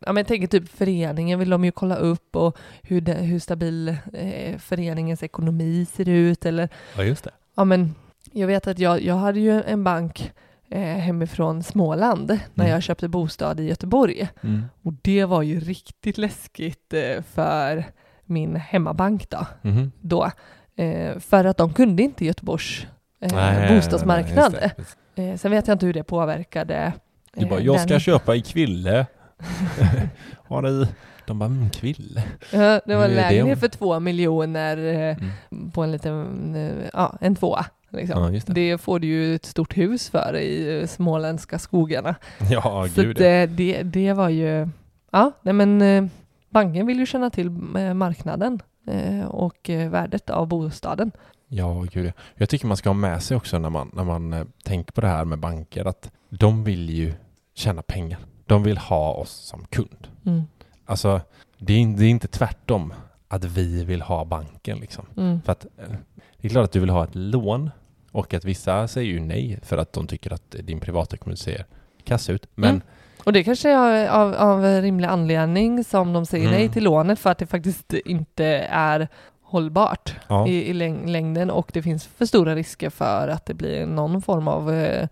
ja 0.00 0.06
men 0.12 0.16
jag 0.16 0.26
tänker 0.26 0.46
typ 0.46 0.68
föreningen 0.68 1.38
vill 1.38 1.50
de 1.50 1.64
ju 1.64 1.70
kolla 1.72 1.96
upp 1.96 2.36
och 2.36 2.56
hur, 2.82 3.00
det, 3.00 3.12
hur 3.14 3.38
stabil 3.38 3.88
eh, 4.12 4.58
föreningens 4.58 5.22
ekonomi 5.22 5.86
ser 5.92 6.08
ut 6.08 6.46
eller 6.46 6.68
Ja, 6.96 7.02
just 7.04 7.24
det. 7.24 7.30
ja 7.54 7.64
men 7.64 7.94
jag 8.32 8.46
vet 8.46 8.66
att 8.66 8.78
jag, 8.78 9.02
jag 9.02 9.14
hade 9.16 9.40
ju 9.40 9.62
en 9.62 9.84
bank 9.84 10.32
eh, 10.68 10.80
hemifrån 10.80 11.62
Småland 11.62 12.26
när 12.54 12.64
Mm. 12.64 12.74
jag 12.74 12.82
köpte 12.82 13.08
bostad 13.08 13.60
i 13.60 13.64
Göteborg 13.64 14.28
Mm. 14.42 14.62
och 14.82 14.92
det 15.02 15.24
var 15.24 15.42
ju 15.42 15.60
riktigt 15.60 16.18
läskigt 16.18 16.92
eh, 16.94 17.22
för 17.22 17.84
min 18.24 18.56
hemmabank 18.56 19.30
då. 19.30 19.46
Mhm. 19.62 19.92
då 20.00 20.30
eh, 20.76 21.18
för 21.18 21.44
att 21.44 21.56
de 21.56 21.72
kunde 21.74 22.02
inte 22.02 22.24
Göteborgs 22.24 22.86
eh, 23.24 23.74
bostadsmarknad. 23.76 24.52
Nej, 24.60 24.70
det. 24.76 24.84
Eh, 25.16 25.36
sen 25.36 25.50
vet 25.50 25.68
jag 25.68 25.74
inte 25.74 25.86
hur 25.86 25.92
det 25.92 26.02
påverkade. 26.04 26.92
Du 27.34 27.46
bara, 27.46 27.58
eh, 27.60 27.66
jag 27.66 27.80
ska 27.80 27.88
den- 27.88 28.00
köpa 28.00 28.34
i 28.34 28.42
Kville. 28.42 29.06
Har 30.48 30.62
ni? 30.62 30.86
De 31.26 31.38
bara, 31.38 31.46
mm, 31.46 31.70
Kville. 31.70 32.22
Ja, 32.52 32.80
det 32.86 32.94
var 32.96 33.08
det 33.08 33.14
lägenhet 33.14 33.60
för 33.60 33.68
två 33.68 34.00
miljoner 34.00 34.76
eh, 34.76 35.16
Mm. 35.50 35.70
på 35.70 35.82
en 35.82 35.92
liten, 35.92 36.54
eh, 36.54 36.86
ja, 36.92 37.16
en 37.20 37.36
tvåa. 37.36 37.66
Liksom. 37.90 38.34
Ja, 38.34 38.40
det. 38.46 38.52
det 38.54 38.78
får 38.78 38.98
du 38.98 39.06
ju 39.06 39.34
ett 39.34 39.44
stort 39.46 39.76
hus 39.76 40.10
för 40.10 40.36
i 40.36 40.80
eh, 40.80 40.86
småländska 40.86 41.58
skogarna. 41.58 42.14
Ja, 42.50 42.88
Så 42.94 43.02
gud. 43.02 43.20
eh, 43.20 43.48
det, 43.48 43.82
det 43.82 44.12
var 44.12 44.28
ju, 44.28 44.68
ja, 45.12 45.32
nej 45.42 45.54
men 45.54 45.82
eh, 45.82 46.04
banken 46.50 46.86
vill 46.86 46.98
ju 46.98 47.06
känna 47.06 47.30
till 47.30 47.46
eh, 47.76 47.94
marknaden 47.94 48.60
eh, 48.86 49.26
och 49.26 49.70
eh, 49.70 49.90
värdet 49.90 50.30
av 50.30 50.48
bostaden. 50.48 51.10
Ja, 51.56 51.84
gud. 51.92 52.06
ja. 52.06 52.12
Jag 52.34 52.48
tycker 52.48 52.66
man 52.66 52.76
ska 52.76 52.88
ha 52.88 52.94
med 52.94 53.22
sig 53.22 53.36
också 53.36 53.58
när 53.58 53.70
man, 53.70 53.90
när 53.92 54.04
man 54.04 54.32
eh, 54.32 54.44
tänker 54.62 54.92
på 54.92 55.00
det 55.00 55.08
här 55.08 55.24
med 55.24 55.38
banker 55.38 55.84
att 55.84 56.10
de 56.28 56.64
vill 56.64 56.90
ju 56.90 57.12
tjäna 57.54 57.82
pengar. 57.82 58.18
De 58.46 58.62
vill 58.62 58.78
ha 58.78 59.12
oss 59.12 59.30
som 59.30 59.64
kund. 59.64 60.08
Mm. 60.26 60.42
Alltså, 60.86 61.20
det 61.58 61.72
är, 61.72 61.96
det 61.96 62.04
är 62.04 62.10
inte 62.10 62.28
tvärtom 62.28 62.94
att 63.28 63.44
vi 63.44 63.84
vill 63.84 64.02
ha 64.02 64.24
banken 64.24 64.78
liksom. 64.78 65.06
Mm. 65.16 65.42
För 65.42 65.52
att 65.52 65.64
eh, 65.64 65.94
det 66.40 66.48
är 66.48 66.50
klart 66.50 66.64
att 66.64 66.72
du 66.72 66.80
vill 66.80 66.90
ha 66.90 67.04
ett 67.04 67.14
lån 67.14 67.70
och 68.10 68.34
att 68.34 68.44
vissa 68.44 68.88
säger 68.88 69.12
ju 69.12 69.20
nej 69.20 69.58
för 69.62 69.78
att 69.78 69.92
de 69.92 70.06
tycker 70.06 70.32
att 70.32 70.56
din 70.60 70.80
privatekonomi 70.80 71.36
ser 71.36 71.64
kass 72.04 72.30
ut. 72.30 72.46
Men 72.54 72.70
Mm. 72.70 72.82
Och 73.24 73.32
det 73.32 73.44
kanske 73.44 73.70
är 73.70 74.08
av, 74.08 74.34
av 74.34 74.62
rimlig 74.62 75.08
anledning 75.08 75.84
som 75.84 76.12
de 76.12 76.26
säger 76.26 76.46
Mm. 76.46 76.58
nej 76.58 76.68
till 76.68 76.84
lånet 76.84 77.18
för 77.18 77.30
att 77.30 77.38
det 77.38 77.46
faktiskt 77.46 77.92
inte 77.92 78.44
är 78.70 79.08
hållbart 79.54 80.14
ja, 80.28 80.46
i, 80.48 80.70
i 80.70 80.72
läng- 80.72 81.06
längden 81.10 81.50
och 81.50 81.70
det 81.74 81.82
finns 81.82 82.06
för 82.06 82.26
stora 82.26 82.54
risker 82.54 82.90
för 82.90 83.28
att 83.28 83.46
det 83.46 83.54
blir 83.54 83.86
någon 83.86 84.22
form 84.22 84.48
av 84.48 84.72
eh, 84.72 85.08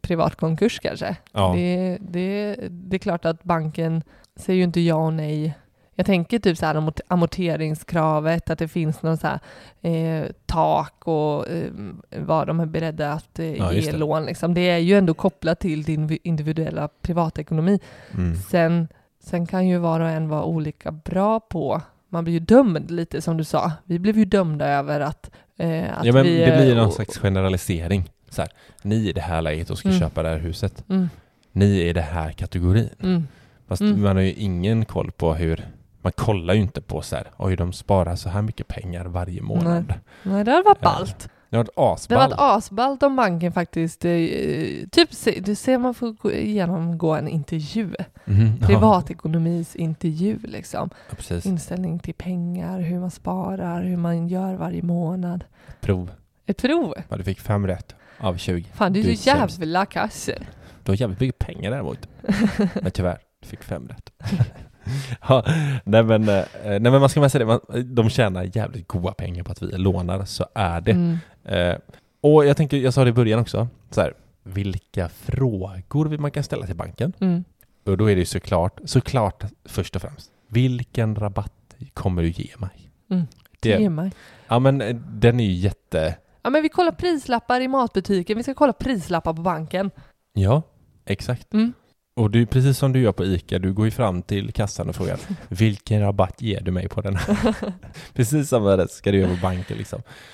privat 0.00 0.34
konkurs 0.36 0.78
kanske. 0.82 1.16
ja, 1.32 1.52
Det, 1.56 1.98
det, 2.00 2.56
det 2.70 2.96
är 2.96 2.98
klart 2.98 3.24
att 3.24 3.42
banken 3.42 4.02
säger 4.36 4.56
ju 4.56 4.64
inte 4.64 4.80
ja 4.80 4.94
och 4.96 5.12
nej. 5.12 5.54
Jag 5.94 6.06
tänker 6.06 6.38
typ 6.38 6.58
så 6.58 6.66
här 6.66 6.74
amort- 6.74 7.00
amorteringskravet, 7.08 8.50
att 8.50 8.58
det 8.58 8.68
finns 8.68 9.02
någon 9.02 9.16
så 9.16 9.26
här 9.26 9.40
eh, 9.82 10.26
tak 10.46 11.08
och 11.08 11.48
eh, 11.48 11.70
vad 12.18 12.46
de 12.46 12.60
är 12.60 12.66
beredda 12.66 13.12
att 13.12 13.38
eh, 13.38 13.56
Ja, 13.56 13.72
ge 13.72 13.90
det. 13.90 13.96
lån. 13.98 14.24
Liksom. 14.24 14.54
Det 14.54 14.70
är 14.70 14.78
ju 14.78 14.98
ändå 14.98 15.14
kopplat 15.14 15.60
till 15.60 15.82
din 15.82 16.06
vi- 16.06 16.18
individuella 16.22 16.88
privatekonomi. 17.02 17.80
mm. 18.14 18.34
Sen, 18.36 18.88
sen 19.24 19.46
kan 19.46 19.68
ju 19.68 19.78
var 19.78 20.00
och 20.00 20.08
en 20.08 20.28
vara 20.28 20.44
olika 20.44 20.90
bra 20.92 21.40
på 21.40 21.80
man 22.12 22.24
blir 22.24 22.34
ju 22.34 22.40
dömd 22.40 22.90
lite 22.90 23.20
som 23.22 23.36
du 23.36 23.44
sa. 23.44 23.72
Vi 23.84 23.98
blev 23.98 24.18
ju 24.18 24.24
dömda 24.24 24.66
över 24.66 25.00
att, 25.00 25.30
eh, 25.56 25.98
att 25.98 26.04
ja 26.04 26.12
men 26.12 26.22
vi... 26.22 26.38
det 26.38 26.56
blir 26.56 26.70
eh, 26.70 26.76
någon 26.76 26.86
och- 26.86 26.92
slags 26.92 27.18
generalisering. 27.18 28.10
Så 28.28 28.42
här, 28.42 28.50
ni 28.82 29.08
i 29.08 29.12
det 29.12 29.20
här 29.20 29.42
läget 29.42 29.70
och 29.70 29.78
ska 29.78 29.88
Mm. 29.88 30.00
köpa 30.00 30.22
det 30.22 30.28
här 30.28 30.38
huset. 30.38 30.84
Mm, 30.88 31.08
Ni 31.52 31.80
är 31.80 31.84
i 31.86 31.92
den 31.92 32.04
här 32.04 32.32
kategorin. 32.32 32.88
mm, 33.02 33.26
Fast 33.68 33.80
Mm. 33.82 34.02
man 34.02 34.16
har 34.16 34.22
ju 34.22 34.32
ingen 34.32 34.84
koll 34.84 35.10
på 35.12 35.34
hur 35.34 35.66
man 36.02 36.12
kollar 36.12 36.54
ju 36.54 36.60
inte 36.60 36.80
på 36.80 37.02
så 37.02 37.16
här, 37.16 37.26
oj 37.36 37.56
de 37.56 37.72
sparar 37.72 38.16
så 38.16 38.28
här 38.28 38.42
mycket 38.42 38.68
pengar 38.68 39.04
varje 39.04 39.42
månad. 39.42 39.94
nej, 40.22 40.44
det 40.44 40.50
har 40.50 40.64
varit 40.64 40.78
Ja. 40.80 40.88
Det 41.52 41.56
har 41.58 41.64
varit 41.76 42.08
Det 42.08 42.14
har 42.14 42.28
varit 42.28 42.38
asballt 42.38 43.02
om 43.02 43.16
banken 43.16 43.52
faktiskt, 43.52 44.04
eh, 44.04 44.10
typ 44.92 45.10
du 45.44 45.54
ser 45.54 45.78
man 45.78 45.94
får 45.94 46.12
gå 46.12 46.32
genomgå 46.32 47.14
en 47.14 47.28
intervju, 47.28 47.94
Mhm, 48.24 48.52
ja. 48.60 48.66
privatekonomis 48.66 49.76
intervju 49.76 50.38
liksom. 50.44 50.90
Ja. 51.28 51.40
Inställning 51.44 51.98
till 51.98 52.14
pengar, 52.14 52.80
hur 52.80 52.98
man 53.00 53.10
sparar, 53.10 53.82
hur 53.82 53.96
man 53.96 54.28
gör 54.28 54.54
varje 54.54 54.82
månad. 54.82 55.44
Prov. 55.80 56.10
Ett 56.46 56.62
prov. 56.62 56.94
Ja, 57.08 57.16
du 57.16 57.24
fick 57.24 57.40
fem 57.40 57.66
rätt 57.66 57.94
av 58.18 58.36
20. 58.36 58.64
Fan, 58.74 58.92
du 58.92 59.02
Du 59.02 59.10
är 59.10 59.16
så 59.16 59.28
jävla 59.28 59.86
kass. 59.86 60.30
Du 60.84 60.90
har 60.92 60.96
jävligt 60.96 61.20
mycket 61.20 61.38
pengar 61.38 61.70
däremot. 61.70 62.08
Men 62.82 62.90
tyvärr, 62.92 63.18
du 63.40 63.48
fick 63.48 63.62
fem 63.62 63.88
rätt. 63.88 64.10
ja, 65.28 65.44
nej, 65.84 66.02
men, 66.02 66.28
eh, 66.28 66.44
nej 66.64 66.80
men 66.80 67.00
man 67.00 67.08
ska 67.08 67.20
väl 67.20 67.30
säga 67.30 67.44
det, 67.44 67.46
man, 67.46 67.94
de 67.94 68.10
tjänar 68.10 68.56
jävligt 68.56 68.88
goda 68.88 69.12
pengar 69.12 69.44
på 69.44 69.52
att 69.52 69.62
vi 69.62 69.66
lånar, 69.78 70.24
så 70.24 70.46
är 70.54 70.80
det. 70.80 70.90
Mm. 70.90 71.18
Eh, 71.44 71.74
och 72.20 72.44
jag 72.46 72.56
tänker, 72.56 72.76
jag 72.76 72.94
sa 72.94 73.04
det 73.04 73.10
i 73.10 73.12
början 73.12 73.40
också, 73.40 73.68
så 73.90 74.00
här, 74.00 74.14
vilka 74.42 75.08
frågor 75.08 76.18
man 76.18 76.30
kan 76.30 76.42
ställa 76.42 76.66
till 76.66 76.76
banken? 76.76 77.12
Mm. 77.20 77.44
Och 77.84 77.96
då 77.96 78.10
är 78.10 78.14
det 78.14 78.18
ju 78.20 78.24
såklart, 78.26 78.80
såklart 78.84 79.44
först 79.64 79.96
och 79.96 80.02
främst, 80.02 80.30
vilken 80.48 81.16
rabatt 81.16 81.76
kommer 81.94 82.22
du 82.22 82.28
ge 82.28 82.50
mig? 82.58 82.90
Mm. 83.10 83.26
Det, 83.60 83.68
Ge 83.80 83.90
mig. 83.90 84.12
ja 84.48 84.58
men 84.58 84.80
eh, 84.80 84.96
den 84.96 85.40
är 85.40 85.44
ju 85.44 85.52
jätte, 85.52 86.16
Ja 86.44 86.50
men 86.50 86.62
vi 86.62 86.68
kollar 86.68 86.92
prislappar 86.92 87.60
i 87.60 87.68
matbutiken, 87.68 88.36
vi 88.36 88.42
ska 88.42 88.54
kolla 88.54 88.72
prislappar 88.72 89.34
på 89.34 89.42
banken. 89.42 89.90
ja, 90.32 90.62
exakt. 91.04 91.54
Mm. 91.54 91.72
Och 92.14 92.30
du, 92.30 92.46
precis 92.46 92.78
som 92.78 92.92
du 92.92 93.00
gör 93.00 93.12
på 93.12 93.24
ICA, 93.24 93.58
du 93.58 93.72
går 93.72 93.84
ju 93.84 93.90
fram 93.90 94.22
till 94.22 94.52
kassan 94.52 94.88
och 94.88 94.96
frågar 94.96 95.18
vilken 95.48 96.00
rabatt 96.00 96.42
ger 96.42 96.60
du 96.60 96.70
mig 96.70 96.88
på 96.88 97.00
den 97.00 97.16
här? 97.16 97.54
precis 98.14 98.48
samma 98.48 98.76
rätt 98.76 98.90
ska 98.90 99.12
du 99.12 99.18
göra 99.18 99.30
på 99.34 99.40
banken 99.42 99.78
liksom. 99.78 100.02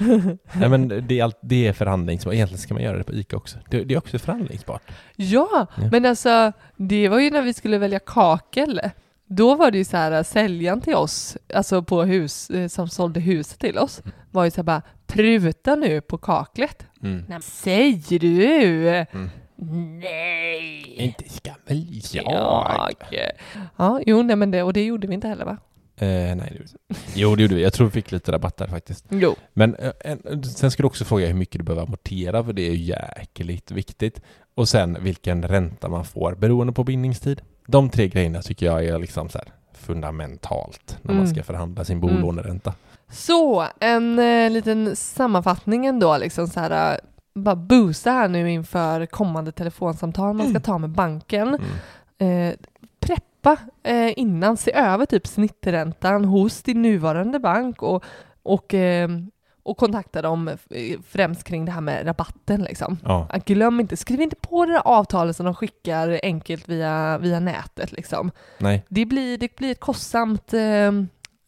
Nej 0.52 0.68
men 0.68 0.88
det 1.08 1.18
är, 1.20 1.24
allt, 1.24 1.38
det 1.42 1.66
är 1.66 1.72
förhandlingsbart, 1.72 2.34
egentligen 2.34 2.58
ska 2.60 2.74
man 2.74 2.82
göra 2.82 2.98
det 2.98 3.04
på 3.04 3.12
ICA 3.12 3.36
också. 3.36 3.58
Det, 3.70 3.84
det 3.84 3.94
är 3.94 3.98
också 3.98 4.18
förhandlingsbart. 4.18 4.82
Ja, 5.16 5.66
Ja. 5.76 5.88
men 5.92 6.04
alltså 6.06 6.52
det 6.76 7.08
var 7.08 7.18
ju 7.18 7.30
när 7.30 7.42
vi 7.42 7.54
skulle 7.54 7.78
välja 7.78 7.98
kakel. 7.98 8.80
Då 9.26 9.54
var 9.54 9.70
det 9.70 9.78
ju 9.78 9.84
så 9.84 9.96
här, 9.96 10.22
säljaren 10.22 10.80
till 10.80 10.94
oss, 10.94 11.36
alltså 11.54 11.82
på 11.82 12.02
hus, 12.02 12.50
eh, 12.50 12.68
som 12.68 12.88
sålde 12.88 13.20
huset 13.20 13.60
till 13.60 13.78
oss, 13.78 14.02
var 14.30 14.44
ju 14.44 14.50
så 14.50 14.56
här 14.56 14.62
bara, 14.62 14.82
pruta 15.06 15.74
nu 15.74 16.00
på 16.00 16.18
kaklet. 16.18 16.86
Mm. 17.02 17.24
Nej, 17.28 17.42
säger 17.42 18.18
du? 18.18 18.88
Mm. 18.88 19.30
Nej! 19.62 20.94
Inte 20.96 21.28
ska 21.28 21.50
väl 21.66 21.86
jag? 22.12 22.92
Jag. 23.10 23.30
Ja, 23.76 24.00
jo, 24.06 24.22
nej 24.22 24.36
men 24.36 24.50
det, 24.50 24.62
och 24.62 24.72
det 24.72 24.84
gjorde 24.84 25.06
vi 25.06 25.14
inte 25.14 25.28
heller 25.28 25.44
va? 25.44 25.56
Eh, 25.96 26.06
nej, 26.36 26.60
det. 26.88 26.96
Jo, 27.14 27.36
det 27.36 27.42
gjorde 27.42 27.54
vi. 27.54 27.62
Jag 27.62 27.72
tror 27.72 27.86
vi 27.86 27.90
fick 27.92 28.12
lite 28.12 28.32
rabatt 28.32 28.56
där 28.56 28.66
faktiskt. 28.66 29.04
Jo. 29.08 29.34
Men 29.54 29.74
eh, 29.74 29.92
en, 30.00 30.42
sen 30.44 30.70
ska 30.70 30.82
du 30.82 30.86
också 30.86 31.04
fråga 31.04 31.26
hur 31.26 31.34
mycket 31.34 31.58
du 31.58 31.64
behöver 31.64 31.82
amortera, 31.82 32.44
för 32.44 32.52
det 32.52 32.62
är 32.68 32.72
ju 32.72 32.94
jäkligt 33.16 33.70
viktigt. 33.70 34.20
Och 34.54 34.68
sen 34.68 34.98
vilken 35.00 35.42
ränta 35.48 35.88
man 35.88 36.04
får 36.04 36.34
beroende 36.34 36.72
på 36.72 36.84
bindningstid. 36.84 37.42
De 37.66 37.90
tre 37.90 38.08
grejerna 38.08 38.42
tycker 38.42 38.66
jag 38.66 38.84
är 38.84 38.98
liksom 38.98 39.28
så 39.28 39.38
fundamentalt 39.72 40.98
när 41.02 41.14
man 41.14 41.22
Mm. 41.24 41.34
ska 41.34 41.42
förhandla 41.42 41.84
sin 41.84 42.02
Mm. 42.02 42.14
bolåneränta. 42.22 42.74
Så, 43.10 43.66
en 43.80 44.18
eh, 44.18 44.50
liten 44.50 44.96
sammanfattning 44.96 45.86
ändå, 45.86 46.18
liksom 46.18 46.46
så 46.48 46.60
här, 46.60 46.92
eh, 46.94 46.98
bara 47.42 47.56
boosta 47.56 48.10
här 48.10 48.28
nu 48.28 48.50
inför 48.50 49.06
kommande 49.06 49.52
telefonsamtal 49.52 50.34
man 50.34 50.50
ska 50.50 50.60
ta 50.60 50.78
med 50.78 50.90
banken. 50.90 51.58
Mm. 52.18 52.48
Eh, 52.48 52.54
preppa 53.00 53.56
eh, 53.82 54.18
innan, 54.18 54.56
se 54.56 54.72
över 54.74 55.06
typ 55.06 55.26
snitträntan 55.26 56.24
hos 56.24 56.62
din 56.62 56.82
nuvarande 56.82 57.38
bank 57.38 57.82
och, 57.82 58.04
och, 58.42 58.74
eh, 58.74 59.08
och 59.62 59.76
kontakta 59.76 60.22
dem 60.22 60.48
eh, 60.48 60.56
främst 61.08 61.44
kring 61.44 61.64
det 61.64 61.72
här 61.72 61.80
med 61.80 62.06
rabatten 62.06 62.62
liksom. 62.62 62.98
Ja, 63.04 63.26
Att 63.30 63.44
Glöm 63.44 63.80
inte, 63.80 63.96
skriv 63.96 64.20
inte 64.20 64.36
på 64.36 64.64
det 64.64 64.72
där 64.72 64.82
avtalet 64.84 65.36
som 65.36 65.46
de 65.46 65.54
skickar 65.54 66.20
enkelt 66.22 66.68
via, 66.68 67.18
via 67.18 67.40
nätet 67.40 67.92
liksom. 67.92 68.30
nej. 68.58 68.84
Det 68.88 69.06
blir, 69.06 69.38
det 69.38 69.56
blir 69.56 69.70
ett 69.72 69.80
kostsamt 69.80 70.52
eh, 70.54 70.92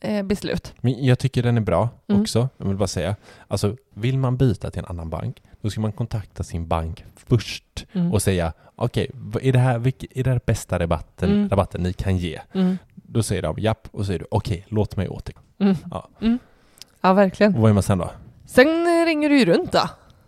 eh, 0.01 0.23
beslut. 0.25 0.75
Men 0.81 1.05
jag 1.05 1.19
tycker 1.19 1.43
den 1.43 1.57
är 1.57 1.61
bra 1.61 1.89
Mm. 2.09 2.23
också. 2.23 2.49
Jag 2.57 2.67
vill 2.67 2.77
bara 2.77 2.89
säga. 2.89 3.17
Alltså, 3.49 3.77
vill 3.95 4.19
man 4.19 4.37
byta 4.37 4.71
till 4.71 4.79
en 4.79 4.87
annan 4.87 5.11
bank, 5.11 5.43
då 5.61 5.71
ska 5.71 5.81
man 5.81 5.93
kontakta 5.93 6.43
sin 6.43 6.69
bank 6.69 7.05
först 7.29 7.65
Mm. 7.93 8.13
och 8.13 8.23
säga 8.23 8.53
okej, 8.77 9.11
vad 9.15 9.43
är 9.43 9.53
det 9.53 9.59
här, 9.59 9.75
är 10.11 10.25
det 10.25 10.31
här 10.31 10.41
bästa 10.47 10.79
rabatten, 10.79 11.31
Mm. 11.31 11.49
rabatten 11.49 11.83
ni 11.83 11.93
kan 11.93 12.17
ge? 12.17 12.41
Mm. 12.53 12.79
Då 12.95 13.23
säger 13.23 13.43
de 13.43 13.59
japp, 13.59 13.89
och 13.93 14.07
säger 14.07 14.19
du 14.19 14.27
okej, 14.31 14.65
låt 14.69 14.97
mig 14.97 15.09
återgå. 15.09 15.41
Mm. 15.59 15.77
Ja. 15.91 16.09
Mm. 16.21 16.39
ja, 17.01 17.13
verkligen. 17.13 17.55
Och 17.55 17.61
vad 17.61 17.69
gör 17.69 17.75
man 17.75 17.83
sen 17.83 17.99
då? 17.99 18.11
Sen 18.47 19.07
ringer 19.07 19.29
du 19.29 19.39
ju 19.39 19.45
runt 19.45 19.73
då, 19.73 19.83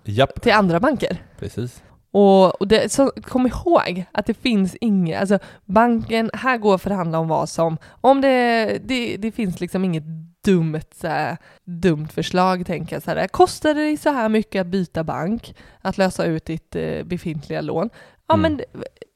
Japp, 0.04 0.42
till 0.42 0.52
andra 0.52 0.80
banker. 0.80 1.16
precis. 1.38 1.82
Och, 2.10 2.60
och 2.60 2.68
det, 2.68 2.92
så, 2.92 3.10
kom 3.22 3.46
ihåg 3.46 4.04
att 4.12 4.26
det 4.26 4.34
finns 4.34 4.74
inget, 4.80 5.20
alltså 5.20 5.38
banken, 5.64 6.30
här 6.34 6.58
går 6.58 6.74
att 6.74 6.82
förhandla 6.82 7.18
om 7.18 7.28
vad 7.28 7.48
som, 7.48 7.76
om 8.00 8.20
det, 8.20 8.78
det, 8.84 9.16
det 9.16 9.32
finns 9.32 9.60
liksom 9.60 9.84
inget 9.84 10.02
dumt, 10.44 10.80
så 11.00 11.06
här, 11.06 11.36
dumt 11.64 12.08
förslag 12.08 12.66
tänker 12.66 12.96
jag 12.96 13.02
så 13.02 13.10
här, 13.10 13.28
kostar 13.28 13.74
det 13.74 13.80
dig 13.80 13.96
så 13.96 14.10
här 14.10 14.28
mycket 14.28 14.60
att 14.60 14.66
byta 14.66 15.04
bank, 15.04 15.54
att 15.80 15.98
lösa 15.98 16.24
ut 16.24 16.44
ditt 16.44 16.76
eh, 16.76 17.02
befintliga 17.04 17.60
lån? 17.60 17.90
Ja 18.26 18.34
Mm. 18.34 18.52
men 18.52 18.60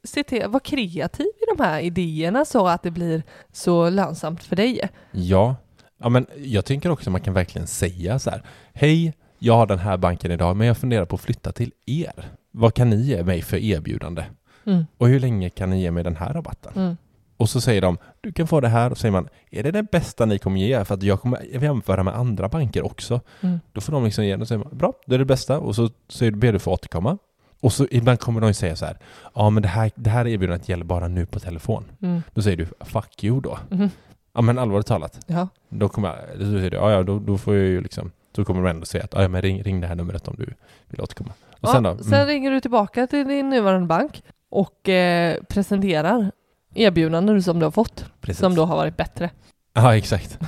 se 0.05 0.23
till, 0.23 0.47
var 0.49 0.61
kreativ 0.61 1.27
i 1.27 1.57
de 1.57 1.63
här 1.65 1.81
idéerna 1.81 2.45
så 2.45 2.67
att 2.69 2.83
det 2.83 2.91
blir 2.91 3.23
så 3.53 3.91
lönsamt 3.91 4.45
för 4.45 4.57
dig. 4.57 4.81
Ja. 5.13 5.57
ja, 5.99 6.09
men 6.09 6.27
jag 6.37 6.65
tänker 6.65 6.91
också 6.91 7.11
att 7.11 7.13
man 7.13 7.21
kan 7.21 7.35
verkligen 7.35 7.67
säga 7.67 8.19
så 8.19 8.31
här, 8.31 8.43
hej, 8.75 9.15
jag 9.39 9.55
har 9.57 9.67
den 9.67 9.79
här 9.79 9.97
banken 9.97 10.31
idag, 10.31 10.57
men 10.57 10.67
jag 10.67 10.79
funderar 10.79 11.05
på 11.05 11.15
att 11.15 11.23
flytta 11.23 11.53
till 11.53 11.73
er. 11.87 12.29
Vad 12.51 12.75
kan 12.75 12.91
ni 12.91 12.97
ge 12.97 13.23
mig 13.25 13.43
för 13.43 13.57
erbjudande? 13.57 14.25
Mm. 14.67 14.85
Och 14.99 15.09
hur 15.09 15.21
länge 15.21 15.51
kan 15.51 15.71
ni 15.71 15.81
ge 15.81 15.91
mig 15.91 16.05
den 16.05 16.17
här 16.17 16.35
rabatten? 16.35 16.73
Mm. 16.77 16.97
Och 17.37 17.49
så 17.49 17.61
säger 17.61 17.81
de, 17.81 17.99
du 18.21 18.33
kan 18.33 18.47
få 18.47 18.61
det 18.61 18.69
här. 18.69 18.91
Och 18.91 18.97
så 18.97 19.01
säger 19.01 19.13
man, 19.13 19.29
är 19.51 19.63
det 19.63 19.71
det 19.71 19.83
bästa 19.83 20.27
ni 20.27 20.39
kommer 20.39 20.61
ge? 20.61 20.85
För 20.85 20.95
att 20.95 21.03
jag 21.03 21.21
kommer 21.21 21.43
jämföra 21.43 22.03
med 22.03 22.15
andra 22.17 22.49
banker 22.49 22.85
också. 22.85 23.21
Mm. 23.41 23.61
Då 23.73 23.81
får 23.81 23.93
de 23.93 24.05
liksom 24.05 24.25
ge, 24.25 24.37
och 24.37 24.49
säger 24.49 24.65
man, 24.65 24.79
bra, 24.79 24.93
det 25.07 25.15
är 25.15 25.19
det 25.19 25.25
bästa. 25.25 25.59
Och 25.59 25.75
så, 25.75 25.91
så 26.09 26.31
ber 26.31 26.53
du 26.53 26.59
få 26.59 26.73
återkomma. 26.73 27.19
Och 27.61 27.73
så 27.73 27.87
ibland 27.91 28.21
kommer 28.21 28.41
de 28.41 28.55
säga 28.55 28.77
så 28.77 28.87
här, 28.87 28.99
ja 29.35 29.51
men 29.51 29.63
det 29.63 29.69
här, 29.69 29.91
det 29.95 30.11
här 30.11 30.27
erbjudandet 30.27 30.69
gäller 30.69 30.85
bara 30.85 31.09
nu 31.09 31.27
på 31.27 31.41
telefon. 31.41 31.85
Mm. 32.03 32.23
Då 32.35 32.43
säger 32.43 32.57
du, 32.57 32.67
fuck 32.81 33.25
you 33.25 33.41
då. 33.41 33.59
Mhm. 33.71 33.91
Ja 34.35 34.41
men 34.41 34.59
allvarligt 34.59 34.87
talat. 34.87 35.21
Ja. 35.27 35.49
Då 35.69 35.89
kommer 35.89 36.09
jag, 36.09 36.39
då 36.39 36.45
säger 36.45 36.71
du, 36.71 36.77
ja 36.77 36.91
ja 36.91 37.03
då, 37.03 37.19
då 37.19 37.39
får 37.39 37.55
jag 37.55 37.65
ju 37.65 37.81
liksom, 37.81 38.11
då 38.33 38.45
kommer 38.45 38.63
de 38.63 38.71
ändå 38.71 38.87
säga 38.87 39.05
att, 39.05 39.15
ja 39.15 39.29
men 39.29 39.43
ring, 39.43 39.63
ring 39.63 39.81
det 39.81 39.87
här 39.87 39.95
numret 39.95 40.29
om 40.29 40.35
du 40.39 40.55
vill 40.87 41.01
återkomma. 41.01 41.33
Och 41.51 41.59
ja, 41.61 41.73
sen 41.73 41.83
då? 41.83 41.99
sen 41.99 42.15
Mm, 42.15 42.27
ringer 42.27 42.51
du 42.51 42.61
tillbaka 42.61 43.07
till 43.07 43.29
din 43.29 43.51
nuvarande 43.51 43.87
bank 43.87 44.23
och 44.51 44.89
eh, 44.89 45.43
presenterar 45.49 46.31
erbjudanden 46.77 47.43
som 47.43 47.59
du 47.59 47.65
har 47.67 47.71
fått, 47.71 48.05
precis. 48.21 48.41
som 48.41 48.55
då 48.55 48.65
har 48.65 48.77
varit 48.77 48.97
bättre. 48.97 49.31
Ja 49.75 49.97
exakt. 49.97 50.39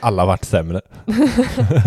Alla 0.00 0.22
har 0.22 0.26
varit 0.26 0.44
sämre. 0.44 0.80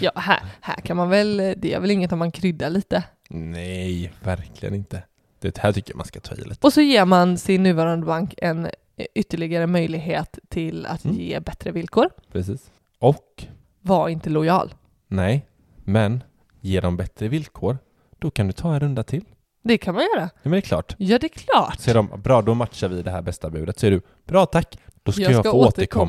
Ja, 0.00 0.12
här, 0.14 0.40
här 0.60 0.74
kan 0.76 0.96
man 0.96 1.08
väl, 1.08 1.36
det 1.56 1.74
är 1.74 1.80
väl 1.80 1.90
inget 1.90 2.12
om 2.12 2.18
man 2.18 2.32
kryddar 2.32 2.70
lite. 2.70 3.02
Nej, 3.30 4.12
verkligen 4.22 4.74
inte. 4.74 5.02
Det 5.40 5.58
här 5.58 5.72
tycker 5.72 5.92
jag 5.92 5.96
man 5.96 6.06
ska 6.06 6.20
ta 6.20 6.34
i 6.34 6.40
lite. 6.44 6.66
Och 6.66 6.72
så 6.72 6.80
ger 6.80 7.04
man 7.04 7.38
sin 7.38 7.62
nuvarande 7.62 8.06
bank 8.06 8.34
en 8.38 8.68
ytterligare 9.14 9.66
möjlighet 9.66 10.38
till 10.48 10.86
att 10.86 11.04
Mm. 11.04 11.16
ge 11.16 11.40
bättre 11.40 11.70
villkor. 11.72 12.08
Precis. 12.32 12.70
Och, 12.98 13.44
Var 13.80 14.08
inte 14.08 14.30
lojal. 14.30 14.74
nej, 15.08 15.46
men 15.84 16.22
ge 16.60 16.80
dem 16.80 16.96
bättre 16.96 17.28
villkor, 17.28 17.78
då 18.18 18.30
kan 18.30 18.46
du 18.46 18.52
ta 18.52 18.74
en 18.74 18.80
runda 18.80 19.02
till. 19.02 19.24
Det 19.66 19.78
kan 19.78 19.94
man 19.94 20.02
göra. 20.14 20.22
Ja, 20.22 20.38
men 20.42 20.52
det 20.52 20.58
är 20.58 20.60
klart. 20.60 20.94
Ja, 20.98 21.18
det 21.18 21.26
är 21.26 21.38
klart. 21.38 21.80
Säger 21.80 21.94
de, 21.94 22.08
bra 22.22 22.42
då 22.42 22.54
matchar 22.54 22.88
vi 22.88 23.02
det 23.02 23.10
här 23.10 23.22
bästa 23.22 23.50
budet. 23.50 23.78
Säger 23.78 23.90
du, 23.92 24.00
bra 24.26 24.46
tack, 24.46 24.78
då 25.02 25.12
ska 25.12 25.22
Jag 25.22 25.32
jag, 25.32 25.40
ska 25.44 25.50
få 25.50 25.56
återkomma. 25.66 25.68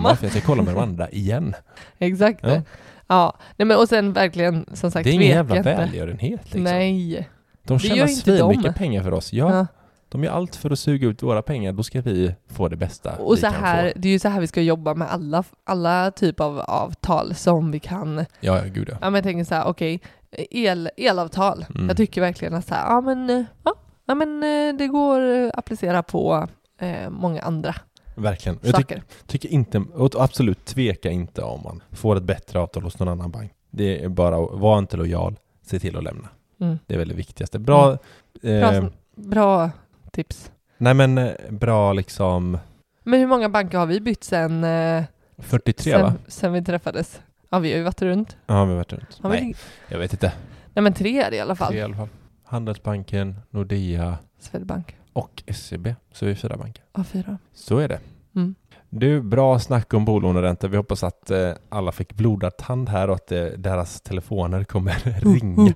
återkomma. 0.10 0.16
för 0.16 0.26
jag 0.26 0.32
ska 0.32 0.42
kolla 0.42 0.64
med 0.64 0.74
de 0.76 0.80
andra 0.84 1.10
igen. 1.10 1.54
Exakt. 1.98 2.40
Ja. 2.44 2.62
Ja. 3.08 3.38
Nej, 3.58 3.66
men 3.66 3.78
och 3.78 3.90
sen 3.90 4.14
verkligen, 4.14 4.66
som 4.74 4.92
sagt, 4.92 5.04
det 5.04 5.10
är 5.10 5.14
ingen 5.14 5.28
jävla 5.28 5.58
inte. 5.58 5.76
välgörenhet 5.76 6.42
liksom. 6.44 6.64
Nej. 6.64 7.30
De 7.64 7.80
tjänar 7.80 8.08
inte 8.10 8.38
de. 8.38 8.48
mycket 8.58 8.76
pengar 8.76 9.04
för 9.04 9.14
oss. 9.14 9.34
Ja, 9.34 9.52
Ja. 9.56 9.68
de 10.10 10.24
gör 10.24 10.32
allt 10.32 10.56
för 10.56 10.70
att 10.72 10.80
suga 10.80 11.08
ut 11.08 11.24
våra 11.24 11.42
pengar. 11.42 11.72
Då 11.74 11.84
ska 11.84 12.02
vi 12.02 12.36
få 12.54 12.68
det 12.68 12.76
bästa 12.76 13.12
Och 13.18 13.38
så 13.40 13.48
här, 13.48 13.94
det 13.96 14.08
är 14.08 14.12
ju 14.12 14.20
så 14.20 14.30
här 14.30 14.40
vi 14.42 14.48
ska 14.48 14.62
jobba 14.62 14.94
med 14.94 15.08
alla, 15.12 15.44
alla 15.64 16.12
typer 16.12 16.44
av 16.44 16.60
avtal 16.60 17.36
som 17.36 17.72
vi 17.72 17.80
kan. 17.80 18.18
Ja, 18.18 18.58
ja, 18.58 18.64
gud 18.74 18.90
ja. 18.90 18.98
Ja, 19.02 19.10
men 19.10 19.14
jag 19.14 19.24
tänker 19.24 19.44
så 19.44 19.56
här, 19.56 19.66
okej, 19.68 20.00
el, 20.38 20.90
elavtal. 20.98 21.66
Mm. 21.76 21.88
Jag 21.88 21.98
tycker 21.98 22.22
verkligen 22.22 22.54
att 22.54 22.68
så 22.68 22.74
här, 22.76 22.86
ja 22.96 23.02
men, 23.02 23.30
eh, 23.30 23.44
ja, 23.64 23.74
ja, 24.06 24.16
men 24.16 24.44
eh, 24.44 24.78
det 24.78 24.88
går 24.88 25.22
att 25.22 25.58
applicera 25.58 26.04
på 26.04 26.48
eh, 26.80 27.10
många 27.10 27.42
andra 27.42 27.76
Verkligen. 28.16 28.60
Jag 28.62 28.72
saker. 28.76 29.04
tycker 29.28 29.50
inte, 29.50 29.84
och 29.94 30.16
absolut 30.16 30.66
tveka 30.66 31.10
inte 31.10 31.42
om 31.42 31.62
man 31.64 31.84
får 31.92 32.16
ett 32.16 32.24
bättre 32.24 32.60
avtal 32.60 32.84
hos 32.84 33.00
någon 33.00 33.08
annan 33.08 33.32
bank. 33.32 33.52
Det 33.72 34.04
är 34.04 34.10
bara 34.10 34.36
att 34.44 34.60
vara 34.60 34.80
inte 34.80 34.98
lojal, 34.98 35.36
se 35.66 35.80
till 35.80 35.98
att 35.98 36.04
lämna. 36.04 36.28
Mm. 36.62 36.80
Det 36.88 36.94
är 36.94 36.98
väl 36.98 37.08
det 37.08 37.14
viktigaste. 37.16 37.60
Bra, 37.60 37.98
Bra, 38.42 38.52
eh, 38.74 38.86
bra 39.16 39.70
tips. 40.12 40.52
nej 40.78 40.94
men 40.94 41.18
eh, 41.18 41.34
bra 41.50 41.94
liksom 41.94 42.58
Men 43.04 43.20
hur 43.20 43.28
många 43.28 43.50
banker 43.50 43.78
har 43.78 43.86
vi 43.86 44.00
bytt 44.02 44.24
sen, 44.24 44.64
eh, 44.64 45.04
43 45.38 45.92
sen, 45.92 46.02
va? 46.02 46.14
sen 46.28 46.54
vi 46.54 46.64
träffades? 46.64 47.20
Ja, 47.50 47.60
vi 47.60 47.72
har 47.72 47.78
ju 47.78 47.84
varit 47.84 48.02
runt. 48.02 48.38
Ja, 48.48 48.66
vi 48.66 48.70
har 48.72 48.78
varit 48.78 48.94
runt. 48.94 49.20
Har 49.22 49.30
vi, 49.30 49.42
Nej, 49.42 49.56
jag 49.88 50.00
vet 50.00 50.14
inte. 50.14 50.34
nej 50.74 50.84
men 50.84 50.94
tre 50.94 51.22
är 51.22 51.32
det 51.32 51.38
i 51.38 51.40
alla 51.40 51.56
fall. 51.56 51.68
Tre 51.72 51.80
i 51.80 51.82
alla 51.82 51.96
fall. 51.96 52.10
Handelsbanken, 52.44 53.36
Nordea 53.50 54.18
Swedbank. 54.40 54.96
och 55.14 55.44
SEB. 55.54 55.94
Så 56.12 56.26
är 56.26 56.30
vi 56.30 56.36
fyra 56.36 56.58
banker. 56.58 56.84
Ja, 56.94 57.04
fyra. 57.04 57.38
Så 57.54 57.78
är 57.78 57.88
det. 57.88 58.00
Mm. 58.36 58.56
Du, 58.90 59.22
bra 59.22 59.60
snack 59.60 59.94
om 59.94 60.06
bolåneräntor. 60.06 60.68
Vi 60.68 60.78
hoppas 60.78 61.04
att 61.04 61.32
eh, 61.32 61.52
alla 61.70 61.92
fick 61.92 62.14
blodad 62.14 62.58
tand 62.58 62.90
här 62.90 63.08
och 63.10 63.16
att 63.16 63.32
eh, 63.32 63.44
deras 63.46 64.02
telefoner 64.02 64.64
kommer 64.64 64.92
ringa. 65.22 65.68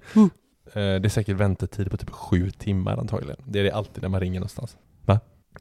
Eh, 0.66 0.74
det 0.74 1.06
är 1.06 1.10
säkert 1.10 1.36
väntetid 1.38 1.92
på 1.92 1.98
typ 1.98 2.10
sju 2.10 2.52
timmar 2.52 2.98
antagligen. 2.98 3.38
Det 3.46 3.60
är 3.60 3.64
det 3.64 3.72
alltid 3.72 4.02
när 4.02 4.10
man 4.10 4.20
ringer 4.20 4.40
någonstans. 4.40 4.78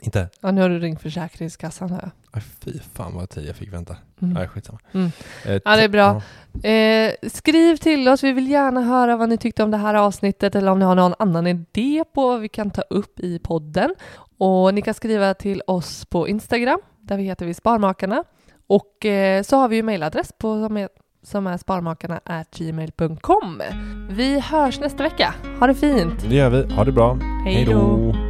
Inte? 0.00 0.28
Ja, 0.40 0.50
nu 0.50 0.60
har 0.60 0.68
du 0.68 0.78
ringt 0.78 1.02
Försäkringskassan 1.02 1.90
här. 1.90 2.10
Aj, 2.30 2.42
fy 2.64 2.72
fan 2.92 3.14
vad 3.14 3.30
tid 3.30 3.48
jag 3.48 3.56
fick 3.56 3.72
vänta. 3.72 3.96
Mm. 4.22 4.34
Nej, 4.34 4.48
skitsamma. 4.48 4.78
Mm. 4.92 5.10
Eh, 5.44 5.60
Ja, 5.64 5.76
det 5.76 5.82
är 5.84 5.88
bra. 5.88 6.22
Eh, 6.68 7.12
skriv 7.30 7.76
till 7.76 8.08
oss, 8.08 8.24
vi 8.24 8.32
vill 8.32 8.50
gärna 8.50 8.80
höra 8.80 9.16
vad 9.16 9.28
ni 9.28 9.36
tyckte 9.38 9.62
om 9.62 9.70
det 9.70 9.76
här 9.76 9.94
avsnittet 9.94 10.54
eller 10.54 10.70
om 10.72 10.78
ni 10.78 10.84
har 10.84 10.94
någon 10.94 11.14
annan 11.18 11.46
idé 11.46 12.04
på 12.14 12.28
vad 12.28 12.40
vi 12.40 12.48
kan 12.48 12.70
ta 12.70 12.82
upp 12.90 13.20
i 13.20 13.38
podden. 13.38 13.94
Och 14.38 14.74
ni 14.74 14.82
kan 14.82 14.94
skriva 14.94 15.34
till 15.34 15.62
oss 15.66 16.04
på 16.06 16.28
Instagram, 16.28 16.80
där 17.00 17.16
vi 17.16 17.22
heter 17.22 17.46
vi 17.46 17.54
Sparmakarna. 17.54 18.24
Och 18.66 19.06
eh, 19.06 19.42
så 19.42 19.56
har 19.56 19.68
vi 19.68 19.76
ju 19.76 19.82
mejladress 19.82 20.32
på 20.38 20.66
som 20.66 20.76
är, 20.76 20.88
som 21.22 21.46
är 21.46 21.56
sparmakarna@gmail.com. 21.56 23.62
Vi 24.10 24.40
hörs 24.40 24.80
nästa 24.80 25.02
vecka. 25.02 25.34
Ha 25.60 25.66
det 25.66 25.74
fint! 25.74 26.20
Det 26.28 26.34
gör 26.36 26.50
vi. 26.50 26.74
Ha 26.74 26.84
det 26.84 26.92
bra. 26.92 27.18
Hej 27.44 27.64
då. 27.64 28.29